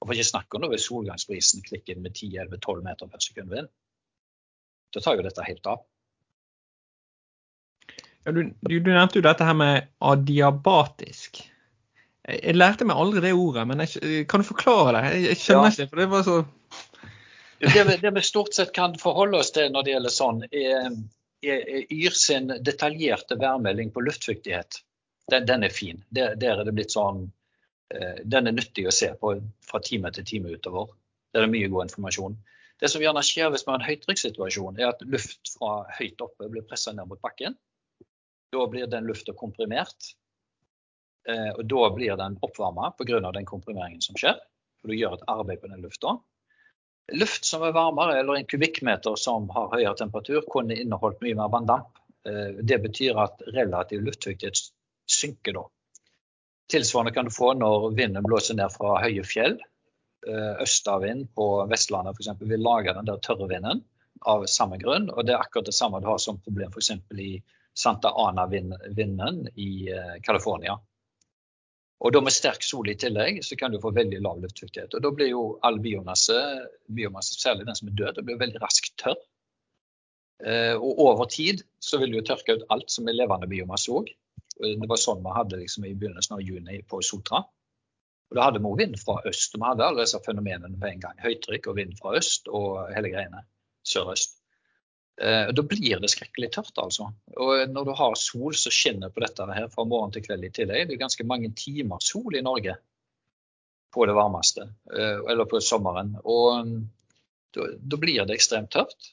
Og 0.00 0.08
for 0.08 0.16
ikke 0.16 0.28
snakke 0.28 0.58
om 0.58 0.68
hvis 0.70 0.86
solgangsprisen 0.88 1.64
klikker 1.64 1.96
inn 1.96 2.04
med 2.04 2.16
10-11-12 2.16 2.84
meter 2.84 3.10
per 3.10 3.24
sekund 3.24 3.52
vind 3.52 3.72
da 4.94 5.02
tar 5.04 5.18
jo 5.18 5.26
dette 5.26 5.44
helt 5.44 5.68
av. 5.68 5.82
Ja, 8.24 8.32
du, 8.32 8.40
du, 8.48 8.78
du, 8.80 8.90
nevnte 8.90 9.20
jo 9.20 9.26
dette 9.26 9.46
her 9.46 9.56
med 9.56 9.90
adiabatisk. 10.02 11.42
Jeg, 12.26 12.38
jeg, 12.40 12.56
lærte 12.56 12.86
meg 12.88 12.98
aldri 12.98 13.22
det 13.22 13.34
ordet, 13.36 13.66
men 13.70 13.84
jeg, 13.84 14.24
kan 14.30 14.42
du 14.42 14.48
forklare 14.48 14.96
det? 14.96 15.02
Jeg, 15.10 15.26
jeg 15.28 15.40
skjønner 15.42 15.68
ja. 15.68 15.74
ikke, 15.74 15.90
for 15.92 16.02
det 16.02 16.08
var 16.14 16.24
så 16.26 16.38
det, 17.58 17.98
det, 18.02 18.10
vi 18.10 18.22
stort 18.22 18.54
sett 18.54 18.72
kan 18.72 18.98
forholde 18.98 19.38
oss 19.38 19.52
til 19.54 19.70
når 19.72 19.86
det 19.86 19.94
gjelder 19.94 20.14
sånn, 20.14 20.42
er, 20.50 20.90
er, 21.44 21.62
er 21.62 21.94
Yr 21.94 22.16
sin 22.16 22.50
detaljerte 22.64 23.38
værmelding 23.40 23.92
på 23.94 24.04
luftfuktighet. 24.04 24.82
Den, 25.30 25.46
den 25.46 25.64
er 25.66 25.74
fin. 25.74 26.02
Der, 26.08 26.36
der, 26.38 26.60
er 26.60 26.68
det 26.68 26.74
blitt 26.76 26.94
sånn 26.94 27.24
eh, 27.94 28.20
Den 28.22 28.46
er 28.46 28.54
nyttig 28.54 28.86
å 28.86 28.94
se 28.94 29.08
på 29.18 29.34
fra 29.66 29.80
time 29.82 30.12
til 30.14 30.26
time 30.28 30.52
utover. 30.54 30.92
Der 31.32 31.42
er 31.42 31.48
det 31.48 31.54
mye 31.56 31.72
god 31.72 31.88
informasjon. 31.88 32.36
Det 32.80 32.90
som 32.92 33.02
gjerne 33.02 33.24
skjer 33.24 33.50
hvis 33.50 33.64
vi 33.64 33.72
har 33.72 33.80
en 33.80 33.88
høytrykkssituasjon, 33.88 34.78
er 34.78 34.92
at 34.92 35.02
luft 35.08 35.54
fra 35.54 35.80
høyt 35.96 36.20
oppe 36.22 36.50
blir 36.52 36.66
pressa 36.68 36.92
ned 36.92 37.08
mot 37.08 37.20
bakken. 37.24 37.56
Da 38.52 38.66
blir 38.70 38.88
den 38.90 39.08
lufta 39.08 39.32
komprimert. 39.36 40.12
Eh, 41.26 41.50
og 41.56 41.64
da 41.66 41.88
blir 41.96 42.20
den 42.20 42.36
oppvarma 42.44 42.92
pga. 42.98 43.20
den 43.32 43.48
komprimeringen 43.48 44.04
som 44.04 44.18
skjer. 44.20 44.38
For 44.80 44.92
du 44.92 44.98
gjør 44.98 45.16
et 45.16 45.28
arbeid 45.32 45.62
på 45.62 45.72
den 45.72 45.82
lufta. 45.82 46.18
Luft 47.12 47.44
som 47.44 47.62
er 47.62 47.72
varmere, 47.72 48.18
eller 48.18 48.34
en 48.34 48.48
kubikkmeter 48.50 49.14
som 49.20 49.46
har 49.54 49.70
høyere 49.74 49.94
temperatur, 49.98 50.42
kunne 50.50 50.74
inneholdt 50.74 51.22
mye 51.22 51.36
mer 51.38 51.52
vanndamp. 51.52 52.00
Eh, 52.26 52.58
det 52.66 52.80
betyr 52.82 53.18
at 53.22 53.42
relativ 53.54 54.02
luftfuktighet 54.02 54.58
synker 55.06 55.54
da. 55.60 55.64
Tilsvarende 56.72 57.12
kan 57.14 57.28
du 57.28 57.30
få 57.30 57.52
når 57.54 57.92
vinden 57.94 58.26
blåser 58.26 58.58
ned 58.58 58.74
fra 58.74 58.96
høye 59.04 59.22
fjell. 59.22 59.54
Eh, 60.26 60.62
østavind 60.64 61.28
på 61.38 61.46
Vestlandet 61.70 62.18
f.eks. 62.18 62.42
vil 62.42 62.64
lage 62.66 62.94
den 62.96 63.06
der 63.06 63.22
tørre 63.22 63.46
vinden 63.52 63.84
av 64.26 64.48
samme 64.50 64.80
grunn. 64.82 65.06
Og 65.12 65.22
det 65.26 65.36
er 65.36 65.44
akkurat 65.44 65.70
det 65.70 65.76
samme 65.78 66.02
du 66.02 66.10
har 66.10 66.18
som 66.18 66.42
problem 66.42 66.74
f.eks. 66.74 66.90
i 67.14 67.36
Santa 67.76 68.10
Ana-vinden 68.10 69.46
i 69.54 69.70
eh, 69.94 70.16
California. 70.26 70.80
Og 72.04 72.12
da 72.12 72.20
med 72.20 72.34
sterk 72.34 72.64
sol 72.64 72.90
i 72.92 72.96
tillegg, 72.98 73.40
så 73.44 73.56
kan 73.56 73.72
du 73.72 73.80
få 73.80 73.94
veldig 73.96 74.18
lav 74.24 74.42
luftfuktighet. 74.42 74.92
Og 74.94 75.04
da 75.04 75.12
blir 75.16 75.30
jo 75.30 75.44
all 75.64 75.78
biomasse, 75.80 76.36
biomasse 76.92 77.38
særlig 77.40 77.66
den 77.68 77.78
som 77.78 77.88
er 77.88 77.96
død, 78.02 78.20
blir 78.26 78.40
veldig 78.42 78.60
raskt 78.62 78.92
tørr. 79.00 79.16
Eh, 80.44 80.74
og 80.76 81.00
over 81.06 81.28
tid 81.32 81.62
så 81.80 81.96
vil 82.02 82.12
du 82.12 82.20
tørke 82.20 82.58
ut 82.58 82.66
alt 82.74 82.92
som 82.92 83.08
er 83.08 83.16
levende 83.16 83.48
biomasse 83.48 83.92
òg. 83.92 84.12
Det 84.60 84.88
var 84.88 85.00
sånn 85.00 85.24
vi 85.24 85.32
hadde 85.36 85.60
liksom 85.60 85.84
i 85.88 85.94
begynnelsen 85.96 86.36
av 86.36 86.44
juni 86.44 86.82
på 86.88 87.00
Sotra. 87.04 87.42
Og 88.30 88.36
Da 88.36 88.48
hadde 88.48 88.60
vi 88.60 88.72
vind 88.82 88.96
fra 89.00 89.20
øst. 89.28 89.54
Vi 89.54 89.64
hadde 89.64 89.84
alle 89.86 90.04
disse 90.04 90.20
fenomenene 90.24 90.80
på 90.80 90.88
en 90.90 91.00
gang. 91.00 91.18
Høytrykk 91.22 91.68
og 91.70 91.76
vind 91.76 91.96
fra 92.00 92.16
øst 92.18 92.48
og 92.48 92.90
hele 92.92 93.12
greiene 93.12 93.44
sørøst. 93.86 94.40
Eh, 95.16 95.52
da 95.56 95.64
blir 95.64 96.00
det 96.02 96.10
skrekkelig 96.12 96.50
tørt, 96.52 96.74
altså. 96.80 97.08
Og 97.40 97.70
når 97.72 97.88
du 97.88 97.92
har 97.96 98.18
sol 98.20 98.56
som 98.58 98.74
skinner 98.74 99.12
på 99.12 99.22
dette 99.24 99.46
her 99.48 99.70
fra 99.72 99.86
morgen 99.88 100.12
til 100.12 100.24
kveld 100.26 100.44
i 100.44 100.52
tillegg, 100.52 100.88
det 100.88 100.96
er 100.96 101.04
ganske 101.06 101.26
mange 101.28 101.52
timer 101.56 102.02
sol 102.04 102.36
i 102.36 102.44
Norge 102.44 102.76
på 103.96 104.06
det 104.06 104.16
varmeste, 104.16 104.68
eh, 104.92 105.22
eller 105.24 105.48
på 105.48 105.60
sommeren. 105.64 106.16
Og 106.24 106.72
da, 107.56 107.68
da 107.80 108.00
blir 108.00 108.26
det 108.26 108.36
ekstremt 108.36 108.74
tørt. 108.74 109.12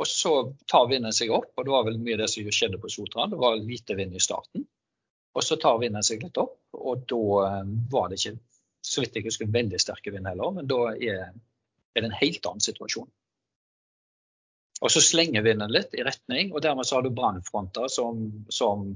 Og 0.00 0.08
så 0.08 0.32
tar 0.70 0.86
vinden 0.88 1.12
seg 1.12 1.32
opp, 1.34 1.50
og 1.58 1.66
det 1.66 1.72
var 1.74 1.88
vel 1.88 1.98
mye 2.00 2.16
det 2.20 2.30
som 2.32 2.46
skjedde 2.46 2.78
på 2.80 2.88
Sotra. 2.88 3.26
Det 3.28 3.40
var 3.40 3.58
lite 3.58 3.98
vind 3.98 4.14
i 4.16 4.22
starten. 4.22 4.64
Og 5.36 5.44
så 5.44 5.58
tar 5.60 5.80
vinden 5.82 6.04
seg 6.06 6.22
litt 6.24 6.38
opp, 6.40 6.56
og 6.78 7.02
da 7.10 7.24
eh, 7.46 7.74
var 7.90 8.08
det 8.10 8.20
ikke 8.20 8.38
så 8.86 9.02
vidt 9.02 9.18
jeg 9.18 9.26
husker, 9.26 9.50
veldig 9.52 9.78
sterke 9.82 10.12
vind 10.14 10.28
heller, 10.30 10.54
men 10.56 10.68
da 10.70 10.78
er, 10.94 11.34
det 11.94 12.06
en 12.06 12.16
helt 12.16 12.46
annen 12.48 12.64
situasjon. 12.64 13.10
Og 14.80 14.92
så 14.92 15.02
slenger 15.04 15.44
vinden 15.44 15.72
litt 15.72 15.94
i 15.96 16.04
retning, 16.06 16.54
og 16.54 16.62
dermed 16.64 16.88
så 16.88 16.96
har 16.96 17.04
du 17.04 17.12
brannfronter 17.14 17.90
som, 17.92 18.28
som, 18.52 18.92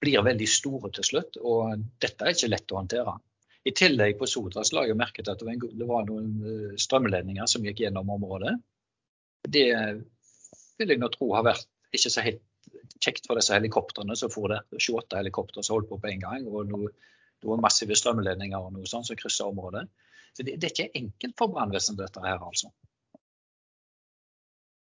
blir 0.00 0.22
veldig 0.24 0.46
store 0.48 0.88
til 0.96 1.04
slutt. 1.04 1.36
Og 1.44 1.82
dette 2.00 2.24
er 2.24 2.32
ikke 2.32 2.48
lett 2.48 2.72
å 2.72 2.78
håndtere. 2.78 3.12
I 3.68 3.74
tillegg 3.76 4.14
på 4.16 4.28
Sotras 4.32 4.70
la 4.72 4.86
jeg 4.88 4.96
merke 4.96 5.20
til 5.20 5.34
at 5.34 5.42
det 5.44 5.88
var, 5.90 6.06
noen 6.08 6.30
eh, 6.40 6.78
strømledninger 6.80 7.50
som 7.52 7.66
gikk 7.68 7.82
gjennom 7.84 8.08
området. 8.16 8.54
Det 9.44 9.66
vil 10.80 10.94
jeg 10.94 11.02
nå 11.02 11.10
tro 11.12 11.28
har 11.36 11.44
vært 11.44 11.68
ikke 11.92 12.12
så 12.14 12.24
helt 12.24 12.40
kjekt 13.00 13.28
for 13.28 13.36
disse 13.36 13.52
helikoptrene 13.52 14.16
som 14.16 14.32
for 14.32 14.52
der. 14.52 14.64
28 14.72 15.20
helikoptre 15.20 15.64
som 15.66 15.76
holdt 15.76 15.90
på 15.92 16.00
på 16.00 16.10
en 16.14 16.24
gang. 16.24 16.48
og 16.48 16.72
noe 16.72 16.88
var 17.44 17.60
massive 17.60 17.96
strømledninger 17.96 18.56
og 18.56 18.72
noe 18.76 18.88
sånt 18.88 19.08
som 19.08 19.20
krysser 19.20 19.52
området. 19.52 19.84
Så 20.36 20.44
det, 20.46 20.56
det 20.60 20.70
er 20.70 20.74
ikke 20.74 21.00
enkelt 21.00 21.36
for 21.38 21.52
brannvesenet, 21.52 22.00
dette 22.00 22.24
her, 22.24 22.40
altså. 22.40 22.70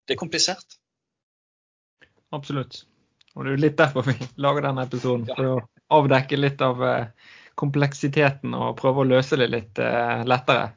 Det 0.09 0.15
er 0.15 0.17
komplisert. 0.17 0.79
Absolutt. 2.33 2.79
Og 3.35 3.45
det 3.45 3.51
er 3.51 3.55
jo 3.55 3.61
litt 3.61 3.77
derfor 3.77 4.07
vi 4.07 4.15
lager 4.43 4.65
denne 4.65 4.87
episoden. 4.89 5.27
For 5.29 5.51
å 5.51 5.99
avdekke 5.99 6.39
litt 6.39 6.63
av 6.65 6.81
eh, 6.85 7.35
kompleksiteten 7.61 8.55
og 8.57 8.79
prøve 8.79 9.03
å 9.03 9.09
løse 9.11 9.37
det 9.37 9.51
litt 9.53 9.81
eh, 9.85 10.23
lettere. 10.25 10.71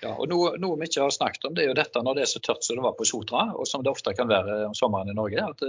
Ja, 0.00 0.14
og 0.14 0.30
noe, 0.30 0.54
noe, 0.62 0.78
vi 0.80 0.88
ikke 0.88 1.04
har 1.04 1.12
snakket 1.12 1.44
om, 1.48 1.54
det 1.58 1.66
er 1.66 1.72
jo 1.72 1.76
dette 1.76 2.00
når 2.00 2.16
det 2.16 2.24
er 2.24 2.30
så 2.30 2.40
tørt 2.40 2.64
som 2.64 2.78
det 2.78 2.86
var 2.86 2.96
på 2.96 3.06
Sotra, 3.08 3.48
og 3.52 3.68
som 3.68 3.84
det 3.84 3.92
ofte 3.92 4.14
kan 4.16 4.30
være 4.30 4.60
om 4.70 4.76
sommeren 4.78 5.10
i 5.12 5.16
Norge, 5.18 5.42
at 5.42 5.64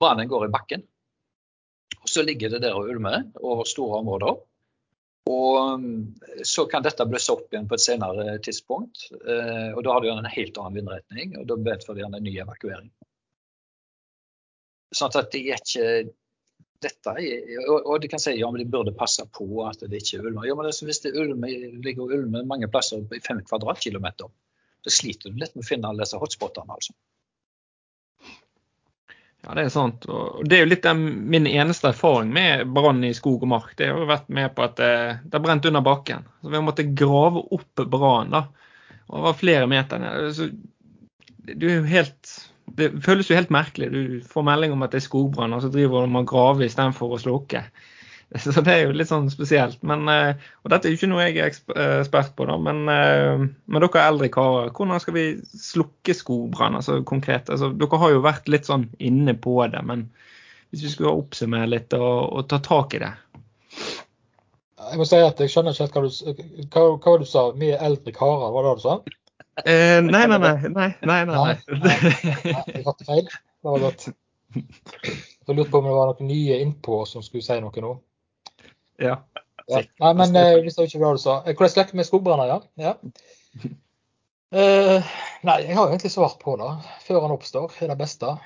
brannen 0.00 0.30
går 0.30 0.48
i 0.48 0.52
bakken. 0.54 0.82
Og 2.00 2.10
Så 2.10 2.24
ligger 2.26 2.50
det 2.50 2.64
der 2.64 2.74
og 2.74 2.90
ulmer 2.90 3.28
over 3.44 3.68
store 3.68 4.00
områder. 4.02 4.40
Og 5.30 5.80
mm, 5.80 6.00
så 6.44 6.66
kan 6.68 6.84
dette 6.84 7.06
blusse 7.08 7.32
opp 7.32 7.52
igjen 7.52 7.68
på 7.68 7.78
et 7.78 7.84
senere 7.84 8.36
tidspunkt. 8.44 9.06
Eh, 9.14 9.70
og 9.72 9.80
da 9.86 9.94
har 9.94 10.04
du 10.04 10.10
en 10.12 10.28
helt 10.28 10.60
annen 10.60 10.76
vindretning, 10.80 11.38
og 11.40 11.48
da 11.48 11.56
medfører 11.60 12.02
det 12.02 12.10
en 12.10 12.26
ny 12.26 12.34
evakuering. 12.44 12.90
Sånn 14.94 15.10
at 15.10 15.32
det 15.32 15.40
er 15.48 15.62
ikke 15.62 15.88
dette 16.84 17.14
og, 17.70 17.94
de 18.02 18.10
kan 18.12 18.20
si 18.20 18.34
ja, 18.36 18.50
men 18.52 18.60
de 18.60 18.68
burde 18.68 18.92
passe 18.96 19.24
på 19.32 19.46
at 19.64 19.80
det 19.88 20.02
ikke 20.02 20.18
er 20.18 20.28
ulmer. 20.28 20.48
Ja, 20.48 20.56
men 20.58 20.68
hvis 20.68 21.00
det 21.04 21.14
ulme, 21.16 21.48
ligger 21.84 22.12
ulmer 22.18 22.44
mange 22.48 22.68
plasser 22.68 23.00
i 23.16 23.22
fem 23.24 23.40
kvadratkilometer, 23.46 24.28
så 24.84 24.92
sliter 24.92 25.32
du 25.32 25.40
litt 25.40 25.54
med 25.56 25.64
å 25.64 25.68
finne 25.68 25.88
alle 25.88 26.04
disse 26.04 26.20
hotspotene. 26.20 26.76
altså. 26.76 26.92
Ja, 29.44 29.54
det 29.56 29.66
er 29.66 29.72
sant. 29.72 30.06
Og 30.08 30.44
det 30.48 30.56
er 30.56 30.64
jo 30.64 30.70
litt 30.70 30.86
den, 30.86 31.02
min 31.30 31.46
eneste 31.50 31.90
erfaring 31.90 32.30
med 32.32 32.64
brann 32.72 33.02
i 33.04 33.12
skog 33.16 33.44
og 33.44 33.50
mark. 33.52 33.74
Det 33.76 33.90
har 33.90 34.00
jo 34.00 34.08
vært 34.08 34.30
med 34.32 34.54
på 34.56 34.64
at 34.64 34.78
det, 34.80 34.92
det 35.26 35.36
har 35.36 35.44
brent 35.44 35.68
under 35.68 35.84
bakken. 35.84 36.24
Så 36.40 36.52
vi 36.54 36.62
måtte 36.64 36.86
grave 36.96 37.42
opp 37.52 37.84
brannen. 37.92 38.48
Og 39.10 39.18
det 39.18 39.24
var 39.26 39.36
flere 39.40 39.68
meter 39.68 40.00
ned. 40.00 40.30
Så 40.36 40.48
jo 41.44 41.82
helt 41.84 42.36
Det 42.74 42.86
føles 43.04 43.28
jo 43.28 43.36
helt 43.36 43.52
merkelig. 43.52 43.90
Du 43.92 44.20
får 44.24 44.46
melding 44.48 44.72
om 44.72 44.82
at 44.86 44.94
det 44.94 45.02
er 45.02 45.10
skogbrann, 45.10 45.52
og 45.52 45.60
så 45.60 45.68
driver 45.68 46.06
man 46.08 46.24
og 46.24 46.30
graver 46.30 46.64
istedenfor 46.64 47.12
å 47.12 47.20
slukke. 47.20 47.60
Så 48.42 48.62
det 48.64 48.72
er 48.72 48.80
jo 48.86 48.94
litt 48.96 49.10
sånn 49.10 49.28
spesielt. 49.32 49.80
Men, 49.86 50.06
eh, 50.10 50.40
og 50.64 50.72
dette 50.72 50.88
er 50.88 50.94
jo 50.94 50.98
ikke 50.98 51.10
noe 51.12 51.26
jeg 51.26 51.38
er 51.38 51.50
eh, 51.52 51.96
ekspert 52.02 52.34
på, 52.38 52.46
da, 52.50 52.56
men, 52.60 52.84
eh, 52.90 53.44
men 53.44 53.84
dere 53.84 54.00
er 54.00 54.10
eldre 54.10 54.30
karer. 54.34 54.72
Hvordan 54.74 55.02
skal 55.02 55.16
vi 55.16 55.26
slukke 55.52 56.16
skogbrann 56.16 56.78
altså, 56.80 57.00
konkret? 57.06 57.50
Altså, 57.52 57.70
dere 57.78 58.00
har 58.02 58.14
jo 58.14 58.24
vært 58.24 58.50
litt 58.50 58.70
sånn 58.70 58.88
inne 58.98 59.36
på 59.38 59.58
det, 59.72 59.82
men 59.86 60.08
hvis 60.72 60.86
vi 60.86 60.94
skulle 60.96 61.14
oppsummere 61.14 61.70
litt 61.70 61.94
og, 61.94 62.16
og, 62.34 62.46
ta 62.50 62.58
tak 62.64 62.96
i 62.98 63.04
det? 63.04 63.12
Jeg 64.84 64.98
må 65.00 65.06
si 65.08 65.20
at 65.22 65.38
jeg 65.40 65.52
skjønner 65.52 65.76
ikke 65.76 66.02
hva 66.02 66.08
du, 66.08 66.42
hva, 66.74 66.88
hva 66.98 67.18
du 67.20 67.28
sa. 67.28 67.46
Mye 67.56 67.78
eldre 67.78 68.12
karer, 68.14 68.50
var 68.52 68.66
det 68.66 68.72
det 68.72 68.80
du 68.80 68.84
sa? 68.88 68.96
Eh, 69.62 70.00
nei, 70.02 70.24
nei. 70.26 70.38
nei, 70.42 70.56
nei, 70.74 70.88
nei, 71.06 71.20
nei. 71.30 71.54
Jeg 72.42 72.82
hørte 72.82 73.06
feil. 73.06 73.28
Det 73.30 73.70
var 73.70 73.84
godt. 73.86 74.08
Jeg 74.54 75.56
lurte 75.56 75.70
på 75.70 75.78
om 75.78 75.86
det 75.86 75.94
var 75.94 76.10
noen 76.10 76.28
nye 76.30 76.58
innpå 76.64 77.04
som 77.08 77.22
skulle 77.22 77.44
si 77.46 77.56
noe 77.62 77.84
nå. 77.84 77.92
Ja. 79.02 79.16
ja. 79.68 79.80
Nei, 80.00 80.12
men 80.18 80.36
eh, 80.36 80.58
hvis 80.62 80.76
det 80.78 80.88
ikke 80.88 81.02
var 81.02 81.14
det 81.14 81.22
du 81.22 81.24
sa. 81.24 81.38
Eh, 81.42 81.56
hvordan 81.56 81.72
slekker 81.72 81.98
vi 81.98 82.06
skogbranner, 82.06 82.52
ja? 82.52 82.58
ja. 82.80 82.94
Uh, 84.54 85.14
nei, 85.48 85.58
jeg 85.64 85.78
har 85.78 85.88
egentlig 85.88 86.12
svart 86.14 86.38
på 86.42 86.56
det. 86.60 86.70
Før 87.06 87.24
han 87.26 87.34
oppstår, 87.34 87.74
er 87.80 87.92
det 87.92 87.98
beste. 88.00 88.36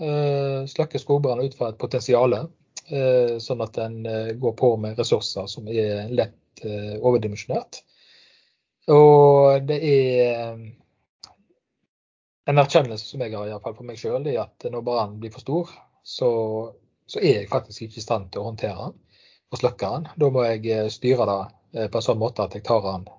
Uh, 0.00 0.64
Slukke 0.70 1.00
skogbrann 1.00 1.42
ut 1.44 1.56
fra 1.58 1.70
et 1.70 1.80
potensial, 1.80 2.34
uh, 2.34 3.34
sånn 3.42 3.64
at 3.64 3.78
en 3.82 4.02
uh, 4.08 4.34
går 4.40 4.54
på 4.58 4.74
med 4.82 4.98
ressurser 4.98 5.48
som 5.50 5.68
er 5.70 6.10
lett 6.12 6.38
overdimensjonert. 6.62 7.80
Og 8.92 9.64
det 9.66 9.78
er 9.82 10.52
en 12.46 12.60
erkjennelse 12.60 13.08
som 13.08 13.22
jeg 13.24 13.34
har 13.34 13.48
i 13.48 13.56
fall 13.64 13.74
for 13.74 13.88
meg 13.88 13.98
sjøl, 13.98 14.26
er 14.30 14.44
at 14.44 14.66
når 14.70 14.84
brannen 14.86 15.16
blir 15.22 15.32
for 15.34 15.42
stor, 15.42 15.72
så, 16.06 16.28
så, 17.06 17.18
er 17.18 17.40
jeg 17.40 17.50
faktisk 17.50 17.86
ikke 17.86 17.98
i 17.98 18.04
stand 18.04 18.30
til 18.30 18.42
å 18.42 18.50
håndtere 18.50 18.90
den 18.90 19.00
og 19.52 19.60
slukke 19.60 19.90
den. 19.94 20.06
Da 20.18 20.30
må 20.32 20.46
jeg 20.46 20.62
eh, 20.72 20.88
styre 20.92 21.26
det 21.28 21.40
eh, 21.76 21.90
på 21.90 22.00
en 22.00 22.06
sånn 22.06 22.20
måte 22.20 22.46
at 22.46 22.56
jeg 22.56 22.64
tar 22.66 22.84
den 22.86 23.10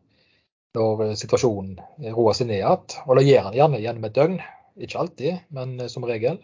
når 0.78 1.04
eh, 1.06 1.14
situasjonen 1.20 1.78
roer 2.16 2.38
seg 2.38 2.50
ned 2.50 2.62
igjen. 2.62 2.98
Og 3.06 3.20
da 3.20 3.26
gjør 3.26 3.50
den 3.50 3.60
gjerne 3.60 3.84
gjennom 3.84 4.10
et 4.10 4.18
døgn. 4.18 4.42
Ikke 4.82 5.04
alltid, 5.04 5.46
men 5.54 5.78
som 5.86 6.06
regel. 6.10 6.42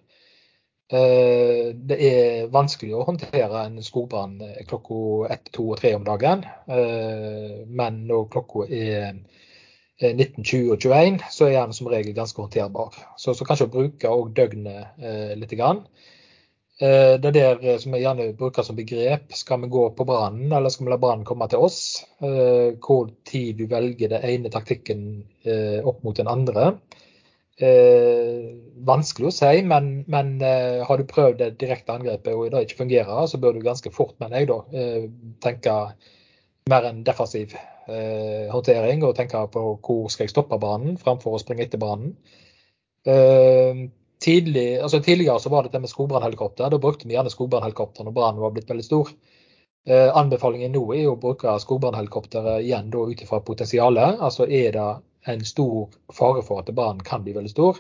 Det 0.90 1.96
er 2.02 2.48
vanskelig 2.54 2.96
å 2.98 3.04
håndtere 3.06 3.62
en 3.62 3.76
skogbrann 3.86 4.36
klokka 4.70 5.28
ett, 5.34 5.50
to 5.54 5.68
og 5.74 5.78
tre 5.82 5.92
om 5.98 6.06
dagen. 6.06 6.44
Men 7.70 8.00
når 8.10 8.28
klokka 8.34 8.66
er 8.70 9.20
19, 10.02 10.46
20 10.46 10.72
og 10.74 10.86
21, 10.86 11.20
så 11.34 11.50
er 11.50 11.58
den 11.60 11.74
som 11.78 11.90
regel 11.90 12.14
ganske 12.18 12.42
håndterbar. 12.42 12.98
Så, 13.22 13.34
så 13.38 13.46
kanskje 13.50 13.70
å 13.70 13.74
bruke 13.80 14.14
døgnet 14.38 15.02
litt. 15.42 15.58
Eh, 16.80 17.18
det 17.20 17.28
er 17.28 17.36
der 17.36 17.64
eh, 17.74 17.78
som 17.82 17.92
jeg 17.96 18.06
gjerne 18.06 18.30
bruker 18.40 18.64
som 18.64 18.78
begrep. 18.78 19.34
Skal 19.36 19.60
vi 19.66 19.72
gå 19.72 19.84
på 19.96 20.06
brannen, 20.08 20.52
eller 20.56 20.72
skal 20.72 20.88
vi 20.88 20.94
la 20.94 21.00
brannen 21.02 21.28
komme 21.28 21.50
til 21.52 21.66
oss? 21.68 21.82
Eh, 22.24 22.78
hvor 22.80 23.10
tid 23.28 23.60
du 23.60 23.66
velger 23.68 24.14
den 24.14 24.24
ene 24.24 24.52
taktikken 24.54 25.04
opp 25.84 26.04
mot 26.04 26.16
den 26.16 26.30
andre. 26.30 26.74
Vanskelig 27.60 29.28
å 29.28 29.34
si, 29.34 29.64
men, 29.68 29.88
men 30.08 30.38
har 30.40 31.00
du 31.00 31.08
prøvd 31.08 31.40
det 31.42 31.48
direkte 31.60 31.96
angrepet 31.96 32.36
og 32.36 32.52
det 32.54 32.62
ikke 32.64 32.84
fungerer, 32.84 33.26
så 33.28 33.40
bør 33.42 33.58
du 33.58 33.66
ganske 33.66 33.92
fort, 33.92 34.14
mener 34.22 34.44
jeg, 34.44 34.50
da, 34.52 34.60
tenke 35.44 35.74
mer 36.72 36.88
enn 36.88 37.02
defensiv 37.08 37.56
håndtering 38.54 39.04
og 39.08 39.16
tenke 39.18 39.42
på 39.52 39.66
hvor 39.76 40.08
skal 40.14 40.28
jeg 40.28 40.36
stoppe 40.36 40.60
brannen, 40.62 41.00
framfor 41.02 41.36
å 41.36 41.42
springe 41.42 41.66
etter 41.66 41.82
brannen 41.82 42.14
tidlig, 44.24 44.80
altså 44.84 45.00
Tidligere 45.04 45.40
så 45.40 45.50
var 45.50 45.64
det 45.64 45.72
det 45.74 45.82
med 45.84 45.90
skogbrannhelikopter. 45.92 46.70
Da 46.70 46.78
brukte 46.78 47.08
vi 47.08 47.16
gjerne 47.16 47.32
skogbrannhelikopter 47.34 48.08
når 48.08 48.16
brannen 48.16 48.42
var 48.44 48.52
blitt 48.56 48.70
veldig 48.70 48.86
stor. 48.86 49.12
Eh, 49.88 50.10
anbefalingen 50.18 50.74
nå 50.76 50.84
er 50.96 51.08
å 51.10 51.20
bruke 51.20 51.56
skogbrannhelikopteret 51.64 52.66
igjen 52.66 52.92
da 52.94 53.06
ut 53.08 53.24
ifra 53.24 53.40
potensialet. 53.46 54.20
Altså 54.20 54.48
er 54.48 54.76
det 54.76 54.90
en 55.28 55.46
stor 55.46 55.90
fare 56.16 56.44
for 56.46 56.62
at 56.62 56.72
brannen 56.76 57.04
kan 57.06 57.24
bli 57.24 57.34
veldig 57.36 57.52
stor, 57.52 57.80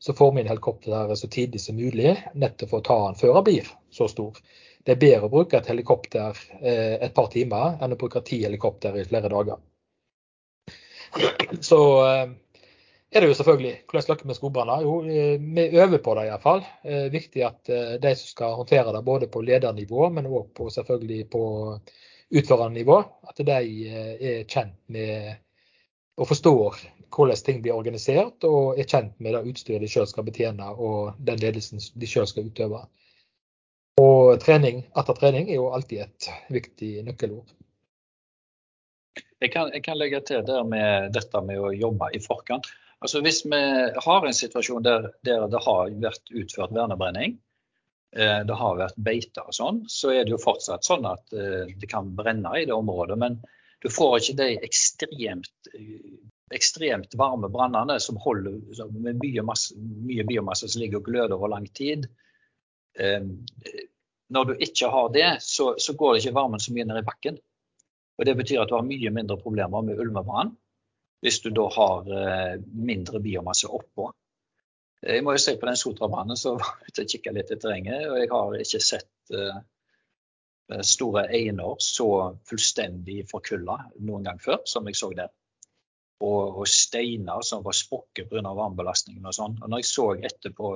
så 0.00 0.14
får 0.16 0.32
vi 0.32 0.42
inn 0.42 0.50
helikopter 0.50 1.14
så 1.14 1.28
tidlig 1.28 1.60
som 1.60 1.76
mulig, 1.76 2.16
nettopp 2.34 2.70
for 2.70 2.80
å 2.80 2.86
ta 2.86 2.98
den 3.06 3.18
før 3.20 3.38
den 3.38 3.46
blir 3.50 3.72
så 3.94 4.08
stor. 4.08 4.38
Det 4.84 4.94
er 4.94 5.02
bedre 5.02 5.28
å 5.28 5.32
bruke 5.32 5.58
et 5.58 5.68
helikopter 5.68 6.38
eh, 6.62 6.96
et 7.04 7.14
par 7.14 7.28
timer 7.32 7.76
enn 7.82 7.92
å 7.92 7.98
bruke 8.00 8.22
ti 8.24 8.40
helikopter 8.46 8.96
i 8.96 9.04
flere 9.04 9.28
dager. 9.28 9.60
Så 11.60 11.80
eh, 12.06 12.32
er 13.10 13.20
det 13.20 13.28
jo 13.30 13.34
selvfølgelig 13.34 13.72
hvordan 13.88 14.04
snakke 14.06 14.26
med 14.26 14.36
skogbranner? 14.38 14.82
Jo, 14.86 14.94
eh, 15.02 15.40
vi 15.40 15.66
øver 15.82 15.98
på 15.98 16.14
det 16.14 16.28
iallfall. 16.28 16.62
Eh, 16.84 17.08
viktig 17.12 17.42
at 17.42 17.68
eh, 17.68 17.96
de 18.02 18.14
som 18.14 18.30
skal 18.30 18.54
håndtere 18.60 18.92
det 18.94 19.04
både 19.04 19.26
på 19.26 19.42
ledernivå, 19.42 20.08
men 20.14 20.28
òg 20.30 20.60
selvfølgelig 20.70 21.30
på 21.30 21.42
utførernivå, 22.30 22.98
at 23.28 23.42
de 23.46 23.52
er 23.90 24.44
kjent 24.46 24.76
med 24.86 25.34
og 26.20 26.28
forstår 26.28 26.76
hvordan 27.10 27.42
ting 27.44 27.62
blir 27.62 27.74
organisert, 27.74 28.44
og 28.44 28.78
er 28.78 28.86
kjent 28.86 29.16
med 29.18 29.34
det 29.34 29.42
utstyret 29.50 29.82
de 29.82 29.88
selv 29.88 30.06
skal 30.06 30.24
betjene 30.24 30.68
og 30.70 31.16
den 31.18 31.40
ledelsen 31.42 31.80
de 31.80 32.06
selv 32.06 32.28
skal 32.30 32.46
utøve. 32.46 32.84
Og 33.98 34.38
trening 34.40 34.84
etter 34.96 35.16
trening 35.18 35.50
er 35.50 35.58
jo 35.58 35.72
alltid 35.74 36.04
et 36.04 36.28
viktig 36.52 36.92
nøkkelord. 37.08 37.48
Jeg 39.40 39.50
kan, 39.52 39.72
jeg 39.72 39.82
kan 39.82 39.98
legge 39.98 40.20
til 40.28 40.44
det 40.46 40.60
med 40.68 41.10
dette 41.16 41.40
med 41.42 41.58
å 41.58 41.72
jobbe 41.72 42.12
i 42.14 42.20
forkant. 42.22 42.68
Altså 43.00 43.20
Hvis 43.24 43.44
vi 43.48 43.60
har 44.04 44.26
en 44.26 44.36
situasjon 44.36 44.84
der, 44.84 45.08
der 45.24 45.46
det 45.48 45.62
har 45.64 45.92
vært 46.02 46.32
utført 46.36 46.74
vernebrenning, 46.76 47.38
eh, 48.16 48.40
det 48.44 48.58
har 48.60 48.76
vært 48.76 48.98
beiter 49.00 49.48
og 49.48 49.56
sånn, 49.56 49.78
så 49.88 50.12
er 50.12 50.26
det 50.26 50.34
jo 50.34 50.42
fortsatt 50.42 50.84
sånn 50.84 51.08
at 51.08 51.32
eh, 51.32 51.72
det 51.80 51.88
kan 51.88 52.12
brenne 52.16 52.52
i 52.60 52.66
det 52.68 52.76
området. 52.76 53.16
Men 53.22 53.38
du 53.80 53.88
får 53.88 54.18
ikke 54.18 54.36
de 54.42 54.50
ekstremt, 54.68 55.70
ekstremt 56.52 57.16
varme 57.16 57.48
brannene 57.48 57.96
som 58.04 58.20
holder 58.20 58.60
med 58.92 59.22
mye, 59.22 59.46
masse, 59.48 59.72
mye, 59.80 60.26
biomasse 60.28 60.68
som 60.68 60.84
ligger 60.84 61.00
og 61.00 61.08
gløder 61.08 61.38
over 61.38 61.54
lang 61.54 61.70
tid. 61.72 62.04
Eh, 63.00 63.24
når 64.30 64.50
du 64.50 64.58
ikke 64.60 64.92
har 64.92 65.08
det, 65.16 65.30
så, 65.40 65.72
så 65.80 65.96
går 65.96 66.14
det 66.14 66.26
ikke 66.26 66.36
varmen 66.36 66.60
så 66.60 66.76
mye 66.76 66.84
ned 66.84 67.00
i 67.00 67.08
bakken. 67.08 67.40
Og 68.20 68.28
Det 68.28 68.36
betyr 68.36 68.60
at 68.60 68.68
du 68.68 68.76
har 68.76 68.84
mye 68.84 69.10
mindre 69.16 69.40
problemer 69.40 69.88
med 69.88 70.04
ulmebrann 70.04 70.52
hvis 71.20 71.40
du 71.44 71.50
da 71.54 71.66
har 71.74 72.08
eh, 72.16 72.54
mindre 72.72 73.20
biomasse 73.20 73.68
oppå. 73.68 74.08
Jeg 75.00 75.24
må 75.24 75.34
jo 75.34 75.40
si 75.40 75.56
på 75.56 75.68
den 75.68 75.78
Sotrabanen 75.80 76.38
så 76.38 76.54
var 76.60 76.78
jeg 76.80 76.94
ute 76.94 77.04
og 77.04 77.12
kikka 77.14 77.34
litt 77.36 77.52
i 77.52 77.58
terrenget, 77.60 78.06
og 78.08 78.16
jeg 78.20 78.30
har 78.32 78.56
ikke 78.64 78.80
sett 78.84 79.34
uh, 79.36 79.60
store 80.86 81.26
einer 81.34 81.76
så 81.82 82.08
fullstendig 82.48 83.22
forkulla 83.30 83.78
noen 83.98 84.26
gang 84.28 84.40
før 84.42 84.60
som 84.68 84.88
jeg 84.88 84.98
så 85.00 85.10
der. 85.16 85.32
Og, 86.20 86.60
og 86.60 86.68
steiner 86.68 87.40
som 87.46 87.64
var 87.64 87.76
sprukket 87.76 88.28
pga. 88.28 88.42
varmebelastningen 88.44 89.24
og 89.24 89.32
sånn. 89.32 89.56
Og 89.62 89.72
når 89.72 89.80
jeg 89.80 89.88
så 89.88 90.06
etterpå 90.28 90.72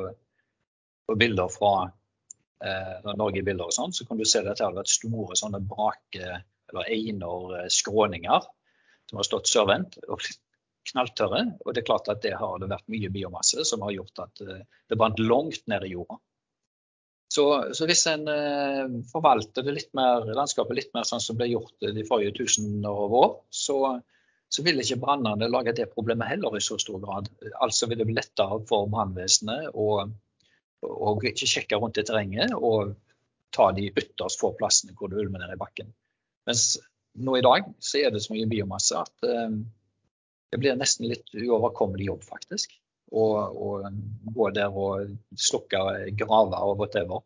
på 1.05 1.17
bilder 1.21 1.53
fra 1.53 1.75
uh, 1.85 3.13
Norge-bilder 3.13 3.69
og 3.69 3.77
sånn, 3.77 3.93
så 3.93 4.09
kan 4.09 4.21
du 4.21 4.25
se 4.25 4.41
at 4.41 4.55
det 4.55 4.65
hadde 4.65 4.81
vært 4.81 4.93
store 4.93 5.37
sånne 5.37 5.61
brake 5.69 6.41
eller 6.73 6.89
einer, 6.89 7.69
skråninger 7.69 8.49
som 9.11 9.21
har 9.21 9.29
stått 9.29 9.51
sørvendt 9.51 9.99
og 10.09 10.21
blitt 10.21 10.41
knalltørre. 10.91 11.43
Og 11.65 11.73
det 11.73 11.83
er 11.83 11.89
klart 11.89 12.11
at 12.13 12.23
det 12.25 12.37
har 12.39 12.61
det 12.61 12.71
vært 12.73 12.93
mye 12.93 13.11
biomasse 13.13 13.65
som 13.69 13.85
har 13.87 13.95
gjort 13.97 14.25
at 14.27 14.45
det 14.45 14.99
brant 15.01 15.21
langt 15.23 15.67
ned 15.71 15.87
i 15.87 15.95
jorda. 15.95 16.21
Så, 17.35 17.45
så 17.75 17.87
hvis 17.89 18.05
en 18.07 18.29
eh, 18.31 18.91
forvalter 19.11 19.67
litt 19.75 19.91
mer, 19.97 20.27
landskapet 20.37 20.77
litt 20.77 20.93
mer 20.95 21.07
sånn 21.09 21.23
som 21.23 21.39
ble 21.39 21.49
gjort 21.51 21.83
de 21.83 22.05
forrige 22.07 22.37
tusener 22.37 22.91
av 22.91 23.17
år, 23.19 23.33
så, 23.51 23.79
så 24.47 24.63
vil 24.63 24.79
ikke 24.79 25.01
brannene 25.03 25.49
lage 25.51 25.75
det 25.75 25.89
problemet 25.91 26.31
heller 26.31 26.55
i 26.55 26.63
så 26.63 26.79
stor 26.79 27.01
grad. 27.03 27.31
Altså 27.65 27.89
vil 27.91 27.99
det 27.99 28.07
bli 28.07 28.19
lettere 28.21 28.61
for 28.69 28.87
brannvesenet 28.93 29.73
å, 29.75 29.89
å 30.87 31.17
ikke 31.33 31.51
sjekke 31.57 31.81
rundt 31.81 31.99
i 31.99 32.07
terrenget 32.07 32.55
og 32.55 32.95
ta 33.55 33.71
de 33.75 33.89
ytterst 33.91 34.39
få 34.39 34.53
plassene 34.59 34.95
hvor 34.99 35.11
det 35.11 35.19
ulmer 35.25 35.43
ned 35.43 35.57
i 35.57 35.59
bakken. 35.59 35.91
Mens 36.47 36.77
nå 37.15 37.37
i 37.39 37.45
dag 37.45 37.67
så 37.79 38.01
er 38.03 38.15
det 38.15 38.23
så 38.25 38.35
mye 38.35 38.49
biomasse 38.51 38.99
at 38.99 39.29
eh, 39.29 39.59
det 40.53 40.61
blir 40.63 40.79
nesten 40.79 41.09
litt 41.11 41.31
uoverkommelig 41.35 42.09
jobb, 42.13 42.25
faktisk 42.27 42.75
Å 43.15 43.25
gå 44.35 44.49
der 44.57 44.75
og 44.75 45.13
slukke 45.39 45.81
graver 46.19 46.65
og 46.67 46.81
whatever. 46.81 47.21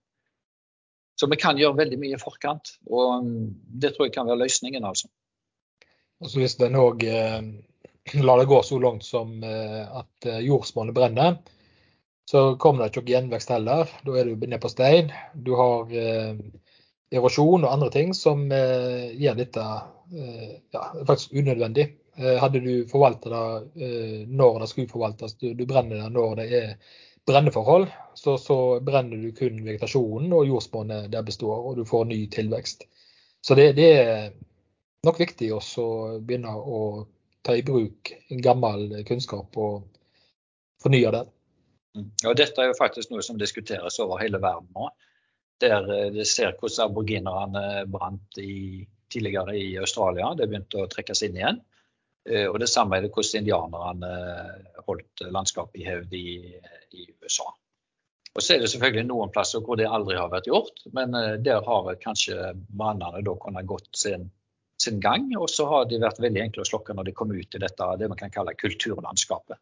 Så 1.18 1.28
vi 1.30 1.39
kan 1.41 1.59
gjøre 1.59 1.78
veldig 1.78 1.99
mye 2.03 2.16
i 2.18 2.20
forkant, 2.20 2.74
og 2.86 3.24
det 3.82 3.95
tror 3.95 4.09
jeg 4.09 4.14
kan 4.14 4.28
være 4.28 4.43
løsningen. 4.43 4.84
altså. 4.84 5.09
Og 6.20 6.30
så 6.30 6.43
Hvis 6.43 6.59
en 6.61 6.76
òg 6.78 7.07
eh, 7.09 7.41
lar 8.20 8.39
det 8.39 8.49
gå 8.51 8.62
så 8.62 8.78
langt 8.82 9.07
som 9.07 9.32
eh, 9.43 9.84
at 10.03 10.28
eh, 10.28 10.45
jordsmonnet 10.47 10.95
brenner, 10.95 11.39
så 12.28 12.57
kommer 12.61 12.84
det 12.84 12.93
ikke 12.93 13.14
gjenvekst 13.14 13.53
heller. 13.55 13.89
Da 14.05 14.16
er 14.20 14.28
du 14.28 14.47
nede 14.47 14.61
på 14.61 14.70
stein. 14.72 15.12
Du 15.34 15.55
har 15.57 15.89
eh, 15.97 16.36
erosjon 17.14 17.64
og 17.64 17.72
andre 17.72 17.90
ting 17.94 18.14
som 18.16 18.46
eh, 18.52 19.14
gjør 19.16 19.38
dette 19.38 19.64
eh, 19.64 20.54
ja, 20.74 20.84
faktisk 21.09 21.32
unødvendig. 21.38 21.86
Eh, 22.18 22.36
hadde 22.42 22.61
du 22.64 22.72
forvalta 22.90 23.30
det 23.32 23.86
eh, 23.86 24.24
når 24.28 24.61
det 24.62 24.70
skulle 24.72 24.90
forvaltes, 24.90 25.36
du, 25.40 25.52
du 25.54 25.64
brenner 25.66 26.02
det 26.02 26.11
når 26.14 26.34
det 26.40 26.48
er 26.61 26.74
brenneforhold, 27.28 27.86
så, 28.16 28.38
så 28.40 28.80
brenner 28.84 29.20
du 29.20 29.32
kun 29.36 29.61
vegetasjonen 29.64 30.32
og 30.32 30.48
jordsmonnet 30.48 31.11
der 31.12 31.26
består, 31.26 31.61
og 31.68 31.76
du 31.76 31.84
får 31.88 32.09
ny 32.09 32.22
tilvekst. 32.32 32.86
Så 33.44 33.54
det, 33.54 33.72
det 33.76 33.88
er 34.00 34.30
nok 35.06 35.20
viktig 35.20 35.50
også 35.54 35.84
å 35.84 35.98
begynne 36.24 36.54
å 36.56 36.80
ta 37.44 37.54
i 37.56 37.64
bruk 37.64 38.12
gammel 38.44 39.04
kunnskap 39.09 39.56
og 39.61 39.84
fornye 40.82 41.12
den. 41.14 41.28
Mm. 41.96 42.09
Ja, 42.24 42.32
dette 42.36 42.62
er 42.62 42.72
jo 42.72 42.78
faktisk 42.78 43.12
noe 43.12 43.24
som 43.24 43.38
diskuteres 43.40 44.00
over 44.02 44.20
hele 44.22 44.40
verden 44.42 44.68
nå. 44.74 44.90
Der 45.61 45.82
vi 45.88 46.18
de 46.18 46.24
ser 46.28 46.54
hvordan 46.54 46.90
aboriginerne 46.90 47.64
brant 47.90 48.38
i, 48.38 48.86
tidligere 49.11 49.56
i 49.59 49.72
Australia. 49.80 50.34
Det 50.38 50.46
begynte 50.46 50.84
å 50.84 50.90
trekkes 50.90 51.24
inn 51.26 51.38
igjen. 51.40 51.61
Eh, 52.28 52.46
og 52.48 52.59
det 52.61 52.68
samme 52.70 52.98
er 52.98 53.06
det 53.06 53.12
hvordan 53.14 53.40
indianerne 53.42 54.11
eh, 54.18 54.82
holdt 54.86 55.24
landskapet 55.32 55.80
i 55.80 55.86
hevd 55.86 56.14
i, 56.18 56.28
i, 56.92 57.06
USA. 57.22 57.48
Og 58.34 58.44
så 58.44 58.54
er 58.54 58.62
det 58.62 58.70
selvfølgelig 58.70 59.06
noen 59.09 59.32
plasser 59.34 59.62
hvor 59.64 59.78
det 59.80 59.88
aldri 59.88 60.18
har 60.18 60.30
vært 60.32 60.50
gjort, 60.50 60.84
men 60.94 61.16
eh, 61.16 61.38
der 61.44 61.64
har 61.64 61.88
kanskje 62.02 62.52
brannene 62.68 63.24
da 63.24 63.36
kunnet 63.40 63.68
gått 63.70 63.88
sin, 63.96 64.28
sin 64.82 65.00
gang. 65.00 65.30
Og 65.40 65.48
så 65.50 65.66
har 65.70 65.88
de 65.88 66.02
vært 66.02 66.20
veldig 66.22 66.44
enkle 66.44 66.66
å 66.66 66.68
slokke 66.68 66.96
når 66.96 67.09
de 67.09 67.16
kom 67.16 67.32
ut 67.32 67.59
i 67.59 67.64
dette 67.64 67.90
det 67.98 68.11
man 68.12 68.20
kan 68.20 68.34
kalle 68.34 68.56
kulturlandskapet. 68.59 69.61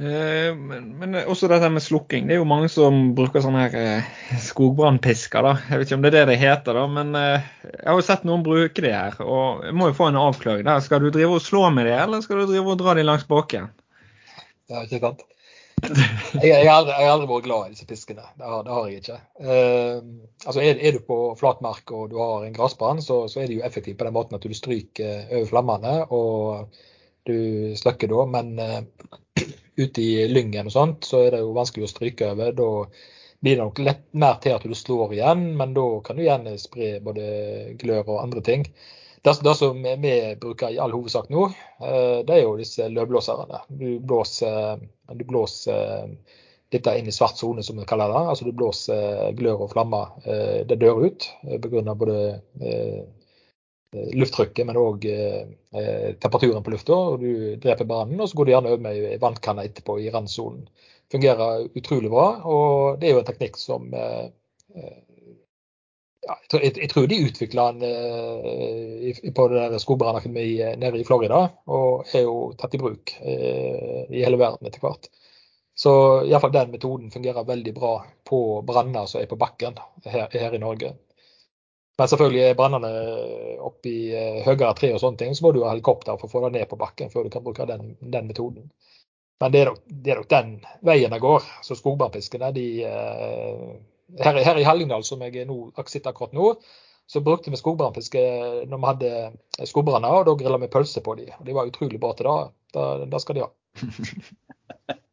Eh, 0.00 0.56
men, 0.56 0.88
men, 0.98 1.14
også 1.22 1.46
dette 1.50 1.68
med 1.70 1.82
slukking. 1.82 2.26
Det 2.26 2.34
er 2.34 2.40
jo 2.40 2.48
mange 2.50 2.70
som 2.72 3.12
bruker 3.14 3.44
sånne 3.44 3.66
her 3.68 3.76
eh, 3.78 4.14
skogbrannpisker. 4.42 5.46
da. 5.46 5.52
Jeg 5.68 5.80
vet 5.80 5.90
ikke 5.90 5.98
om 6.00 6.06
det 6.06 6.10
er 6.10 6.16
det 6.16 6.24
det 6.32 6.40
heter, 6.40 6.80
da, 6.80 6.86
men 6.90 7.14
eh, 7.18 7.44
jeg 7.68 7.86
har 7.86 8.00
jo 8.00 8.06
sett 8.08 8.24
noen 8.26 8.42
bruke 8.46 8.82
det 8.82 8.94
her. 8.94 9.20
Og 9.22 9.62
jeg 9.68 9.76
må 9.78 9.92
jo 9.92 9.98
få 10.00 10.10
en 10.10 10.18
avklaring. 10.18 10.66
der. 10.66 10.82
Skal 10.82 11.04
du 11.04 11.12
drive 11.14 11.38
og 11.38 11.44
slå 11.44 11.68
med 11.74 11.86
det, 11.90 11.94
eller 12.06 12.24
skal 12.24 12.42
du 12.42 12.50
drive 12.50 12.74
og 12.74 12.82
dra 12.82 12.96
de 12.98 13.06
langs 13.06 13.28
baken? 13.30 13.70
Det 14.66 14.74
er 14.74 14.88
ikke 14.88 15.02
sant. 15.04 15.24
Jeg, 15.84 16.48
jeg, 16.48 16.68
har 16.70 16.86
jeg, 16.88 16.94
har 16.96 17.10
aldri, 17.12 17.26
vært 17.28 17.44
glad 17.44 17.66
i 17.66 17.74
disse 17.74 17.86
piskene. 17.86 18.24
Det 18.38 18.46
har, 18.48 18.62
det 18.64 18.72
har 18.72 18.86
jeg 18.88 19.02
ikke. 19.02 19.18
Uh, 19.44 20.30
altså 20.46 20.62
er, 20.62 20.78
er, 20.80 20.96
du 20.96 21.04
på 21.04 21.18
flatmark 21.36 21.92
og 21.92 22.06
du 22.10 22.16
har 22.22 22.46
en 22.46 22.54
gressbrann, 22.56 23.02
så, 23.04 23.26
så, 23.28 23.42
er 23.42 23.50
det 23.50 23.58
jo 23.58 23.66
effektivt 23.66 23.98
på 24.00 24.06
den 24.08 24.16
måten 24.16 24.38
at 24.38 24.46
du 24.46 24.54
stryker 24.56 25.28
over 25.28 25.50
flammene 25.50 25.92
og 26.08 26.80
du 27.28 27.36
slukker 27.76 28.08
da. 28.14 28.24
Men 28.32 28.54
uh, 28.56 29.44
ute 29.76 30.02
i 30.02 30.28
lyngen 30.30 30.70
og 30.70 30.74
sånt, 30.74 31.08
så 31.08 31.24
er 31.24 31.34
det 31.34 31.42
jo 31.42 31.54
vanskelig 31.56 31.88
å 31.88 31.92
stryke 31.92 32.30
over. 32.32 32.52
Da 32.56 32.68
blir 33.44 33.56
det 33.56 33.62
nok 33.62 33.80
lett 33.84 34.04
mer 34.16 34.38
til 34.42 34.56
at 34.56 34.66
du 34.66 34.74
slår 34.76 35.16
igjen, 35.16 35.46
men 35.58 35.74
da 35.76 35.86
kan 36.04 36.18
du 36.18 36.24
gjerne 36.24 36.56
spre 36.60 36.98
både 37.04 37.26
glør 37.80 38.04
og 38.06 38.22
andre 38.22 38.44
ting. 38.44 38.68
Det, 39.24 39.38
det 39.44 39.54
som 39.56 39.80
vi 39.80 40.14
bruker 40.40 40.72
i 40.74 40.80
all 40.82 40.92
hovedsak 40.92 41.30
nå, 41.32 41.48
eh, 41.80 42.20
det 42.28 42.38
er 42.38 42.42
jo 42.44 42.56
disse 42.60 42.88
løvblåserne. 42.92 43.64
Du 43.68 43.88
blåser, 44.04 44.82
du 45.12 45.24
blåser 45.24 46.16
dette 46.74 46.94
inn 46.98 47.08
i 47.08 47.14
svart 47.14 47.38
sone, 47.40 47.62
som 47.64 47.78
vi 47.80 47.86
kaller 47.88 48.12
det. 48.12 48.22
Altså 48.32 48.48
du 48.48 48.52
blåser 48.56 49.32
glør 49.38 49.66
og 49.66 49.72
flammer. 49.72 50.12
Eh, 50.24 50.62
det 50.68 50.80
dør 50.82 51.06
ut 51.06 51.28
pga. 51.64 51.94
både 51.94 52.18
eh, 52.60 53.04
Eh, 53.04 53.04
lufttrykket, 53.94 54.66
men 54.66 54.78
òg 54.80 55.06
eh, 55.10 55.46
eh, 55.74 56.10
temperaturen 56.20 56.64
på 56.64 56.74
lufta. 56.74 56.98
Du 57.20 57.56
dreper 57.62 57.88
brannen, 57.88 58.20
og 58.20 58.30
så 58.30 58.38
går 58.38 58.48
du 58.48 58.52
gjerne 58.54 58.74
over 58.74 58.84
med 58.84 59.06
vannkanne 59.22 59.66
etterpå 59.68 59.98
i 60.02 60.10
randsonen. 60.14 60.66
Fungerer 61.12 61.66
utrolig 61.76 62.10
bra. 62.12 62.28
og 62.48 63.00
Det 63.00 63.08
er 63.08 63.16
jo 63.16 63.22
en 63.22 63.28
teknikk 63.30 63.58
som 63.60 63.90
eh, 63.94 64.28
eh 64.74 65.00
ja, 66.24 66.38
jeg, 66.56 66.88
tror 66.88 67.04
de 67.04 67.18
utvikla 67.20 67.66
den 67.76 67.82
eh, 67.84 69.18
på 69.36 69.44
det 69.52 69.80
skogbrannakademiet 69.82 70.78
nede 70.80 71.02
i 71.02 71.04
Florida, 71.04 71.42
og 71.68 72.08
er 72.16 72.24
jo 72.24 72.54
tatt 72.56 72.72
i 72.72 72.80
bruk 72.80 73.12
i 73.20 74.22
hele 74.22 74.38
verden 74.40 74.64
etter 74.64 74.80
hvert. 74.80 75.10
Så 75.76 75.92
iallfall 76.24 76.54
den 76.54 76.72
metoden 76.72 77.12
fungerer 77.12 77.44
veldig 77.44 77.74
bra 77.76 77.92
på 78.24 78.40
branner 78.64 79.04
som 79.10 79.20
er 79.20 79.28
på 79.28 79.36
bakken 79.36 79.76
her, 80.06 80.32
her 80.32 80.56
i 80.56 80.62
Norge. 80.62 80.94
Men 81.98 82.10
selvfølgelig 82.10 82.42
er 82.42 82.56
brannene 82.58 82.90
oppi 83.62 83.94
i 84.10 84.22
høyere 84.42 84.72
tre 84.78 84.90
og 84.96 85.00
sånne 85.02 85.20
ting, 85.20 85.34
så 85.36 85.46
må 85.46 85.52
du 85.54 85.62
ha 85.62 85.70
helikopter 85.70 86.18
for 86.18 86.26
å 86.26 86.32
få 86.32 86.42
det 86.46 86.56
ned 86.56 86.68
på 86.70 86.78
bakken 86.80 87.12
før 87.12 87.26
du 87.26 87.30
kan 87.30 87.44
bruke 87.44 87.66
den, 87.70 87.94
den 88.00 88.30
metoden. 88.30 88.66
Men 89.42 89.52
det 89.54 89.60
er, 89.60 89.70
nok, 89.70 89.82
det 89.86 90.12
er, 90.12 90.20
nok, 90.20 90.30
den 90.30 90.50
veien 90.86 91.14
det 91.14 91.20
går. 91.22 91.46
Så 91.66 91.76
skogbærfiskene, 91.78 92.50
de 92.54 92.66
eh, 92.88 93.70
her, 94.24 94.40
her, 94.46 94.58
i 94.58 94.66
Hallingdal, 94.66 95.06
som 95.06 95.22
jeg 95.22 95.46
nå, 95.46 95.58
sitter 95.86 96.10
akkurat 96.10 96.34
nå, 96.34 96.52
så 97.06 97.20
brukte 97.20 97.52
vi 97.52 97.60
skogbrannfiske 97.60 98.20
når 98.70 98.80
vi 98.80 98.90
hadde 98.90 99.66
skogbranner, 99.68 100.18
og 100.18 100.28
da 100.30 100.36
grilla 100.40 100.58
vi 100.62 100.70
pølse 100.72 101.02
på 101.04 101.18
dem. 101.20 101.34
De 101.46 101.56
var 101.56 101.68
utrolig 101.70 102.00
bra 102.00 102.14
til 102.16 102.30
det. 102.30 103.08
Det 103.12 103.22
skal 103.22 103.38
de 103.38 103.46
ha. 103.46 103.52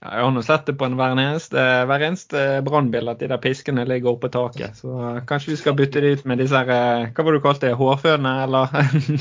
Ja, 0.00 0.14
jeg 0.16 0.24
har 0.24 0.30
nå 0.32 0.40
sett 0.40 0.62
det 0.64 0.72
på 0.80 0.86
en 0.88 0.94
hver 0.96 1.12
eneste, 1.12 1.62
hver 1.84 2.02
eneste 2.06 2.42
brannbil 2.64 3.10
at 3.12 3.20
de 3.20 3.26
der 3.28 3.40
piskene 3.42 3.82
ligger 3.84 4.14
oppe 4.14 4.30
på 4.30 4.32
taket. 4.32 4.78
Så 4.78 4.92
kanskje 5.28 5.50
vi 5.52 5.56
skal 5.60 5.74
bytte 5.76 6.00
det 6.00 6.12
ut 6.14 6.22
med 6.30 6.38
disse 6.40 6.56
her, 6.56 6.70
eh, 6.72 7.08
hva 7.12 7.24
var 7.26 7.34
det 7.36 7.40
du 7.40 7.44
kalte 7.44 7.66
det, 7.68 7.76
hårføne, 7.76 8.30
eller? 8.46 8.72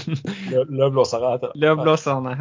Løvblåsere 0.79 1.31
heter 1.33 1.51
det. 1.51 1.59
Løvblåserne. 1.65 2.37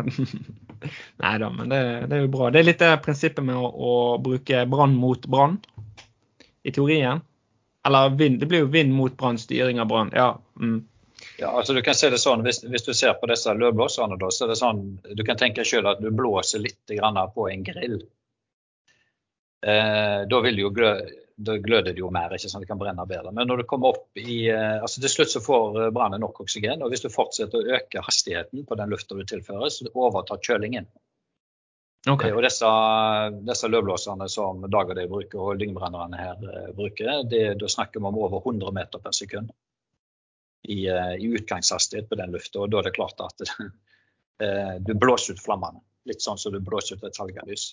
Nei 1.24 1.32
da, 1.42 1.48
men 1.50 1.72
det, 1.72 1.80
det, 2.04 2.12
er 2.14 2.22
jo 2.22 2.28
bra. 2.36 2.50
Det 2.54 2.60
er 2.60 2.68
litt 2.68 2.84
det 2.84 2.92
prinsippet 3.02 3.42
med 3.48 3.58
å, 3.58 3.72
å 3.74 3.94
bruke 4.22 4.60
brann 4.70 4.94
mot 4.94 5.26
brann, 5.26 5.56
i 6.62 6.74
teorien. 6.76 7.24
Eller 7.90 8.14
vind, 8.20 8.38
det 8.38 8.46
blir 8.52 8.62
jo 8.62 8.68
vind 8.70 8.94
mot 8.94 9.16
brann, 9.18 9.40
styring 9.42 9.82
av 9.82 9.88
brann. 9.90 10.12
Ja. 10.14 10.28
Mm. 10.62 10.84
Ja, 11.40 11.50
altså 11.58 11.74
du 11.74 11.82
kan 11.82 11.98
se 11.98 12.12
det 12.14 12.20
sånn, 12.22 12.46
hvis, 12.46 12.62
hvis 12.62 12.86
du 12.86 12.92
ser 12.94 13.18
på 13.18 13.26
disse 13.30 13.50
løvblåserne, 13.58 14.20
så 14.30 14.46
er 14.46 14.54
det 14.54 14.60
sånn, 14.62 14.84
du 15.10 15.24
kan 15.26 15.42
tenke 15.42 15.66
selv 15.66 15.90
at 15.90 15.98
du 16.02 16.12
blåser 16.14 16.62
litt 16.62 16.94
på 17.34 17.48
en 17.50 17.66
grill. 17.66 17.98
Eh, 19.66 20.20
da, 20.30 20.42
jo 20.50 20.70
glø, 20.70 20.92
da, 21.34 21.56
gløder 21.58 21.92
det 21.92 22.02
jo 22.02 22.10
mer, 22.14 22.34
ikke 22.34 22.50
sant? 22.50 22.62
det 22.62 22.70
kan 22.70 22.78
brenne 22.80 23.06
bedre. 23.10 23.32
Men 23.34 23.50
når 23.50 23.62
det 23.62 23.68
kommer 23.70 23.94
opp 23.94 24.20
i 24.20 24.44
eh, 24.52 24.78
altså 24.78 25.02
Til 25.02 25.12
slutt 25.12 25.34
så 25.34 25.42
får 25.42 25.82
eh, 25.82 25.92
brannen 25.94 26.22
nok 26.22 26.42
oksygen. 26.44 26.82
og 26.82 26.94
Hvis 26.94 27.04
du 27.06 27.10
fortsetter 27.14 27.60
å 27.60 27.78
øke 27.78 28.02
hastigheten 28.06 28.66
på 28.68 28.78
den 28.78 28.94
lufta 28.94 29.18
du 29.18 29.24
tilfører, 29.26 29.70
så 29.74 29.90
overtar 29.94 30.42
kjølingen. 30.42 30.88
Okay. 32.08 32.30
Og 32.32 32.44
disse, 32.44 32.68
disse 33.44 33.68
løvblåserne 33.68 34.28
som 34.30 34.62
Dag 34.70 34.92
Deg 34.96 35.10
bruker, 35.10 35.40
og 35.42 35.58
lyngbrennerne 35.60 36.20
her 36.20 36.44
eh, 36.52 36.70
bruker, 36.76 37.24
det, 37.28 37.42
da 37.60 37.70
snakker 37.70 38.00
vi 38.00 38.10
om 38.10 38.20
over 38.22 38.44
100 38.44 38.74
meter 38.76 39.02
per 39.02 39.16
sekund 39.16 39.50
i, 40.68 40.86
eh, 40.86 41.14
i 41.18 41.32
utgangshastighet 41.34 42.08
på 42.08 42.18
den 42.20 42.32
lufta. 42.34 42.62
Og 42.62 42.70
da 42.70 42.80
er 42.80 42.88
det 42.88 42.94
klart 42.96 43.20
at 43.26 43.44
eh, 44.44 44.74
du 44.80 44.94
blåser 44.94 45.34
ut 45.34 45.42
flammene. 45.42 45.82
Litt 46.08 46.24
sånn 46.24 46.38
som 46.40 46.54
du 46.54 46.62
blåser 46.64 46.96
ut 46.96 47.04
et 47.04 47.18
talgalys. 47.18 47.72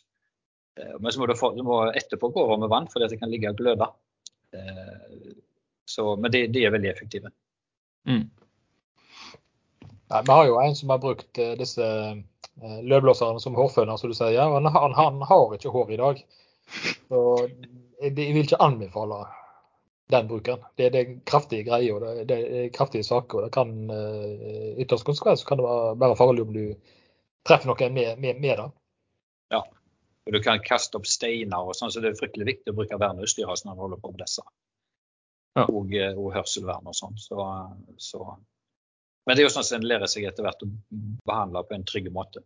Eh, 0.79 0.95
men 0.99 1.11
så 1.11 1.19
må 1.19 1.27
du, 1.27 1.35
få, 1.35 1.51
du 1.55 1.63
må 1.63 1.81
etterpå 1.91 2.29
gå 2.29 2.43
over 2.43 2.57
med 2.57 2.71
vann, 2.71 2.87
fordi 2.91 3.09
det 3.11 3.19
kan 3.21 3.31
ligge 3.31 3.51
og 3.51 3.59
gløde. 3.59 3.87
Eh, 4.55 5.35
så, 5.85 6.15
men 6.15 6.31
de, 6.31 6.45
de, 6.47 6.65
er 6.65 6.73
veldig 6.75 6.91
effektive. 6.91 7.31
Mm. 8.09 8.25
Nei, 10.11 10.21
vi 10.21 10.33
har 10.37 10.47
jo 10.49 10.57
en 10.61 10.75
som 10.77 10.91
har 10.93 11.01
brukt 11.01 11.39
uh, 11.41 11.53
disse 11.57 11.85
løvblåserne 12.61 13.41
som 13.41 13.55
hårføner, 13.57 13.97
som 13.97 14.11
du 14.11 14.15
sier. 14.17 14.37
Han, 14.53 14.67
han, 14.69 14.93
han, 14.95 15.23
har 15.29 15.55
ikke 15.55 15.73
hår 15.73 15.95
i 15.95 15.97
dag. 16.01 16.21
Så 17.09 17.21
jeg, 17.41 18.11
jeg 18.11 18.35
vil 18.35 18.43
ikke 18.43 18.61
anbefale 18.61 19.23
den 20.13 20.29
brukeren. 20.29 20.61
Det, 20.77 20.91
det, 20.93 21.01
er 21.01 21.17
kraftige 21.27 21.65
greier 21.67 21.97
og 21.97 22.05
det, 22.05 22.27
det, 22.29 22.37
er 22.61 22.69
kraftige 22.73 23.05
saker. 23.05 23.39
og 23.39 23.47
det 23.47 23.51
kan 23.57 23.73
Ytterst 24.81 25.09
konsekvens 25.09 25.43
kan 25.45 25.59
det 25.59 25.65
være, 25.65 25.97
være 26.05 26.19
farlig 26.21 26.45
om 26.45 26.53
du 26.53 26.63
treffer 27.45 27.69
noen 27.71 27.97
med, 27.97 28.21
med, 28.21 28.41
med 28.45 28.61
det. 28.61 28.69
Og 30.25 30.33
du 30.33 30.41
kan 30.41 30.61
kaste 30.65 30.97
opp 30.97 31.05
steiner 31.05 31.67
og 31.67 31.75
sånn, 31.77 31.91
så 31.93 32.01
det 32.01 32.11
er 32.11 32.17
fryktelig 32.17 32.47
viktig 32.49 32.73
å 32.73 32.77
bruke 32.79 32.97
verneutstyr 32.97 33.45
når 33.45 33.69
man 33.69 33.83
holder 33.83 34.01
på 34.01 34.13
med 34.13 34.23
disse. 34.23 34.41
Ja. 35.55 35.67
Og, 35.69 35.93
eh, 35.93 36.17
og, 36.17 36.31
hørselvern 36.35 36.89
og 36.89 36.97
sånn. 36.97 37.15
Så, 37.21 37.45
så. 38.01 38.25
Men 39.25 39.37
det 39.37 39.43
er 39.43 39.47
jo 39.47 39.53
sånn 39.53 39.67
at 39.67 39.77
en 39.77 39.87
lærer 39.87 40.11
seg 40.11 40.25
etter 40.27 40.45
hvert 40.47 40.65
å 40.65 40.71
behandle 41.29 41.63
på 41.67 41.77
en 41.77 41.85
trygg 41.87 42.09
måte. 42.13 42.41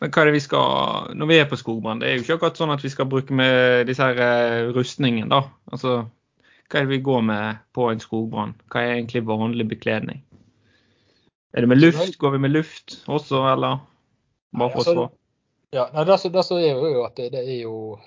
Men 0.00 0.12
hva 0.14 0.22
er 0.22 0.30
det 0.30 0.38
vi 0.38 0.40
skal, 0.40 1.10
Når 1.18 1.28
vi 1.28 1.36
er 1.36 1.48
på 1.50 1.58
skogbrann, 1.60 2.00
det 2.00 2.08
er 2.08 2.16
jo 2.16 2.24
ikke 2.24 2.38
akkurat 2.38 2.60
sånn 2.60 2.72
at 2.72 2.84
vi 2.84 2.92
skal 2.92 3.08
bruke 3.10 3.36
med 3.36 3.84
disse 3.90 4.06
her 4.06 4.16
rustningene, 4.16 4.72
rustningen, 4.78 5.32
da. 5.34 5.42
Altså, 5.68 5.98
hva 6.68 6.80
er 6.80 6.88
det 6.88 6.94
vi 6.94 7.04
går 7.04 7.22
med 7.28 7.60
på 7.76 7.90
en 7.92 8.00
skogbrann? 8.00 8.56
Hva 8.72 8.80
er 8.84 8.96
egentlig 8.96 9.26
vanlig 9.28 9.68
bekledning? 9.68 10.24
Er 11.52 11.64
det 11.64 11.68
med 11.68 11.80
luft? 11.80 12.16
Går 12.20 12.36
vi 12.36 12.42
med 12.44 12.56
luft 12.56 13.02
også, 13.08 13.44
eller 13.52 13.82
bare 14.56 14.72
for 14.72 14.80
å 14.80 14.88
svare? 14.88 15.17
Ja, 15.70 15.90
nei, 15.92 16.04
det, 16.08 16.16
det 16.32 16.42
det 16.48 16.62
er 16.64 16.78
jo 16.80 17.02
at 17.04 17.16
det, 17.16 17.32
det, 17.34 17.42
er 17.44 17.60
jo 17.62 17.98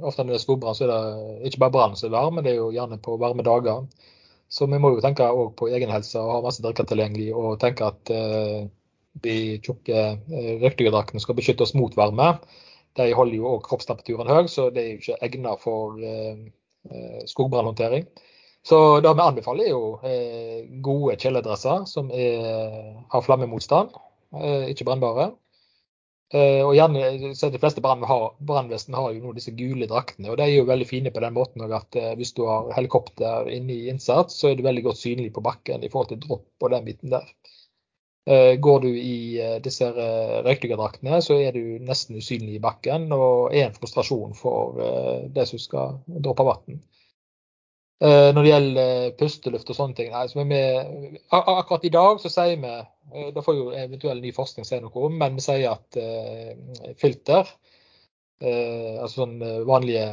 Ofte 0.00 0.22
når 0.22 0.32
det 0.32 0.38
er 0.38 0.42
skogbrann, 0.44 0.76
så 0.78 0.86
er 0.86 0.90
det 0.92 1.48
ikke 1.50 1.60
bare 1.64 1.74
brann 1.74 1.96
som 1.98 2.08
er 2.08 2.14
varm, 2.14 2.36
men 2.38 2.44
det 2.46 2.52
er 2.52 2.60
jo 2.60 2.70
gjerne 2.70 3.00
på 3.02 3.16
varme 3.18 3.42
dager. 3.42 3.88
Så 4.48 4.68
vi 4.70 4.78
må 4.78 4.92
jo 4.94 5.02
tenke 5.02 5.26
òg 5.26 5.56
på 5.58 5.66
egen 5.66 5.90
helse 5.90 6.20
og 6.20 6.30
ha 6.30 6.36
masse 6.44 6.62
drikker 6.62 6.86
tilgjengelig, 6.86 7.32
og 7.34 7.58
tenke 7.62 7.88
at 7.90 8.12
eh, 8.14 8.68
de 9.26 9.34
tjukke 9.66 10.04
eh, 10.30 11.18
skal 11.18 11.38
beskytte 11.38 11.66
oss 11.66 11.74
mot 11.74 11.96
varme. 11.98 12.28
De 12.98 13.08
holder 13.18 13.36
jo 13.36 13.50
òg 13.50 13.66
kroppstemperaturen 13.66 14.30
høy, 14.30 14.46
så 14.46 14.68
det 14.70 14.84
er 14.84 14.88
jo 14.92 15.02
ikke 15.02 15.18
egnet 15.26 15.66
for 15.66 15.98
eh, 15.98 16.38
eh 16.90 17.20
skogbrannhåndtering. 17.26 18.06
Så 18.62 19.00
det 19.02 19.16
vi 19.16 19.26
anbefaler, 19.26 19.64
er 19.64 19.70
jo 19.70 19.98
eh, 20.06 20.70
gode 20.86 21.18
kjeledresser 21.18 21.84
som 21.90 22.10
er, 22.14 22.94
har 23.10 23.26
flammemotstand, 23.26 23.90
eh, 24.38 24.70
ikke 24.70 24.86
brennbare. 24.86 25.32
Uh, 26.30 26.62
og 26.62 26.76
gjerne, 26.76 27.32
så 27.34 27.48
De 27.50 27.58
fleste 27.58 27.82
brannvesen 27.82 28.94
har 28.94 29.06
jo 29.10 29.22
nå 29.24 29.32
disse 29.34 29.50
gule 29.58 29.88
draktene. 29.90 30.28
og 30.30 30.36
De 30.38 30.44
er 30.44 30.52
jo 30.60 30.68
veldig 30.68 30.86
fine 30.86 31.10
på 31.10 31.22
den 31.24 31.34
måten 31.34 31.64
at 31.66 31.96
uh, 31.98 32.12
hvis 32.14 32.36
du 32.36 32.44
har 32.46 32.68
helikopter 32.76 33.50
inne 33.50 33.74
i 33.74 33.88
innsats, 33.90 34.36
så 34.38 34.50
er 34.50 34.54
du 34.54 34.62
veldig 34.62 34.84
godt 34.84 35.00
synlig 35.00 35.32
på 35.34 35.42
bakken 35.42 35.82
i 35.82 35.90
forhold 35.90 36.12
til 36.12 36.20
dropp 36.22 36.62
og 36.62 36.70
den 36.70 36.86
biten 36.86 37.10
der. 37.10 37.26
Uh, 38.30 38.54
går 38.62 38.78
du 38.84 38.88
i 38.92 39.16
disse 39.64 39.88
røykdykkerdraktene, 39.90 41.18
så 41.18 41.40
er 41.40 41.56
du 41.56 41.82
nesten 41.82 42.20
usynlig 42.22 42.60
i 42.60 42.62
bakken 42.62 43.10
og 43.16 43.50
er 43.50 43.66
en 43.66 43.74
frustrasjon 43.74 44.38
for 44.38 44.78
de 45.34 45.48
som 45.50 45.58
skal 45.58 45.98
droppe 46.06 46.46
vann. 46.46 46.78
Når 48.00 48.38
det 48.38 48.48
gjelder 48.48 49.10
pusteluft 49.18 49.68
og 49.68 49.76
sånne 49.76 49.96
ting, 49.98 50.14
altså 50.16 50.44
med, 50.48 51.18
akkurat 51.28 51.82
i 51.84 51.92
dag 51.92 52.22
så 52.22 52.30
sier 52.32 52.56
vi 52.62 52.70
Eh, 52.70 52.99
det 53.34 53.42
får 53.44 53.56
jo 53.56 53.70
eventuell 53.76 54.20
ny 54.22 54.32
forskning 54.36 54.66
si 54.66 54.78
noe 54.82 55.04
om, 55.06 55.18
men 55.20 55.36
vi 55.38 55.44
sier 55.44 55.72
at 55.72 55.98
eh, 56.00 56.54
filter, 57.00 57.48
eh, 58.42 58.96
altså 59.00 59.24
sånn 59.24 59.66
vanlige 59.68 60.06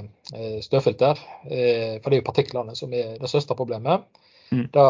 støvfilter, 0.66 1.22
for 1.48 2.10
det 2.10 2.18
er 2.18 2.20
jo 2.20 2.28
partiklene 2.28 2.76
som 2.76 2.92
er 2.94 3.16
det 3.22 3.30
største 3.32 3.56
problemet, 3.58 4.04
mm. 4.52 4.66
da 4.74 4.88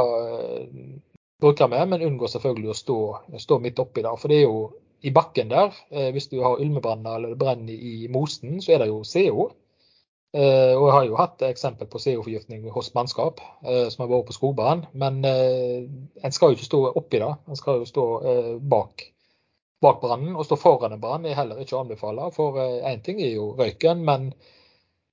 bruker 1.41 1.69
vi, 1.69 1.83
men 1.93 2.05
unngår 2.07 2.33
selvfølgelig 2.33 2.73
å 2.73 2.77
stå, 2.81 2.99
stå 3.43 3.59
midt 3.61 3.79
oppi 3.83 4.01
det. 4.01 4.15
For 4.17 4.33
det 4.33 4.39
er 4.39 4.47
jo 4.47 4.63
i 5.05 5.13
bakken 5.13 5.51
der, 5.51 5.75
hvis 6.15 6.31
du 6.31 6.39
har 6.41 6.57
ulmebranner 6.57 7.19
eller 7.19 7.35
det 7.35 7.41
brenner 7.43 7.73
i 7.91 8.09
mosen, 8.09 8.57
så 8.63 8.73
er 8.73 8.81
det 8.81 8.89
jo 8.89 9.03
CO. 9.05 9.51
Uh, 10.35 10.75
og 10.75 10.83
jeg 10.89 10.93
har 10.93 11.05
jo 11.07 11.17
hatt 11.17 11.43
eksempel 11.47 11.87
på 11.87 12.01
CO-forgiftning 12.03 12.65
hos 12.75 12.89
mannskap 12.97 13.39
uh, 13.63 13.87
som 13.87 14.03
har 14.03 14.09
vært 14.11 14.27
på 14.27 14.35
skogbrann. 14.35 14.83
Men 14.99 15.21
uh, 15.23 15.87
en 16.21 16.35
skal 16.35 16.51
jo 16.51 16.57
ikke 16.57 16.67
stå 16.67 16.81
oppi 16.99 17.21
det, 17.23 17.29
en 17.47 17.59
skal 17.59 17.79
jo 17.79 17.87
stå 17.87 18.05
bak, 18.59 19.05
bak 19.83 20.01
brannen. 20.03 20.35
Å 20.35 20.45
stå 20.45 20.59
foran 20.59 20.97
en 20.97 21.03
brann 21.03 21.25
er 21.25 21.37
heller 21.37 21.63
ikke 21.63 21.77
å 21.77 21.85
anbefale. 21.85 22.27
For 22.35 22.59
én 22.59 23.03
ting 23.05 23.21
er 23.23 23.37
jo 23.37 23.53
røyken, 23.57 24.03
men 24.07 24.33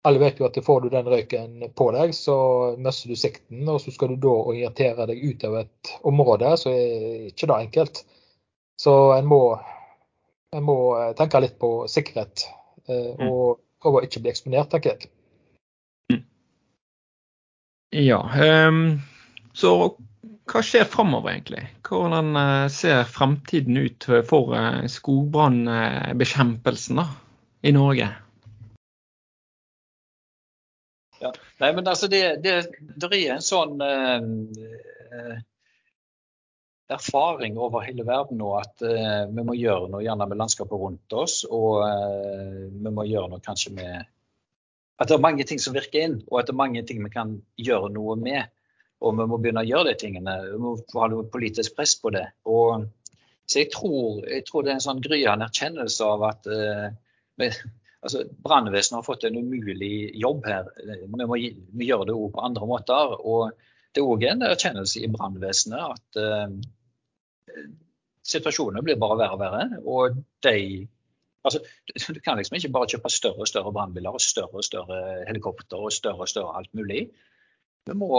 alle 0.05 0.21
vet 0.21 0.43
jo 0.43 0.49
at 0.49 0.59
får 0.67 0.83
du 0.83 0.91
den 0.93 1.07
røyken 1.09 1.62
på 1.79 1.87
deg, 1.95 2.12
så 2.17 2.37
mister 2.77 3.15
du 3.15 3.17
sikten. 3.17 3.62
Og 3.71 3.79
så 3.85 3.95
skal 3.95 4.12
du 4.12 4.19
da 4.27 4.35
orientere 4.35 5.07
deg 5.09 5.23
ut 5.23 5.47
av 5.47 5.61
et 5.62 5.95
område, 6.11 6.57
så 6.61 6.75
er 6.75 7.31
ikke 7.31 7.49
det 7.53 7.61
enkelt. 7.69 8.03
Så 8.83 8.93
en 9.15 9.31
må, 9.31 9.41
en 10.53 10.67
må 10.67 10.79
tenke 11.17 11.41
litt 11.47 11.57
på 11.62 11.77
sikkerhet. 11.89 12.49
Mm. 12.85 13.31
og 13.31 13.64
prøve 13.85 14.01
å 14.01 14.05
ikke 14.07 14.22
bli 14.24 14.32
eksponert, 14.32 14.70
tenker 14.72 14.91
jeg. 14.95 15.01
Mm. 16.12 16.22
Ja, 18.01 18.20
um, 18.68 18.82
så 19.55 19.70
hva 20.51 20.62
skjer 20.64 20.85
framover, 20.91 21.30
egentlig? 21.32 21.68
Hvordan 21.87 22.37
uh, 22.37 22.68
ser 22.72 23.05
fremtiden 23.09 23.76
ut 23.80 24.05
for 24.28 24.55
uh, 24.57 24.87
skogbrannbekjempelsen 24.91 27.01
i 27.64 27.72
Norge? 27.72 28.09
Ja. 31.22 31.32
Nei, 31.62 31.72
men 31.72 31.89
altså 31.89 32.07
det, 32.12 32.37
det, 32.45 32.55
det 33.01 33.16
er 33.16 33.32
en 33.39 33.45
sånn 33.45 33.80
uh, 33.80 34.20
erfaring 36.93 37.57
over 37.59 37.85
hele 37.85 38.05
verden 38.07 38.39
nå 38.41 38.51
at 38.59 38.82
uh, 38.85 39.24
vi 39.30 39.45
må 39.47 39.57
gjøre 39.57 39.89
noe 39.93 40.03
gjerne 40.05 40.26
med 40.28 40.41
landskapet 40.41 40.80
rundt 40.80 41.16
oss. 41.16 41.43
Og 41.49 41.85
uh, 41.85 42.66
vi 42.70 42.93
må 42.93 43.07
gjøre 43.09 43.32
noe 43.32 43.45
kanskje 43.45 43.74
med 43.76 44.11
At 45.01 45.09
det 45.11 45.16
er 45.16 45.24
mange 45.24 45.45
ting 45.49 45.59
som 45.59 45.74
virker 45.74 46.05
inn, 46.07 46.20
og 46.30 46.39
at 46.39 46.47
det 46.47 46.53
er 46.55 46.61
mange 46.61 46.82
ting 46.87 47.01
vi 47.03 47.11
kan 47.11 47.39
gjøre 47.59 47.89
noe 47.95 48.14
med. 48.20 48.53
Og 49.03 49.16
vi 49.18 49.26
må 49.26 49.41
begynne 49.43 49.64
å 49.64 49.66
gjøre 49.66 49.91
de 49.91 49.97
tingene. 50.05 50.37
Vi 50.53 50.61
må 50.62 50.76
ha 50.95 51.09
noe 51.11 51.26
politisk 51.28 51.74
press 51.76 51.97
på 51.99 52.12
det. 52.14 52.28
Og, 52.47 52.85
så 53.51 53.64
jeg 53.64 53.72
tror, 53.74 54.22
jeg 54.22 54.45
tror, 54.47 54.62
det 54.62 54.70
er 54.70 54.78
en 54.78 54.85
sånn 54.85 55.03
gryende 55.05 55.49
erkjennelse 55.51 56.07
av 56.07 56.22
at 56.30 56.47
uh, 56.47 57.59
altså, 58.05 58.22
Brannvesenet 58.47 59.01
har 59.01 59.09
fått 59.09 59.26
en 59.26 59.41
umulig 59.41 60.14
jobb 60.20 60.47
her. 60.47 60.70
Vi 60.78 61.11
må 61.11 61.26
vi 61.35 61.89
gjøre 61.89 62.12
det 62.12 62.16
òg 62.16 62.30
på 62.37 62.47
andre 62.47 62.70
måter. 62.70 63.16
og 63.18 63.51
det 63.95 64.03
er 64.03 64.11
òg 64.11 64.24
en 64.26 64.42
erkjennelse 64.49 65.03
i 65.05 65.11
brannvesenet 65.12 65.84
at 65.95 66.20
eh, 66.20 67.64
situasjonen 68.26 68.84
blir 68.84 68.99
bare 69.01 69.20
verre 69.20 69.36
og 69.36 69.42
verre. 69.42 69.82
Og 69.84 70.18
de 70.47 70.57
altså, 71.45 71.61
Du 72.09 72.20
kan 72.24 72.40
liksom 72.40 72.59
ikke 72.59 72.72
bare 72.74 72.90
kjøpe 72.95 73.12
større 73.12 73.45
og 73.45 73.51
større 73.51 73.72
brannbiler 73.72 74.16
og 74.16 74.24
større 74.24 74.62
og 74.62 74.66
større 74.66 75.01
helikopter 75.28 75.86
og 75.86 75.92
større 75.92 76.26
og 76.26 76.32
større 76.32 76.57
alt 76.59 76.72
mulig. 76.74 77.07
Vi 77.84 77.95
må 78.01 78.16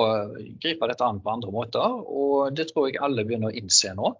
gripe 0.61 0.87
dette 0.87 1.05
an 1.07 1.23
på 1.25 1.31
andre 1.33 1.51
måter, 1.51 1.93
og 2.05 2.53
det 2.55 2.67
tror 2.69 2.87
jeg 2.87 3.01
alle 3.01 3.25
begynner 3.25 3.49
å 3.49 3.57
innse 3.57 3.95
nå. 3.97 4.11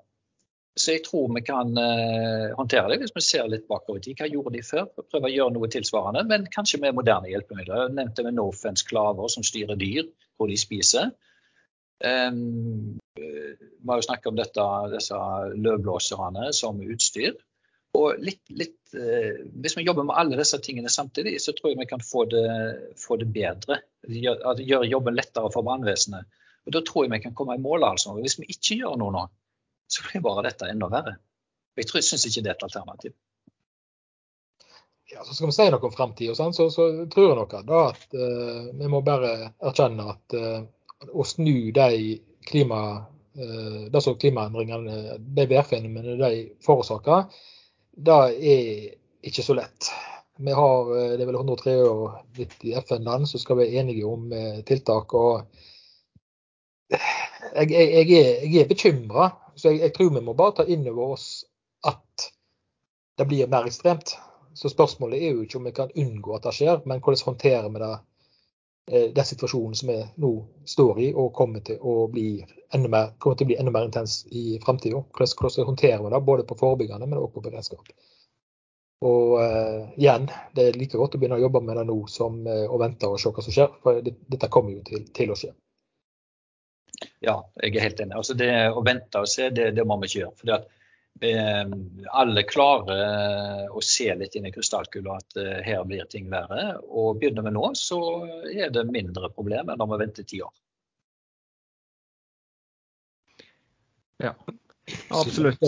Så 0.76 0.96
jeg 0.98 1.06
tror 1.06 1.30
vi 1.32 1.44
kan 1.46 1.70
eh, 1.80 2.50
håndtere 2.58 2.90
det 2.92 2.98
hvis 3.04 3.14
vi 3.16 3.22
ser 3.24 3.46
litt 3.48 3.68
bakover 3.70 4.02
i 4.02 4.04
tid. 4.04 4.18
Hva 4.20 4.28
gjorde 4.28 4.56
de 4.58 4.64
før? 4.66 4.90
Prøve 4.98 5.30
å 5.30 5.32
gjøre 5.32 5.54
noe 5.56 5.70
tilsvarende, 5.72 6.26
men 6.28 6.50
kanskje 6.52 6.82
med 6.84 6.98
moderne 6.98 7.30
hjelpemidler. 7.32 7.86
Jeg 7.86 7.96
nevnte 7.96 8.26
vi 8.26 8.34
Nofence 8.36 8.88
klaver 8.90 9.32
som 9.32 9.46
styrer 9.48 9.80
dyr, 9.80 10.10
hvor 10.36 10.52
de 10.52 10.58
spiser. 10.60 11.14
Vi 12.04 13.88
har 13.88 14.00
jo 14.02 14.06
snakket 14.06 14.28
om 14.28 14.36
dette, 14.36 14.64
disse 14.92 15.20
løvblåserne 15.56 16.50
som 16.54 16.82
utstyr. 16.84 17.38
Og 17.96 18.20
litt, 18.20 18.44
litt, 18.52 18.80
uh, 18.98 19.44
hvis 19.62 19.78
vi 19.78 19.86
jobber 19.86 20.08
med 20.08 20.18
alle 20.20 20.40
disse 20.40 20.60
tingene 20.64 20.92
samtidig, 20.92 21.38
så 21.42 21.54
tror 21.56 21.72
jeg 21.72 21.80
vi 21.84 21.90
kan 21.90 22.04
få 22.04 22.26
det, 22.32 22.48
få 23.00 23.20
det 23.22 23.30
bedre. 23.36 23.80
Gjøre 24.12 24.58
gjør 24.62 24.90
jobben 24.90 25.16
lettere 25.18 25.52
for 25.54 25.68
brannvesenet. 25.68 26.28
Og 26.66 26.74
Da 26.74 26.82
tror 26.82 27.06
jeg 27.06 27.14
vi 27.14 27.22
kan 27.24 27.36
komme 27.38 27.56
i 27.56 27.62
mål. 27.62 27.86
altså. 27.92 28.18
Hvis 28.20 28.40
vi 28.40 28.50
ikke 28.52 28.82
gjør 28.82 28.98
noe 29.00 29.14
nå, 29.14 29.24
så 29.88 30.04
blir 30.08 30.26
bare 30.26 30.48
dette 30.50 30.70
enda 30.72 30.90
verre. 30.92 31.16
Jeg, 31.78 31.88
tror, 31.90 32.02
syns 32.02 32.26
ikke 32.28 32.44
det 32.44 32.52
er 32.52 32.58
et 32.58 32.68
alternativ. 32.68 33.16
Ja, 35.12 35.24
så 35.24 35.36
Skal 35.36 35.52
vi 35.52 35.56
si 35.56 35.68
noe 35.70 35.86
om 35.86 35.94
framtida, 35.94 36.36
så, 36.36 36.70
så, 36.74 36.88
tror 37.12 37.28
jeg 37.30 37.38
nok 37.38 37.54
at 37.60 38.16
uh, 38.18 38.72
vi 38.76 38.90
må 38.92 39.04
bare 39.06 39.52
erkjenne 39.62 40.08
at 40.16 40.36
uh, 40.36 40.64
å 41.04 41.26
snu 41.28 41.72
de 41.76 42.18
klima, 42.48 43.06
eh, 43.36 43.86
det 43.92 44.02
som 44.02 44.18
klimaendringene, 44.20 45.18
de 45.20 45.48
værfenomenene 45.50 46.18
de 46.22 46.44
forårsaker, 46.66 47.26
det 47.96 48.20
er 48.54 48.92
ikke 49.26 49.44
så 49.44 49.56
lett. 49.58 49.90
Vi 50.38 50.52
har, 50.52 50.98
eh, 50.98 51.18
Det 51.18 51.22
er 51.22 51.26
vel 51.26 51.36
193 51.36 52.74
FN-land 52.82 53.28
som 53.30 53.40
skal 53.40 53.58
være 53.58 53.80
enige 53.80 54.06
om 54.06 54.32
eh, 54.34 54.62
tiltak. 54.64 55.14
og 55.14 55.48
Jeg, 56.90 57.72
jeg, 57.72 58.10
jeg 58.10 58.12
er, 58.12 58.62
er 58.64 58.68
bekymra. 58.68 59.30
Så 59.56 59.70
jeg, 59.70 59.80
jeg, 59.80 59.94
tror 59.94 60.14
vi 60.14 60.22
må 60.22 60.34
bare 60.34 60.56
ta 60.58 60.64
inn 60.68 60.88
over 60.88 61.16
oss 61.16 61.46
at 61.88 62.32
det 63.18 63.28
blir 63.28 63.48
mer 63.48 63.66
ekstremt. 63.66 64.18
Så 64.54 64.70
spørsmålet 64.70 65.24
er 65.24 65.32
jo 65.32 65.42
ikke 65.44 65.58
om 65.58 65.66
vi 65.66 65.72
kan 65.72 65.92
unngå 65.96 66.36
at 66.36 66.44
det 66.44 66.54
skjer, 66.56 66.82
men 66.86 67.00
hvordan 67.00 67.26
håndterer 67.26 67.70
vi 67.70 67.80
det 67.80 67.96
den 68.86 69.26
situasjonen 69.26 69.76
som 69.76 69.90
vi 69.90 69.98
nå 70.22 70.30
står 70.70 71.00
i 71.02 71.08
og 71.18 71.32
kommer 71.34 71.64
til 71.66 71.80
å 71.82 72.06
bli 72.12 72.28
enda 72.76 72.90
mer, 72.92 73.08
kommer 73.18 73.40
til 73.40 73.48
å 73.48 73.50
bli 73.50 73.58
enda 73.58 73.72
mer 73.74 73.88
intens 73.88 74.20
i 74.30 74.60
framtida. 74.62 75.02
Hvordan, 75.18 75.66
håndterer 75.72 76.04
vi 76.04 76.12
det, 76.14 76.20
både 76.28 76.46
på 76.46 76.58
forebyggende, 76.60 77.08
men 77.10 77.18
også 77.18 77.34
på 77.34 77.44
beredskap. 77.48 77.90
Og 79.06 79.34
uh, 79.42 79.90
igjen, 79.98 80.30
det 80.54 80.68
er 80.68 80.78
like 80.78 81.02
godt 81.02 81.18
å 81.18 81.22
begynne 81.22 81.40
å 81.40 81.44
jobbe 81.44 81.64
med 81.66 81.80
det 81.82 81.88
nå 81.90 81.98
som 82.14 82.38
å 82.46 82.78
vente 82.82 83.10
og 83.10 83.18
se 83.22 83.34
hva 83.34 83.46
som 83.48 83.58
skjer. 83.58 83.74
For 83.82 84.06
dette 84.06 84.52
kommer 84.54 84.78
jo 84.78 84.86
til, 84.86 85.10
til 85.18 85.34
å 85.34 85.40
skje. 85.40 85.52
Ja, 87.26 87.40
jeg 87.64 87.74
er 87.74 87.88
helt 87.90 88.06
enig. 88.06 88.16
Altså 88.22 88.38
det 88.38 88.52
Å 88.70 88.86
vente 88.86 89.26
og 89.26 89.30
se, 89.30 89.50
det, 89.50 89.72
det 89.76 89.86
må 89.86 89.98
vi 90.04 90.12
ikke 90.12 90.22
gjøre. 90.22 90.38
Fordi 90.44 90.58
at 90.60 90.70
Eh, 90.70 90.85
alle 92.12 92.44
klarer 92.44 93.70
å 93.72 93.82
se 93.82 94.10
litt 94.16 94.36
inn 94.36 94.50
i 94.50 94.52
krystallkula 94.52 95.16
at 95.16 95.40
eh, 95.40 95.64
her 95.64 95.86
blir 95.88 96.04
ting 96.12 96.28
verre. 96.32 96.76
Og 96.92 97.22
begynner 97.22 97.46
vi 97.46 97.56
nå, 97.56 97.72
så 97.80 98.00
er 98.52 98.74
det 98.76 98.88
mindre 98.92 99.32
problem 99.32 99.72
enn 99.72 99.82
om 99.82 99.96
vi 99.96 100.02
venter 100.04 100.28
ti 100.28 100.42
år. 100.44 100.54
Ja, 104.24 104.36
absolutt. 105.12 105.64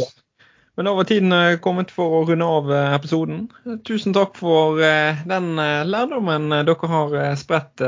Men 0.78 0.86
da 0.86 0.94
var 0.94 1.08
tiden 1.10 1.32
eh, 1.34 1.56
kommet 1.64 1.96
for 1.96 2.20
å 2.20 2.22
runde 2.28 2.52
av 2.60 2.70
episoden. 3.00 3.48
Tusen 3.88 4.14
takk 4.14 4.36
for 4.38 4.78
den 4.78 5.50
lærdommen 5.88 6.52
dere 6.52 6.92
har 6.92 7.18
spredt, 7.40 7.82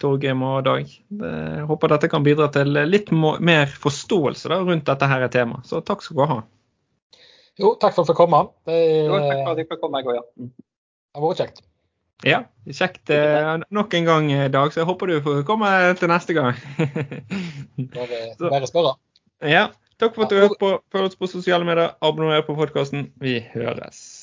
Torgrim 0.00 0.46
og 0.46 0.62
Dag. 0.70 0.86
Jeg 0.86 1.68
håper 1.68 1.96
dette 1.96 2.14
kan 2.14 2.24
bidra 2.24 2.48
til 2.54 2.78
litt 2.86 3.10
mer 3.12 3.74
forståelse 3.84 4.54
rundt 4.54 4.86
dette 4.86 5.10
her 5.10 5.28
temaet. 5.34 5.66
Så 5.66 5.82
takk 5.82 6.06
skal 6.06 6.22
dere 6.22 6.34
ha. 6.38 6.42
Jo, 7.60 7.74
takk 7.76 7.92
for 7.92 8.02
at 8.02 8.08
jeg 8.08 8.14
fikk 8.14 8.22
komme. 8.22 8.40
Det, 8.68 8.78
jo, 9.04 9.18
takk 9.18 9.42
for 9.42 9.52
at 9.52 9.60
jeg 9.60 9.68
fikk 9.68 9.82
komme, 9.82 10.00
jeg 10.00 10.08
òg, 10.08 10.16
ja. 10.16 10.24
Mm. 10.40 10.50
Det 11.12 11.20
har 11.20 11.26
vært 11.26 11.42
kjekt. 11.42 11.62
Ja, 12.22 12.38
kjekt 12.70 13.10
eh, 13.10 13.52
nok 13.74 13.94
en 13.98 14.06
gang, 14.06 14.30
eh, 14.32 14.48
Dag. 14.52 14.72
Så 14.72 14.80
jeg 14.80 14.88
håper 14.88 15.10
du 15.10 15.16
får 15.24 15.42
komme 15.46 15.68
til 15.98 16.10
neste 16.12 16.36
gang. 16.38 16.54
bare 18.54 18.70
spørre. 18.70 18.96
Ja. 19.42 19.68
Takk 20.02 20.16
for 20.16 20.26
at 20.26 20.32
du 20.32 20.38
hørte 20.40 20.58
på. 20.58 20.70
Følg 20.90 21.10
oss 21.10 21.18
på 21.18 21.28
sosiale 21.30 21.66
medier. 21.66 21.92
Abonner 22.02 22.42
på 22.46 22.56
podkasten. 22.58 23.12
Vi 23.22 23.36
høres. 23.52 24.21